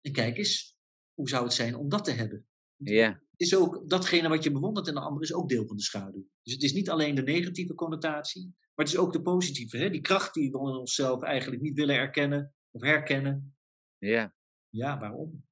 En 0.00 0.12
kijk 0.12 0.36
eens, 0.36 0.76
hoe 1.14 1.28
zou 1.28 1.44
het 1.44 1.52
zijn 1.52 1.76
om 1.76 1.88
dat 1.88 2.04
te 2.04 2.10
hebben? 2.10 2.46
ja, 2.76 3.08
Het 3.08 3.40
is 3.40 3.56
ook, 3.56 3.88
datgene 3.88 4.28
wat 4.28 4.44
je 4.44 4.52
bewondert 4.52 4.86
in 4.86 4.96
een 4.96 5.02
ander 5.02 5.22
is 5.22 5.32
ook 5.32 5.48
deel 5.48 5.66
van 5.66 5.76
de 5.76 5.82
schaduw. 5.82 6.26
Dus 6.42 6.52
het 6.52 6.62
is 6.62 6.72
niet 6.72 6.90
alleen 6.90 7.14
de 7.14 7.22
negatieve 7.22 7.74
connotatie, 7.74 8.42
maar 8.44 8.84
het 8.84 8.94
is 8.94 9.00
ook 9.00 9.12
de 9.12 9.22
positieve. 9.22 9.76
Hè? 9.76 9.90
Die 9.90 10.00
kracht 10.00 10.34
die 10.34 10.50
we 10.50 10.58
in 10.58 10.64
onszelf 10.64 11.22
eigenlijk 11.22 11.62
niet 11.62 11.74
willen 11.74 11.96
erkennen 11.96 12.54
of 12.70 12.82
herkennen. 12.82 13.55
Ja, 13.98 14.34
Ja, 14.68 14.98
waarom? 14.98 15.44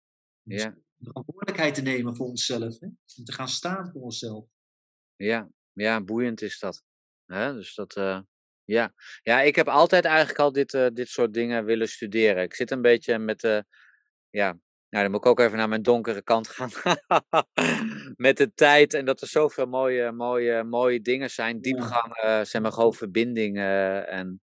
Dus 0.42 0.62
ja, 0.62 0.78
verantwoordelijkheid 0.98 1.74
te 1.74 1.82
nemen 1.82 2.16
voor 2.16 2.26
onszelf. 2.26 2.78
Hè? 2.78 2.86
Om 3.16 3.24
te 3.24 3.32
gaan 3.32 3.48
staan 3.48 3.90
voor 3.90 4.02
onszelf. 4.02 4.46
ja, 5.16 5.50
ja, 5.72 6.02
boeiend 6.02 6.42
is 6.42 6.58
dat. 6.58 6.82
Hè? 7.26 7.54
Dus 7.54 7.74
dat, 7.74 7.96
eh, 7.96 8.20
ja. 8.64 8.94
ja, 9.22 9.40
ik 9.40 9.56
heb 9.56 9.68
altijd 9.68 10.04
eigenlijk 10.04 10.38
al 10.38 10.52
dit, 10.52 10.74
eh, 10.74 10.86
dit 10.92 11.08
soort 11.08 11.32
dingen 11.32 11.64
willen 11.64 11.88
studeren. 11.88 12.42
Ik 12.42 12.54
zit 12.54 12.70
een 12.70 12.82
beetje 12.82 13.18
met 13.18 13.40
de, 13.40 13.64
ja, 14.30 14.58
nou 14.88 15.02
dan 15.02 15.10
moet 15.10 15.24
ik 15.24 15.30
ook 15.30 15.40
even 15.40 15.58
naar 15.58 15.68
mijn 15.68 15.82
donkere 15.82 16.22
kant 16.22 16.48
gaan. 16.48 16.70
met 18.26 18.36
de 18.36 18.52
tijd 18.54 18.94
en 18.94 19.04
dat 19.04 19.20
er 19.20 19.28
zoveel 19.28 19.66
mooie, 19.66 20.12
mooie, 20.12 20.64
mooie 20.64 21.00
dingen 21.00 21.30
zijn. 21.30 21.60
Diepgang, 21.60 22.14
eh, 22.14 22.44
zeg 22.44 22.62
maar 22.62 22.72
gewoon 22.72 22.94
verbindingen 22.94 24.08
en 24.08 24.42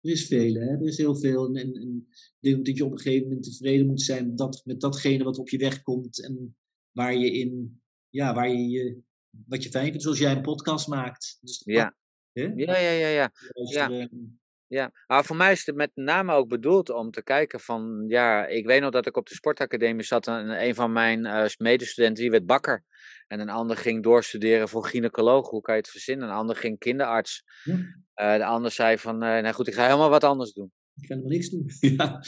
Er 0.00 0.10
is 0.10 0.26
veel, 0.26 0.54
hè? 0.54 0.66
er 0.66 0.86
is 0.86 0.96
heel 0.98 1.16
veel. 1.16 1.46
En, 1.46 1.74
en 1.74 2.08
ik 2.40 2.50
denk 2.52 2.66
dat 2.66 2.76
je 2.76 2.84
op 2.84 2.92
een 2.92 3.00
gegeven 3.00 3.28
moment 3.28 3.44
tevreden 3.44 3.86
moet 3.86 4.02
zijn 4.02 4.26
met, 4.26 4.38
dat, 4.38 4.62
met 4.64 4.80
datgene 4.80 5.24
wat 5.24 5.38
op 5.38 5.48
je 5.48 5.58
weg 5.58 5.82
komt. 5.82 6.24
En 6.24 6.56
waar 6.92 7.14
je 7.14 7.32
in, 7.32 7.82
ja, 8.08 8.34
waar 8.34 8.48
je, 8.48 8.68
je 8.68 9.02
wat 9.46 9.62
je 9.62 9.70
fijn 9.70 9.86
vindt, 9.86 10.02
zoals 10.02 10.18
jij 10.18 10.32
een 10.32 10.42
podcast 10.42 10.88
maakt. 10.88 11.38
Dus 11.40 11.62
Ja. 11.64 11.96
Hè? 12.32 12.42
Ja, 12.54 12.78
ja, 12.78 12.90
ja, 12.90 13.08
ja. 13.08 13.30
Luisteren. 13.52 14.40
Ja, 14.66 14.92
maar 15.06 15.24
voor 15.24 15.36
mij 15.36 15.52
is 15.52 15.66
het 15.66 15.76
met 15.76 15.90
name 15.94 16.32
ook 16.32 16.48
bedoeld 16.48 16.90
om 16.90 17.10
te 17.10 17.22
kijken 17.22 17.60
van, 17.60 18.04
ja, 18.08 18.46
ik 18.46 18.66
weet 18.66 18.80
nog 18.80 18.90
dat 18.90 19.06
ik 19.06 19.16
op 19.16 19.28
de 19.28 19.34
sportacademie 19.34 20.04
zat 20.04 20.26
en 20.26 20.64
een 20.64 20.74
van 20.74 20.92
mijn 20.92 21.26
eh, 21.26 21.46
medestudenten, 21.58 22.22
die 22.22 22.30
werd 22.30 22.46
bakker. 22.46 22.84
En 23.26 23.40
een 23.40 23.48
ander 23.48 23.76
ging 23.76 24.02
doorstuderen 24.02 24.68
voor 24.68 24.84
gynaecoloog, 24.84 25.50
hoe 25.50 25.60
kan 25.60 25.74
je 25.74 25.80
het 25.80 25.90
verzinnen? 25.90 26.28
Een 26.28 26.34
ander 26.34 26.56
ging 26.56 26.78
kinderarts. 26.78 27.42
Ja. 27.64 27.74
Eh, 28.14 28.36
de 28.36 28.44
ander 28.44 28.70
zei 28.70 28.98
van, 28.98 29.22
eh 29.22 29.42
nou 29.42 29.52
goed, 29.54 29.68
ik 29.68 29.74
ga 29.74 29.84
helemaal 29.84 30.10
wat 30.10 30.24
anders 30.24 30.52
doen. 30.52 30.72
Ik 31.00 31.06
ga 31.06 31.14
helemaal 31.14 31.30
niks 31.30 31.48
doen. 31.50 31.66
Ja. 31.98 32.22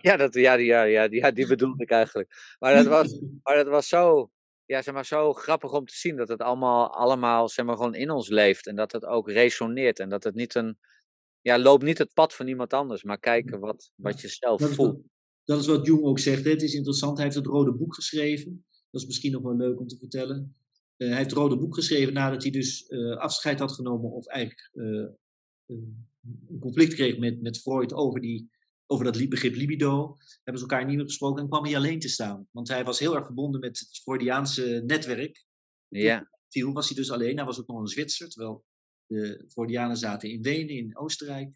Ja, 0.00 0.16
dat, 0.16 0.34
ja, 0.34 0.56
die, 0.56 0.66
ja, 0.66 0.82
ja, 0.82 1.08
die, 1.08 1.20
ja, 1.20 1.30
die 1.30 1.46
bedoelde 1.46 1.82
ik 1.82 1.90
eigenlijk. 1.90 2.56
Maar 2.58 2.74
dat 2.74 2.86
was, 2.86 3.20
maar 3.42 3.56
dat 3.56 3.66
was 3.66 3.88
zo, 3.88 4.30
ja, 4.64 4.82
zeg 4.82 4.94
maar, 4.94 5.06
zo 5.06 5.32
grappig 5.32 5.72
om 5.72 5.86
te 5.86 5.96
zien 5.96 6.16
dat 6.16 6.28
het 6.28 6.40
allemaal, 6.40 6.94
allemaal 6.94 7.48
zeg 7.48 7.64
maar, 7.64 7.76
gewoon 7.76 7.94
in 7.94 8.10
ons 8.10 8.28
leeft. 8.28 8.66
En 8.66 8.76
dat 8.76 8.92
het 8.92 9.04
ook 9.04 9.30
resoneert. 9.30 9.98
En 9.98 10.08
dat 10.08 10.24
het 10.24 10.34
niet 10.34 10.54
een, 10.54 10.78
ja, 11.40 11.58
loop 11.58 11.82
niet 11.82 11.98
het 11.98 12.12
pad 12.14 12.34
van 12.34 12.48
iemand 12.48 12.72
anders, 12.72 13.02
maar 13.02 13.18
kijken 13.18 13.60
wat, 13.60 13.90
wat 13.94 14.20
je 14.20 14.28
zelf 14.28 14.60
Dat 14.60 14.70
is, 14.70 14.74
voelt. 14.74 14.92
wat, 14.92 15.02
dat 15.44 15.60
is 15.60 15.66
wat 15.66 15.86
Jung 15.86 16.02
ook 16.02 16.18
zegt. 16.18 16.44
Hè. 16.44 16.50
Het 16.50 16.62
is 16.62 16.74
interessant. 16.74 17.16
Hij 17.16 17.24
heeft 17.24 17.36
het 17.38 17.46
Rode 17.46 17.72
Boek 17.72 17.94
geschreven. 17.94 18.64
Dat 18.90 19.00
is 19.00 19.06
misschien 19.06 19.32
nog 19.32 19.42
wel 19.42 19.56
leuk 19.56 19.80
om 19.80 19.86
te 19.86 19.98
vertellen. 19.98 20.56
Eh, 20.96 21.08
hij 21.08 21.16
heeft 21.16 21.30
het 21.30 21.38
Rode 21.38 21.58
Boek 21.58 21.74
geschreven 21.74 22.12
nadat 22.12 22.42
hij 22.42 22.52
dus 22.52 22.86
eh, 22.86 23.16
afscheid 23.16 23.58
had 23.58 23.72
genomen. 23.72 24.10
Of 24.10 24.26
eigenlijk 24.26 24.70
eh, 24.72 25.76
een 26.48 26.58
conflict 26.58 26.94
kreeg 26.94 27.18
met, 27.18 27.42
met 27.42 27.60
Freud 27.60 27.92
over, 27.92 28.20
die, 28.20 28.50
over 28.86 29.04
dat 29.04 29.28
begrip 29.28 29.54
libido. 29.54 30.16
Hebben 30.42 30.62
ze 30.62 30.68
elkaar 30.68 30.86
niet 30.86 30.96
meer 30.96 31.04
gesproken 31.04 31.42
en 31.42 31.48
kwam 31.48 31.64
hij 31.64 31.76
alleen 31.76 31.98
te 31.98 32.08
staan. 32.08 32.48
Want 32.50 32.68
hij 32.68 32.84
was 32.84 32.98
heel 32.98 33.14
erg 33.16 33.24
verbonden 33.24 33.60
met 33.60 33.78
het 33.78 34.00
Freudiaanse 34.02 34.82
netwerk. 34.86 35.44
Ja, 35.88 36.30
Toen 36.48 36.72
was 36.72 36.88
hij 36.88 36.96
dus 36.96 37.10
alleen. 37.10 37.36
Hij 37.36 37.46
was 37.46 37.60
ook 37.60 37.66
nog 37.66 37.80
een 37.80 37.86
Zwitser, 37.86 38.28
terwijl 38.28 38.64
de 39.06 39.44
Freudianen 39.48 39.96
zaten 39.96 40.30
in 40.30 40.42
Wenen, 40.42 40.76
in 40.76 40.98
Oostenrijk. 40.98 41.50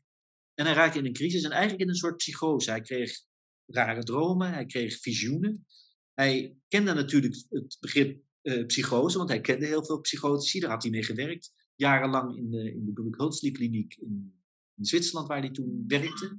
En 0.54 0.64
hij 0.64 0.74
raakte 0.74 0.98
in 0.98 1.06
een 1.06 1.12
crisis 1.12 1.42
en 1.42 1.50
eigenlijk 1.50 1.82
in 1.82 1.88
een 1.88 1.94
soort 1.94 2.16
psychose. 2.16 2.70
Hij 2.70 2.80
kreeg 2.80 3.24
rare 3.66 4.02
dromen, 4.02 4.52
hij 4.52 4.66
kreeg 4.66 5.00
visioenen. 5.00 5.66
Hij 6.14 6.56
kende 6.68 6.92
natuurlijk 6.92 7.44
het 7.48 7.76
begrip 7.80 8.22
eh, 8.42 8.66
psychose, 8.66 9.18
want 9.18 9.28
hij 9.28 9.40
kende 9.40 9.66
heel 9.66 9.84
veel 9.84 10.00
psychotici, 10.00 10.60
daar 10.60 10.70
had 10.70 10.82
hij 10.82 10.90
mee 10.90 11.02
gewerkt. 11.02 11.52
Jarenlang 11.74 12.36
in 12.36 12.50
de, 12.50 12.72
in 12.72 12.84
de 12.84 12.92
Bruck 12.92 13.52
kliniek 13.52 13.94
in, 13.94 14.38
in 14.78 14.84
Zwitserland, 14.84 15.28
waar 15.28 15.40
hij 15.40 15.50
toen 15.50 15.84
werkte. 15.86 16.38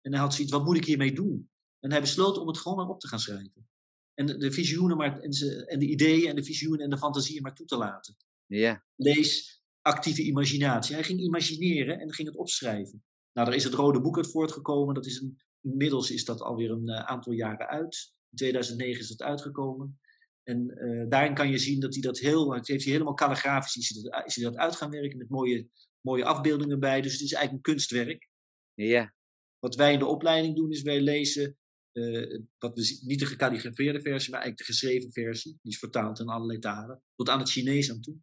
En 0.00 0.12
hij 0.12 0.20
had 0.20 0.34
zoiets, 0.34 0.52
wat 0.52 0.64
moet 0.64 0.76
ik 0.76 0.84
hiermee 0.84 1.12
doen? 1.12 1.50
En 1.80 1.90
hij 1.90 2.00
besloot 2.00 2.38
om 2.38 2.46
het 2.46 2.58
gewoon 2.58 2.78
maar 2.78 2.88
op 2.88 3.00
te 3.00 3.08
gaan 3.08 3.18
schrijven. 3.18 3.68
En 4.14 4.26
de, 4.26 4.36
de 4.36 4.52
visioenen 4.52 4.96
maar, 4.96 5.20
en, 5.20 5.32
ze, 5.32 5.66
en 5.66 5.78
de 5.78 5.86
ideeën 5.86 6.28
en 6.28 6.36
de 6.36 6.44
visioenen 6.44 6.80
en 6.80 6.90
de 6.90 6.98
fantasieën 6.98 7.42
maar 7.42 7.54
toe 7.54 7.66
te 7.66 7.76
laten 7.76 8.16
ja, 8.58 8.84
lees 8.96 9.62
actieve 9.80 10.22
imaginatie. 10.22 10.94
Hij 10.94 11.04
ging 11.04 11.20
imagineren 11.20 12.00
en 12.00 12.12
ging 12.12 12.28
het 12.28 12.36
opschrijven. 12.36 13.04
Nou, 13.32 13.46
daar 13.46 13.56
is 13.56 13.64
het 13.64 13.74
Rode 13.74 14.00
Boek 14.00 14.16
uit 14.16 14.30
voortgekomen. 14.30 14.94
Dat 14.94 15.06
is 15.06 15.20
een, 15.20 15.40
inmiddels 15.60 16.10
is 16.10 16.24
dat 16.24 16.40
alweer 16.40 16.70
een 16.70 16.88
eh, 16.88 17.04
aantal 17.04 17.32
jaren 17.32 17.66
uit. 17.66 18.14
In 18.30 18.36
2009 18.36 19.00
is 19.00 19.08
dat 19.08 19.26
uitgekomen. 19.26 20.00
En 20.42 20.70
eh, 20.70 21.08
daarin 21.08 21.34
kan 21.34 21.50
je 21.50 21.58
zien 21.58 21.80
dat 21.80 21.92
hij 21.92 22.02
dat 22.02 22.18
heel, 22.18 22.54
het 22.54 22.68
heeft 22.68 22.84
hij 22.84 22.92
helemaal 22.92 23.14
calligrafisch 23.14 23.76
is 23.76 23.88
hij 23.88 24.02
dat, 24.02 24.26
is 24.26 24.34
hij 24.34 24.44
dat 24.44 24.56
uit 24.56 24.76
gaan 24.76 24.90
werken 24.90 25.18
met 25.18 25.28
mooie, 25.28 25.68
mooie 26.02 26.24
afbeeldingen 26.24 26.80
bij. 26.80 27.00
Dus 27.00 27.12
het 27.12 27.20
is 27.20 27.32
eigenlijk 27.32 27.66
een 27.66 27.72
kunstwerk. 27.72 28.28
ja, 28.74 29.14
Wat 29.58 29.74
wij 29.74 29.92
in 29.92 29.98
de 29.98 30.06
opleiding 30.06 30.56
doen 30.56 30.70
is 30.70 30.82
wij 30.82 31.00
lezen, 31.00 31.58
eh, 31.92 32.40
wat 32.58 32.74
we 32.74 33.00
niet 33.04 33.18
de 33.18 33.26
gekalligrafeerde 33.26 34.00
versie, 34.00 34.30
maar 34.30 34.40
eigenlijk 34.40 34.68
de 34.68 34.72
geschreven 34.74 35.12
versie. 35.12 35.58
Die 35.62 35.72
is 35.72 35.78
vertaald 35.78 36.18
in 36.18 36.28
allerlei 36.28 36.58
talen. 36.58 37.02
Tot 37.14 37.28
aan 37.28 37.38
het 37.38 37.50
Chinees 37.50 37.90
aan 37.90 38.00
toe, 38.00 38.16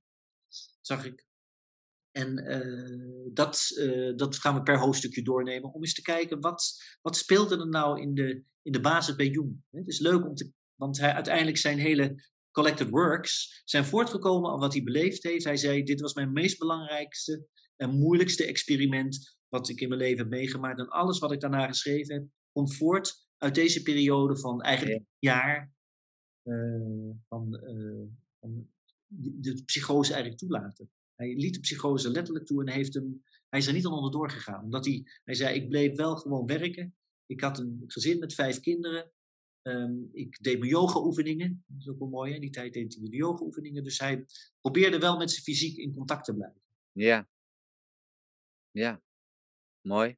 zag 0.82 1.06
ik. 1.06 1.28
En 2.12 2.38
eh, 2.38 3.34
dat, 3.34 3.70
eh, 3.78 4.16
dat 4.16 4.36
gaan 4.36 4.56
we 4.56 4.64
per 4.64 4.80
hoofdstukje 4.80 5.22
doornemen 5.22 5.74
om 5.74 5.82
eens 5.82 5.94
te 5.94 6.02
kijken 6.02 6.40
wat, 6.40 6.84
wat 7.02 7.18
speelde 7.18 7.58
er 7.58 7.70
nou 7.70 8.02
in 8.02 8.14
de, 8.14 8.44
in 8.62 8.72
de 8.72 8.82
basis 8.82 9.16
bij 9.16 9.28
Jung. 9.28 9.64
Het 9.70 9.88
is 9.88 10.00
leuk 10.00 10.26
om 10.26 10.36
te, 10.36 10.52
want 10.76 11.00
hij, 11.00 11.14
uiteindelijk 11.14 11.58
zijn 11.58 11.78
hele 11.78 12.28
collected 12.52 12.90
works 12.90 13.62
zijn 13.66 13.86
voortgekomen 13.86 14.52
aan 14.52 14.60
wat 14.60 14.74
hij 14.74 14.84
beleefd 14.84 15.24
heeft. 15.24 15.44
Hij 15.44 15.58
zei, 15.58 15.84
dit 15.84 16.02
was 16.02 16.14
mijn 16.14 16.32
meest 16.32 16.58
belangrijkste 16.58 17.48
en 17.80 18.00
moeilijkste 18.00 18.46
experiment 18.46 19.38
wat 19.48 19.70
ik 19.70 19.82
in 19.82 19.88
mijn 19.90 20.02
leven 20.02 20.18
heb 20.18 20.30
meegemaakt. 20.30 20.80
En 20.80 20.90
alles 20.90 21.20
wat 21.20 21.32
ik 21.32 21.40
daarna 21.40 21.68
geschreven 21.68 22.16
heb, 22.16 22.26
komt 22.52 22.76
voort 22.76 23.28
uit 23.38 23.56
deze 23.56 23.82
periode 23.82 24.38
van 24.38 24.62
eigenlijk 24.62 24.98
een 24.98 25.08
jaar 25.20 25.74
eh, 26.42 27.10
van, 27.28 27.58
eh, 27.58 28.04
van 28.40 28.70
de, 29.08 29.64
psychose 29.66 30.14
eigenlijk 30.14 30.42
toelaten. 30.42 30.92
Hij 31.16 31.36
liet 31.36 31.54
de 31.54 31.60
psychose 31.60 32.12
letterlijk 32.12 32.46
toe 32.46 32.62
en 32.62 32.74
heeft 32.74 32.94
hem, 32.94 33.24
hij 33.50 33.60
is 33.60 33.68
er 33.68 33.74
niet 33.74 33.86
aan 33.86 33.94
onderdoor 33.94 34.30
gegaan. 34.30 34.64
Omdat 34.64 34.86
hij, 34.86 35.04
hij 35.24 35.34
zei, 35.34 35.56
ik 35.56 35.70
bleef 35.70 35.96
wel 35.96 36.16
gewoon 36.16 36.46
werken. 36.46 36.96
Ik 37.26 37.42
had 37.42 37.60
een 37.60 37.84
gezin 37.88 38.20
met 38.20 38.34
vijf 38.34 38.60
kinderen. 38.60 39.12
Ehm, 39.62 39.94
ik 40.12 40.38
deed 40.42 40.60
mijn 40.60 40.72
yoga-oefeningen. 40.72 41.64
Dat 41.68 41.82
is 41.82 41.90
ook 41.90 42.00
wel 42.00 42.08
mooi? 42.08 42.34
In 42.34 42.42
die 42.42 42.50
tijd 42.50 42.74
deed 42.74 42.96
hij 42.96 43.10
de 43.10 43.16
yoga-oefeningen. 43.16 43.84
Dus 43.84 44.00
hij 44.00 44.26
probeerde 44.62 45.00
wel 45.00 45.18
met 45.18 45.32
zijn 45.32 45.44
fysiek 45.44 45.78
in 45.78 45.94
contact 45.94 46.26
te 46.26 46.36
blijven. 46.36 46.62
ja. 46.92 47.28
Ja, 48.80 49.02
mooi. 49.82 50.18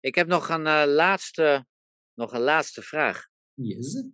Ik 0.00 0.14
heb 0.14 0.26
nog 0.26 0.48
een, 0.48 0.66
eh, 0.66 0.82
laatste, 0.86 1.66
nog 2.14 2.32
een 2.32 2.40
laatste 2.40 2.82
vraag. 2.82 3.28
Yes. 3.54 4.04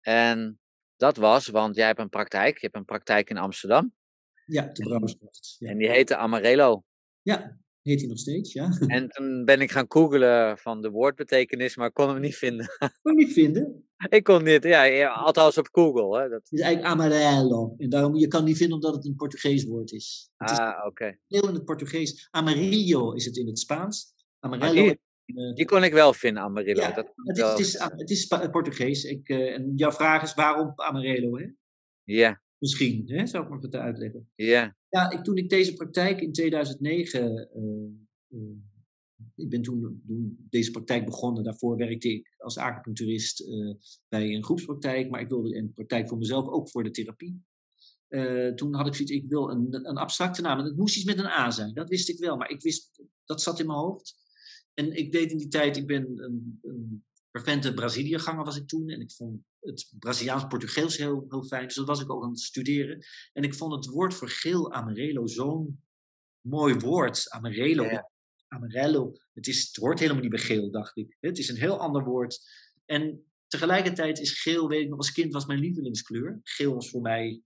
En 0.00 0.60
dat 0.96 1.16
was, 1.16 1.46
want 1.46 1.76
jij 1.76 1.86
hebt 1.86 1.98
een 1.98 2.08
praktijk. 2.08 2.54
Je 2.54 2.64
hebt 2.66 2.76
een 2.76 2.84
praktijk 2.84 3.30
in 3.30 3.38
Amsterdam. 3.38 3.94
Ja, 4.46 4.62
de 4.62 4.82
Brouwersgracht. 4.82 5.56
Ja. 5.58 5.70
En 5.70 5.78
die 5.78 5.88
heette 5.88 6.16
Amarelo. 6.16 6.84
ja, 7.22 7.58
heet 7.84 8.00
hij 8.00 8.08
nog 8.08 8.18
steeds, 8.18 8.52
ja. 8.52 8.68
En 8.86 9.08
toen 9.08 9.44
ben 9.44 9.60
ik 9.60 9.70
gaan 9.70 9.84
googlen 9.88 10.58
van 10.58 10.82
de 10.82 10.90
woordbetekenis, 10.90 11.76
maar 11.76 11.86
ik 11.88 11.94
kon 11.94 12.08
hem 12.08 12.20
niet 12.20 12.36
vinden. 12.36 12.66
Kon 13.02 13.14
niet 13.14 13.32
vinden. 13.32 13.88
ik 14.08 14.24
kon 14.24 14.42
niet, 14.44 14.64
ja, 14.64 15.06
althans 15.08 15.58
op 15.58 15.68
Google. 15.72 16.22
Hè. 16.22 16.28
Dat, 16.28 16.42
Het 16.42 16.52
is 16.52 16.60
eigenlijk 16.60 16.94
amarelo. 16.94 17.74
En 17.78 17.88
daarom, 17.88 18.14
je 18.16 18.28
kan 18.28 18.44
niet 18.44 18.56
vinden 18.56 18.74
omdat 18.74 18.94
het 18.94 19.04
een 19.06 19.14
Portugees 19.14 19.64
woord 19.64 19.92
is. 19.92 20.30
Het 20.36 20.50
ah, 20.58 20.86
oké. 20.86 21.18
heel 21.28 21.48
in 21.48 21.54
het 21.54 21.64
Portugees. 21.64 22.28
Amarillo 22.30 23.12
is 23.12 23.24
het 23.24 23.36
in 23.36 23.46
het 23.46 23.58
Spaans. 23.58 24.12
Die- 24.40 24.84
in, 24.84 24.98
eh, 25.24 25.54
Die 25.54 25.64
kon 25.64 25.84
ik 25.84 25.92
wel 25.92 26.12
vinden, 26.12 26.42
Amarillo. 26.42 26.80
Ja, 26.80 26.92
dat 26.92 27.12
het, 27.14 27.36
is, 27.38 27.42
het, 27.42 27.58
is, 27.58 27.78
het 27.78 28.10
is 28.10 28.20
Spa- 28.20 28.48
Portugees. 28.48 29.04
Ik, 29.04 29.28
eh, 29.28 29.54
en 29.54 29.72
jouw 29.76 29.92
vraag 29.92 30.22
is 30.22 30.34
waarom 30.34 30.72
Amarelo, 30.76 31.38
hè? 31.38 31.46
Ja, 32.04 32.42
Misschien, 32.58 33.02
hè? 33.06 33.26
zou 33.26 33.44
ik 33.44 33.70
maar 33.70 33.80
uitleggen. 33.82 34.30
ja, 34.34 34.76
Ja, 34.94 35.10
ik, 35.10 35.24
toen 35.24 35.36
ik 35.36 35.48
deze 35.48 35.74
praktijk 35.74 36.20
in 36.20 36.32
2009. 36.32 37.20
eh, 37.20 37.60
eh, 38.28 38.38
ik 39.34 39.48
ben 39.48 39.62
toen, 39.62 40.02
toen 40.06 40.46
deze 40.50 40.70
praktijk 40.70 41.04
begonnen. 41.04 41.44
Daarvoor 41.44 41.76
werkte 41.76 42.08
ik 42.08 42.34
als 42.38 42.58
acupuncturist 42.58 43.40
eh, 43.40 43.74
bij 44.08 44.34
een 44.34 44.44
groepspraktijk. 44.44 45.10
Maar 45.10 45.20
ik 45.20 45.28
wilde 45.28 45.56
een 45.56 45.72
praktijk 45.72 46.08
voor 46.08 46.18
mezelf, 46.18 46.48
ook 46.48 46.70
voor 46.70 46.82
de 46.82 46.90
therapie. 46.90 47.42
Toen 48.54 48.74
had 48.74 48.86
ik 48.86 48.94
zoiets, 48.94 49.12
ik 49.14 49.28
wil 49.28 49.50
een, 49.50 49.88
een 49.88 49.96
abstracte 49.96 50.42
naam. 50.42 50.58
En 50.58 50.64
het 50.64 50.76
moest 50.76 50.96
iets 50.96 51.04
met 51.04 51.18
een 51.18 51.26
A 51.26 51.50
zijn, 51.50 51.74
dat 51.74 51.88
wist 51.88 52.08
ik 52.08 52.18
wel. 52.18 52.36
Maar 52.36 52.50
ik 52.50 52.62
wist, 52.62 53.02
dat 53.24 53.42
zat 53.42 53.60
in 53.60 53.66
mijn 53.66 53.78
hoofd. 53.78 54.14
En 54.74 54.96
ik 54.96 55.12
deed 55.12 55.30
in 55.30 55.38
die 55.38 55.48
tijd, 55.48 55.76
ik 55.76 55.86
ben 55.86 56.18
een, 56.18 56.58
een 56.62 57.04
fervente 57.30 57.74
Braziliëganger 57.74 58.44
was 58.44 58.56
ik 58.56 58.66
toen. 58.66 58.88
En 58.88 59.00
ik 59.00 59.12
vond 59.12 59.40
het 59.64 59.92
Braziliaans-Portugees 59.98 60.96
heel, 60.96 61.26
heel 61.28 61.44
fijn. 61.44 61.66
Dus 61.66 61.74
dat 61.74 61.86
was 61.86 62.00
ik 62.00 62.12
ook 62.12 62.22
aan 62.22 62.30
het 62.30 62.40
studeren. 62.40 63.04
En 63.32 63.42
ik 63.42 63.54
vond 63.54 63.74
het 63.74 63.86
woord 63.86 64.14
voor 64.14 64.28
geel, 64.28 64.72
amarelo, 64.72 65.26
zo'n 65.26 65.82
mooi 66.40 66.74
woord. 66.74 67.30
Amarelo. 67.30 67.84
Ja. 67.84 68.10
Amarello. 68.48 69.12
Het, 69.32 69.46
is, 69.46 69.66
het 69.66 69.76
hoort 69.76 69.98
helemaal 69.98 70.22
niet 70.22 70.30
bij 70.30 70.40
geel, 70.40 70.70
dacht 70.70 70.96
ik. 70.96 71.16
Het 71.20 71.38
is 71.38 71.48
een 71.48 71.56
heel 71.56 71.78
ander 71.78 72.04
woord. 72.04 72.40
En 72.84 73.24
tegelijkertijd 73.46 74.18
is 74.18 74.42
geel, 74.42 74.68
weet 74.68 74.82
ik 74.82 74.88
nog, 74.88 74.98
als 74.98 75.12
kind 75.12 75.32
was 75.32 75.46
mijn 75.46 75.58
lievelingskleur. 75.58 76.40
Geel 76.42 76.74
was 76.74 76.90
voor 76.90 77.00
mij 77.00 77.42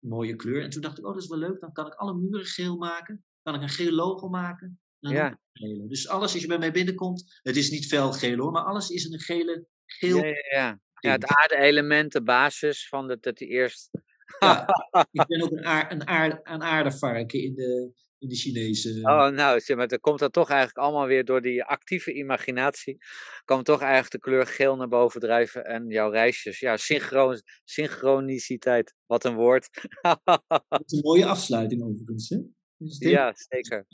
een 0.00 0.08
mooie 0.08 0.36
kleur. 0.36 0.62
En 0.62 0.70
toen 0.70 0.82
dacht 0.82 0.98
ik, 0.98 1.06
oh, 1.06 1.12
dat 1.12 1.22
is 1.22 1.28
wel 1.28 1.38
leuk. 1.38 1.60
Dan 1.60 1.72
kan 1.72 1.86
ik 1.86 1.94
alle 1.94 2.14
muren 2.14 2.46
geel 2.46 2.76
maken. 2.76 3.24
Kan 3.42 3.54
ik 3.54 3.62
een 3.62 3.68
geel 3.68 3.92
logo 3.92 4.28
maken. 4.28 4.80
Dan 5.00 5.12
Ja. 5.12 5.40
Dus 5.88 6.08
alles, 6.08 6.32
als 6.32 6.42
je 6.42 6.48
bij 6.48 6.58
mij 6.58 6.72
binnenkomt, 6.72 7.40
het 7.42 7.56
is 7.56 7.70
niet 7.70 7.86
fel 7.86 8.12
geel 8.12 8.38
hoor, 8.38 8.52
maar 8.52 8.62
alles 8.62 8.90
is 8.90 9.04
een 9.04 9.20
gele, 9.20 9.66
geel. 9.86 10.16
ja, 10.16 10.32
ja, 10.50 10.80
ja. 11.02 11.12
Het 11.12 11.26
aarde-element, 11.26 12.12
de 12.12 12.22
basis 12.22 12.88
van 12.88 13.18
dat 13.20 13.36
die 13.36 13.48
eerst. 13.48 13.90
Ja, 14.38 14.66
ik 15.10 15.26
ben 15.26 15.42
ook 15.42 15.50
een, 15.50 15.64
aar, 15.64 15.92
een, 15.92 16.06
aar, 16.06 16.40
een 16.42 16.62
aardevarken 16.62 17.42
in 17.42 17.54
de, 17.54 17.92
in 18.18 18.28
de 18.28 18.34
Chinese. 18.34 18.98
Oh, 19.02 19.28
nou, 19.28 19.60
zeg 19.60 19.76
maar, 19.76 19.88
dan 19.88 20.00
komt 20.00 20.18
dat 20.18 20.32
toch 20.32 20.48
eigenlijk 20.50 20.78
allemaal 20.78 21.06
weer 21.06 21.24
door 21.24 21.40
die 21.40 21.64
actieve 21.64 22.12
imaginatie. 22.12 22.98
Komt 23.44 23.64
toch 23.64 23.80
eigenlijk 23.80 24.10
de 24.12 24.18
kleur 24.18 24.46
geel 24.46 24.76
naar 24.76 24.88
boven 24.88 25.20
drijven 25.20 25.64
en 25.64 25.86
jouw 25.88 26.10
reisjes. 26.10 26.58
Ja, 26.58 26.76
synchron, 26.76 27.40
synchroniciteit. 27.64 28.94
Wat 29.06 29.24
een 29.24 29.34
woord. 29.34 29.68
Dat 30.00 30.82
is 30.84 30.92
een 30.92 31.00
mooie 31.02 31.26
afsluiting 31.26 31.82
overigens. 31.82 32.28
Hè? 32.28 32.38
Dus 32.76 32.98
dit- 32.98 33.10
ja, 33.10 33.32
zeker. 33.34 33.84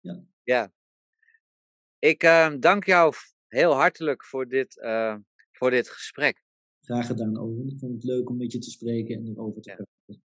Ja. 0.00 0.24
Ja. 0.42 0.72
Ik 1.98 2.22
ehm, 2.22 2.60
dank 2.60 2.84
jou 2.84 3.14
heel 3.48 3.72
hartelijk 3.72 4.24
voor 4.24 4.48
dit, 4.48 4.80
eh, 4.80 5.16
voor 5.56 5.70
dit 5.70 5.88
gesprek. 5.90 6.42
Graag 6.80 7.06
gedaan, 7.06 7.36
Owen. 7.38 7.68
Ik 7.68 7.78
vond 7.78 7.92
het 7.94 8.04
leuk 8.04 8.28
om 8.30 8.36
met 8.36 8.52
je 8.52 8.58
te 8.58 8.70
spreken 8.70 9.16
en 9.16 9.26
erover 9.28 9.62
te 9.62 9.70
Ja. 9.70 9.74
praten. 9.76 10.24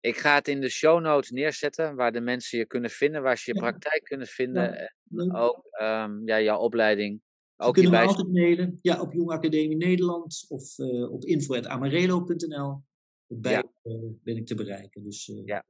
Ik 0.00 0.16
ga 0.16 0.34
het 0.34 0.48
in 0.48 0.60
de 0.60 0.68
show 0.68 1.00
notes 1.02 1.30
neerzetten, 1.30 1.94
waar 1.94 2.12
de 2.12 2.20
mensen 2.20 2.58
je 2.58 2.66
kunnen 2.66 2.90
vinden, 2.90 3.22
waar 3.22 3.38
ze 3.38 3.50
je 3.52 3.54
Ja. 3.60 3.60
praktijk 3.70 4.04
kunnen 4.04 4.26
vinden. 4.26 4.62
Ja, 4.62 4.74
En 4.76 4.94
leuk. 5.08 5.36
ook 5.36 5.66
ehm, 5.70 6.26
ja, 6.28 6.40
jouw 6.40 6.58
opleiding. 6.58 7.20
Ze 7.56 7.62
Ook 7.62 7.74
kunnen 7.74 7.90
me 7.92 7.96
bij. 7.98 8.06
altijd 8.06 8.32
mailen. 8.32 8.78
Ja, 8.82 9.00
op 9.00 9.12
Jong 9.12 9.30
Academie 9.30 9.76
Nederland 9.76 10.44
of 10.48 10.78
eh, 10.78 11.12
op 11.12 11.24
info.amarelo.nl. 11.24 12.82
Op 13.26 13.42
beide 13.42 13.70
eh, 13.82 13.92
ben 14.22 14.36
ik 14.36 14.46
te 14.46 14.54
bereiken. 14.54 15.04
Dus, 15.04 15.28
eh, 15.28 15.44
Ja. 15.44 15.64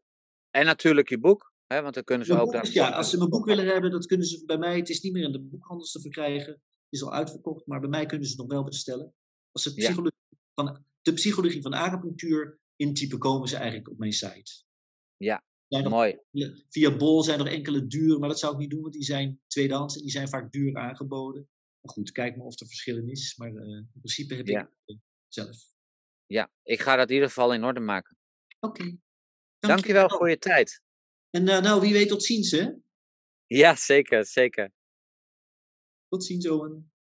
En 0.50 0.64
natuurlijk 0.64 1.08
je 1.08 1.18
boek, 1.18 1.52
hè, 1.66 1.82
want 1.82 1.94
dan 1.94 2.04
kunnen 2.04 2.26
ze 2.26 2.32
Mijn 2.32 2.44
ook 2.44 2.52
boek 2.52 2.62
daar. 2.62 2.72
ja, 2.72 2.90
als 2.90 3.10
ze 3.10 3.16
mijn 3.18 3.30
boek 3.30 3.44
willen 3.44 3.66
hebben, 3.66 3.90
dat 3.90 4.06
kunnen 4.06 4.26
ze 4.26 4.44
bij 4.44 4.58
mij. 4.58 4.76
Het 4.76 4.88
is 4.88 5.00
niet 5.00 5.12
meer 5.12 5.24
in 5.24 5.32
de 5.32 5.40
boekhandels 5.42 5.92
te 5.92 6.00
verkrijgen. 6.00 6.62
Is 6.94 7.02
al 7.02 7.12
uitverkocht, 7.12 7.66
maar 7.66 7.80
bij 7.80 7.88
mij 7.88 8.06
kunnen 8.06 8.26
ze 8.26 8.32
het 8.32 8.40
nog 8.40 8.50
wel 8.50 8.64
bestellen. 8.64 9.14
Als 9.52 9.62
ze 9.62 9.70
Ja. 9.70 9.76
psychologie 9.76 10.18
van, 10.54 10.84
de 11.02 11.12
psychologie 11.12 11.62
van 11.62 11.72
acupunctuur 11.72 12.58
intypen, 12.76 13.18
komen 13.18 13.48
ze 13.48 13.56
eigenlijk 13.56 13.88
op 13.90 13.98
mijn 13.98 14.12
site. 14.12 14.62
Ja, 15.16 15.42
nog 15.68 15.88
Mooi. 15.88 16.18
via 16.68 16.96
Bol 16.96 17.22
zijn 17.22 17.40
er 17.40 17.46
enkele 17.46 17.86
duur, 17.86 18.18
maar 18.18 18.28
dat 18.28 18.38
zou 18.38 18.52
ik 18.52 18.58
niet 18.58 18.70
doen, 18.70 18.80
want 18.80 18.92
die 18.92 19.02
zijn 19.04 19.40
tweedehands 19.46 19.96
en 19.96 20.00
die 20.02 20.10
zijn 20.10 20.28
vaak 20.28 20.52
duur 20.52 20.76
aangeboden. 20.76 21.48
Maar 21.80 21.92
goed, 21.92 22.12
kijk 22.12 22.36
maar 22.36 22.46
of 22.46 22.60
er 22.60 22.66
verschillen 22.66 23.08
is. 23.08 23.36
Maar 23.36 23.48
eh, 23.54 23.66
in 23.68 23.90
principe 23.98 24.34
heb 24.34 24.46
Ja. 24.46 24.60
ik 24.62 24.68
het 24.84 24.98
zelf. 25.28 25.56
Ja, 26.26 26.50
ik 26.62 26.80
ga 26.80 26.96
dat 26.96 27.08
in 27.08 27.14
ieder 27.14 27.28
geval 27.28 27.54
in 27.54 27.64
orde 27.64 27.80
maken. 27.80 28.16
Oké. 28.60 28.96
Dankjewel 29.58 30.08
voor 30.08 30.30
je 30.30 30.38
tijd. 30.38 30.82
En 31.30 31.48
eh, 31.48 31.60
nou, 31.62 31.80
wie 31.80 31.92
weet 31.92 32.08
tot 32.08 32.22
ziens, 32.24 32.50
hè? 32.50 32.70
Ja, 33.46 33.74
zeker, 33.76 34.26
zeker. 34.26 34.72
Tot 36.14 36.24
ziens, 36.24 36.46
Owen. 36.46 36.93